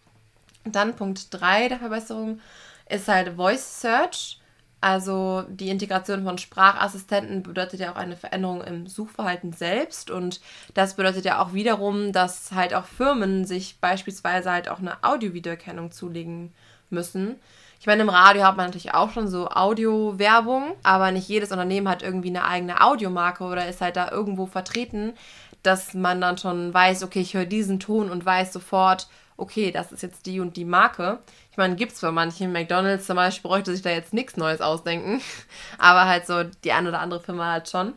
Dann 0.64 0.94
Punkt 0.94 1.28
3 1.30 1.68
der 1.68 1.78
Verbesserung 1.78 2.40
ist 2.88 3.08
halt 3.08 3.34
Voice 3.36 3.80
Search. 3.80 4.40
Also 4.80 5.44
die 5.48 5.70
Integration 5.70 6.24
von 6.24 6.38
Sprachassistenten 6.38 7.42
bedeutet 7.42 7.80
ja 7.80 7.92
auch 7.92 7.96
eine 7.96 8.16
Veränderung 8.16 8.62
im 8.62 8.86
Suchverhalten 8.86 9.52
selbst 9.52 10.10
und 10.10 10.40
das 10.74 10.94
bedeutet 10.94 11.24
ja 11.24 11.40
auch 11.40 11.54
wiederum, 11.54 12.12
dass 12.12 12.52
halt 12.52 12.74
auch 12.74 12.84
Firmen 12.84 13.46
sich 13.46 13.80
beispielsweise 13.80 14.50
halt 14.50 14.68
auch 14.68 14.78
eine 14.78 15.02
Audio-Wiedererkennung 15.02 15.92
zulegen 15.92 16.52
müssen. 16.90 17.36
Ich 17.80 17.86
meine, 17.86 18.02
im 18.02 18.08
Radio 18.08 18.44
hat 18.44 18.56
man 18.56 18.66
natürlich 18.66 18.94
auch 18.94 19.10
schon 19.10 19.28
so 19.28 19.48
Audio-Werbung, 19.50 20.74
aber 20.82 21.10
nicht 21.10 21.28
jedes 21.28 21.52
Unternehmen 21.52 21.88
hat 21.88 22.02
irgendwie 22.02 22.30
eine 22.30 22.44
eigene 22.44 22.80
Audiomarke 22.80 23.44
oder 23.44 23.68
ist 23.68 23.80
halt 23.80 23.96
da 23.96 24.10
irgendwo 24.10 24.46
vertreten, 24.46 25.14
dass 25.62 25.94
man 25.94 26.20
dann 26.20 26.38
schon 26.38 26.72
weiß, 26.72 27.02
okay, 27.02 27.20
ich 27.20 27.34
höre 27.34 27.44
diesen 27.44 27.80
Ton 27.80 28.10
und 28.10 28.24
weiß 28.24 28.52
sofort, 28.52 29.08
okay, 29.36 29.70
das 29.70 29.92
ist 29.92 30.02
jetzt 30.02 30.26
die 30.26 30.40
und 30.40 30.56
die 30.56 30.64
Marke. 30.64 31.20
Ich 31.50 31.56
meine, 31.56 31.76
gibt 31.76 31.92
es 31.92 32.00
bei 32.00 32.10
manchen, 32.10 32.52
McDonalds 32.52 33.06
zum 33.06 33.16
Beispiel, 33.16 33.48
bräuchte 33.48 33.72
sich 33.72 33.82
da 33.82 33.90
jetzt 33.90 34.12
nichts 34.14 34.36
Neues 34.36 34.60
ausdenken, 34.60 35.20
aber 35.78 36.06
halt 36.06 36.26
so 36.26 36.44
die 36.44 36.72
eine 36.72 36.88
oder 36.88 37.00
andere 37.00 37.20
Firma 37.20 37.52
halt 37.52 37.68
schon. 37.68 37.94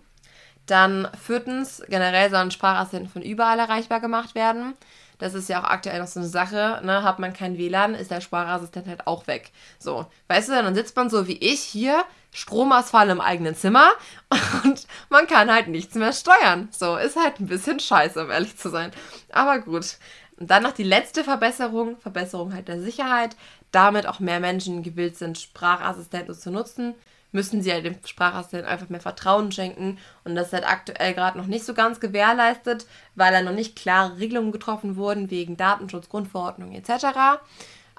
Dann 0.66 1.08
viertens, 1.20 1.82
generell 1.88 2.30
sollen 2.30 2.52
Sprachassistenten 2.52 3.12
von 3.12 3.22
überall 3.24 3.58
erreichbar 3.58 4.02
gemacht 4.02 4.36
werden. 4.36 4.76
Das 5.18 5.34
ist 5.34 5.50
ja 5.50 5.60
auch 5.60 5.66
aktuell 5.66 6.00
noch 6.00 6.08
so 6.08 6.22
eine 6.22 6.30
Sache, 6.30 6.80
ne? 6.84 7.04
Hat 7.04 7.20
man 7.20 7.34
kein 7.34 7.58
WLAN, 7.58 7.94
ist 7.94 8.10
der 8.10 8.22
Sprachassistent 8.22 8.88
halt 8.88 9.06
auch 9.06 9.28
weg. 9.28 9.52
So, 9.78 10.06
weißt 10.28 10.50
du, 10.50 10.54
dann 10.54 10.76
sitzt 10.76 10.96
man 10.96 11.10
so 11.10 11.28
wie 11.28 11.38
ich 11.38 11.60
hier, 11.60 12.06
Stromausfall 12.32 13.10
im 13.10 13.20
eigenen 13.20 13.56
Zimmer 13.56 13.90
und 14.64 14.88
man 15.10 15.28
kann 15.28 15.52
halt 15.52 15.68
nichts 15.68 15.96
mehr 15.96 16.14
steuern. 16.14 16.70
So, 16.72 16.96
ist 16.96 17.18
halt 17.18 17.40
ein 17.40 17.48
bisschen 17.48 17.80
scheiße, 17.80 18.24
um 18.24 18.32
ehrlich 18.32 18.58
zu 18.58 18.70
sein. 18.70 18.92
Aber 19.32 19.60
gut. 19.60 19.98
Und 20.40 20.50
dann 20.50 20.64
noch 20.64 20.72
die 20.72 20.84
letzte 20.84 21.24
Verbesserung, 21.24 21.98
Verbesserung 21.98 22.54
halt 22.54 22.68
der 22.68 22.82
Sicherheit, 22.82 23.36
damit 23.72 24.08
auch 24.08 24.20
mehr 24.20 24.40
Menschen 24.40 24.84
gewillt 24.84 25.18
sind, 25.18 25.38
Sprachassistenten 25.38 26.34
zu 26.34 26.50
nutzen 26.50 26.96
müssen 27.32 27.62
sie 27.62 27.72
halt 27.72 27.86
dem 27.86 27.96
Sprachassistenten 28.06 28.70
einfach 28.70 28.90
mehr 28.90 29.02
Vertrauen 29.02 29.52
schenken. 29.52 29.98
Und 30.24 30.36
das 30.36 30.48
ist 30.48 30.54
halt 30.54 30.68
aktuell 30.68 31.14
gerade 31.14 31.38
noch 31.38 31.46
nicht 31.46 31.66
so 31.66 31.74
ganz 31.74 32.00
gewährleistet, 32.00 32.88
weil 33.16 33.32
da 33.32 33.42
noch 33.42 33.54
nicht 33.54 33.76
klare 33.76 34.18
Regelungen 34.18 34.52
getroffen 34.52 34.96
wurden 34.96 35.30
wegen 35.30 35.58
Datenschutz, 35.58 36.10
Grundverordnung 36.10 36.74
etc. 36.74 37.40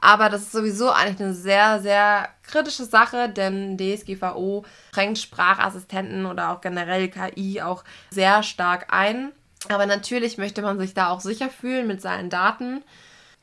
Aber 0.01 0.31
das 0.31 0.43
ist 0.43 0.53
sowieso 0.53 0.91
eigentlich 0.91 1.21
eine 1.21 1.35
sehr, 1.35 1.81
sehr 1.81 2.29
kritische 2.43 2.85
Sache, 2.85 3.29
denn 3.29 3.77
DSGVO 3.77 4.65
schränkt 4.95 5.19
Sprachassistenten 5.19 6.27
oder 6.27 6.51
auch 6.51 6.61
generell 6.61 7.09
KI 7.09 7.61
auch 7.61 7.85
sehr 8.11 8.43
stark 8.43 8.93
ein. 8.93 9.33
Aber 9.69 9.87
natürlich 9.87 10.39
möchte 10.39 10.63
man 10.63 10.79
sich 10.79 10.95
da 10.95 11.11
auch 11.11 11.21
sicher 11.21 11.51
fühlen 11.51 11.87
mit 11.87 12.01
seinen 12.01 12.31
Daten. 12.31 12.83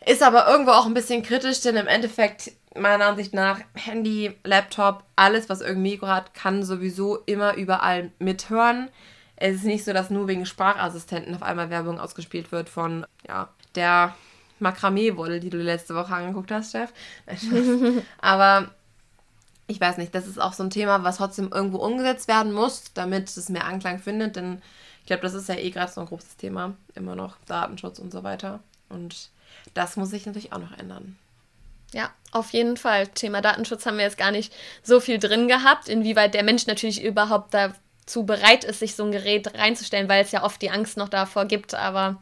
Ist 0.06 0.24
aber 0.24 0.48
irgendwo 0.48 0.72
auch 0.72 0.86
ein 0.86 0.94
bisschen 0.94 1.24
kritisch, 1.24 1.62
denn 1.62 1.76
im 1.76 1.88
Endeffekt 1.88 2.52
meiner 2.76 3.06
Ansicht 3.06 3.34
nach 3.34 3.60
Handy, 3.74 4.36
Laptop, 4.44 5.04
alles, 5.16 5.50
was 5.50 5.62
irgendwie 5.62 5.92
Mikro 5.92 6.08
hat, 6.08 6.34
kann 6.34 6.64
sowieso 6.64 7.18
immer 7.26 7.56
überall 7.56 8.12
mithören. 8.20 8.90
Es 9.36 9.56
ist 9.56 9.66
nicht 9.66 9.86
so, 9.86 9.94
dass 9.94 10.10
nur 10.10 10.28
wegen 10.28 10.46
Sprachassistenten 10.46 11.36
auf 11.36 11.44
einmal 11.44 11.70
Werbung 11.70 12.00
ausgespielt 12.00 12.52
wird 12.52 12.70
von 12.70 13.06
ja, 13.28 13.50
der 13.76 14.16
Makramee-Wolle, 14.60 15.40
die 15.40 15.50
du 15.50 15.58
letzte 15.58 15.96
Woche 15.96 16.14
angeguckt 16.14 16.52
hast, 16.52 16.72
Chef. 16.72 16.92
Aber 18.22 18.72
ich 19.68 19.80
weiß 19.80 19.98
nicht, 19.98 20.16
das 20.16 20.28
ist 20.28 20.40
auch 20.40 20.54
so 20.54 20.64
ein 20.64 20.70
Thema, 20.70 21.04
was 21.04 21.18
trotzdem 21.18 21.52
irgendwo 21.54 21.78
umgesetzt 21.78 22.28
werden 22.28 22.54
muss, 22.54 22.94
damit 22.94 23.36
es 23.36 23.50
mehr 23.50 23.66
Anklang 23.66 24.00
findet. 24.00 24.36
Denn 24.36 24.62
ich 25.08 25.10
glaube, 25.10 25.22
das 25.22 25.36
ist 25.36 25.48
ja 25.48 25.56
eh 25.56 25.70
gerade 25.70 25.90
so 25.90 26.02
ein 26.02 26.08
großes 26.08 26.36
Thema, 26.36 26.76
immer 26.94 27.16
noch 27.16 27.38
Datenschutz 27.46 27.98
und 27.98 28.12
so 28.12 28.24
weiter. 28.24 28.60
Und 28.90 29.30
das 29.74 29.96
muss 29.96 30.10
sich 30.10 30.26
natürlich 30.26 30.52
auch 30.52 30.60
noch 30.60 30.78
ändern. 30.78 31.18
Ja, 31.94 32.10
auf 32.34 32.52
jeden 32.52 32.76
Fall. 32.76 33.08
Thema 33.08 33.40
Datenschutz 33.40 33.86
haben 33.86 33.96
wir 33.96 34.04
jetzt 34.04 34.18
gar 34.18 34.32
nicht 34.32 34.54
so 34.84 35.00
viel 35.00 35.18
drin 35.18 35.48
gehabt, 35.48 35.88
inwieweit 35.88 36.34
der 36.34 36.44
Mensch 36.44 36.68
natürlich 36.68 37.02
überhaupt 37.02 37.54
dazu 37.54 38.26
bereit 38.26 38.66
ist, 38.66 38.80
sich 38.80 38.98
so 38.98 39.06
ein 39.06 39.14
Gerät 39.14 39.54
reinzustellen, 39.58 40.10
weil 40.10 40.26
es 40.26 40.34
ja 40.34 40.44
oft 40.44 40.62
die 40.62 40.72
Angst 40.72 40.98
noch 40.98 41.08
davor 41.08 41.46
gibt. 41.46 41.74
Aber 41.74 42.20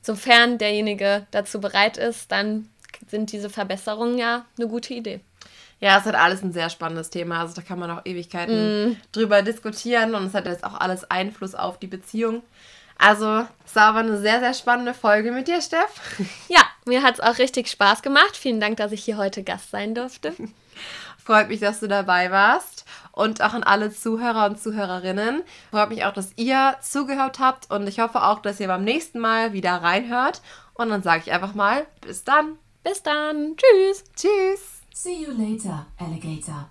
sofern 0.00 0.58
derjenige 0.58 1.26
dazu 1.32 1.60
bereit 1.60 1.96
ist, 1.96 2.30
dann 2.30 2.70
sind 3.08 3.32
diese 3.32 3.50
Verbesserungen 3.50 4.18
ja 4.18 4.44
eine 4.56 4.68
gute 4.68 4.94
Idee. 4.94 5.18
Ja, 5.84 5.98
es 5.98 6.06
hat 6.06 6.14
alles 6.14 6.42
ein 6.42 6.54
sehr 6.54 6.70
spannendes 6.70 7.10
Thema. 7.10 7.40
Also 7.40 7.52
da 7.52 7.60
kann 7.60 7.78
man 7.78 7.90
auch 7.90 8.06
Ewigkeiten 8.06 8.92
mm. 8.92 8.96
drüber 9.12 9.42
diskutieren 9.42 10.14
und 10.14 10.24
es 10.24 10.32
hat 10.32 10.46
jetzt 10.46 10.64
auch 10.64 10.80
alles 10.80 11.10
Einfluss 11.10 11.54
auf 11.54 11.78
die 11.78 11.88
Beziehung. 11.88 12.42
Also, 12.96 13.44
es 13.66 13.76
war 13.76 13.88
aber 13.88 13.98
eine 13.98 14.16
sehr, 14.16 14.40
sehr 14.40 14.54
spannende 14.54 14.94
Folge 14.94 15.30
mit 15.30 15.46
dir, 15.46 15.60
Steff. 15.60 16.00
Ja, 16.48 16.62
mir 16.86 17.02
hat 17.02 17.16
es 17.16 17.20
auch 17.20 17.36
richtig 17.36 17.68
Spaß 17.68 18.00
gemacht. 18.00 18.34
Vielen 18.34 18.60
Dank, 18.60 18.78
dass 18.78 18.92
ich 18.92 19.04
hier 19.04 19.18
heute 19.18 19.42
Gast 19.42 19.72
sein 19.72 19.94
durfte. 19.94 20.32
Freut 21.22 21.48
mich, 21.48 21.60
dass 21.60 21.80
du 21.80 21.86
dabei 21.86 22.30
warst. 22.30 22.86
Und 23.12 23.42
auch 23.42 23.52
an 23.52 23.62
alle 23.62 23.90
Zuhörer 23.90 24.46
und 24.46 24.58
Zuhörerinnen. 24.58 25.42
Freut 25.70 25.90
mich 25.90 26.06
auch, 26.06 26.14
dass 26.14 26.32
ihr 26.36 26.76
zugehört 26.80 27.40
habt. 27.40 27.70
Und 27.70 27.86
ich 27.86 28.00
hoffe 28.00 28.22
auch, 28.22 28.40
dass 28.40 28.58
ihr 28.58 28.68
beim 28.68 28.84
nächsten 28.84 29.18
Mal 29.18 29.52
wieder 29.52 29.82
reinhört. 29.82 30.40
Und 30.72 30.88
dann 30.88 31.02
sage 31.02 31.24
ich 31.26 31.32
einfach 31.32 31.52
mal, 31.54 31.84
bis 32.00 32.24
dann. 32.24 32.56
Bis 32.82 33.02
dann. 33.02 33.54
Tschüss. 33.58 34.04
Tschüss. 34.16 34.73
See 34.96 35.22
you 35.22 35.34
later, 35.34 35.86
Alligator. 35.98 36.66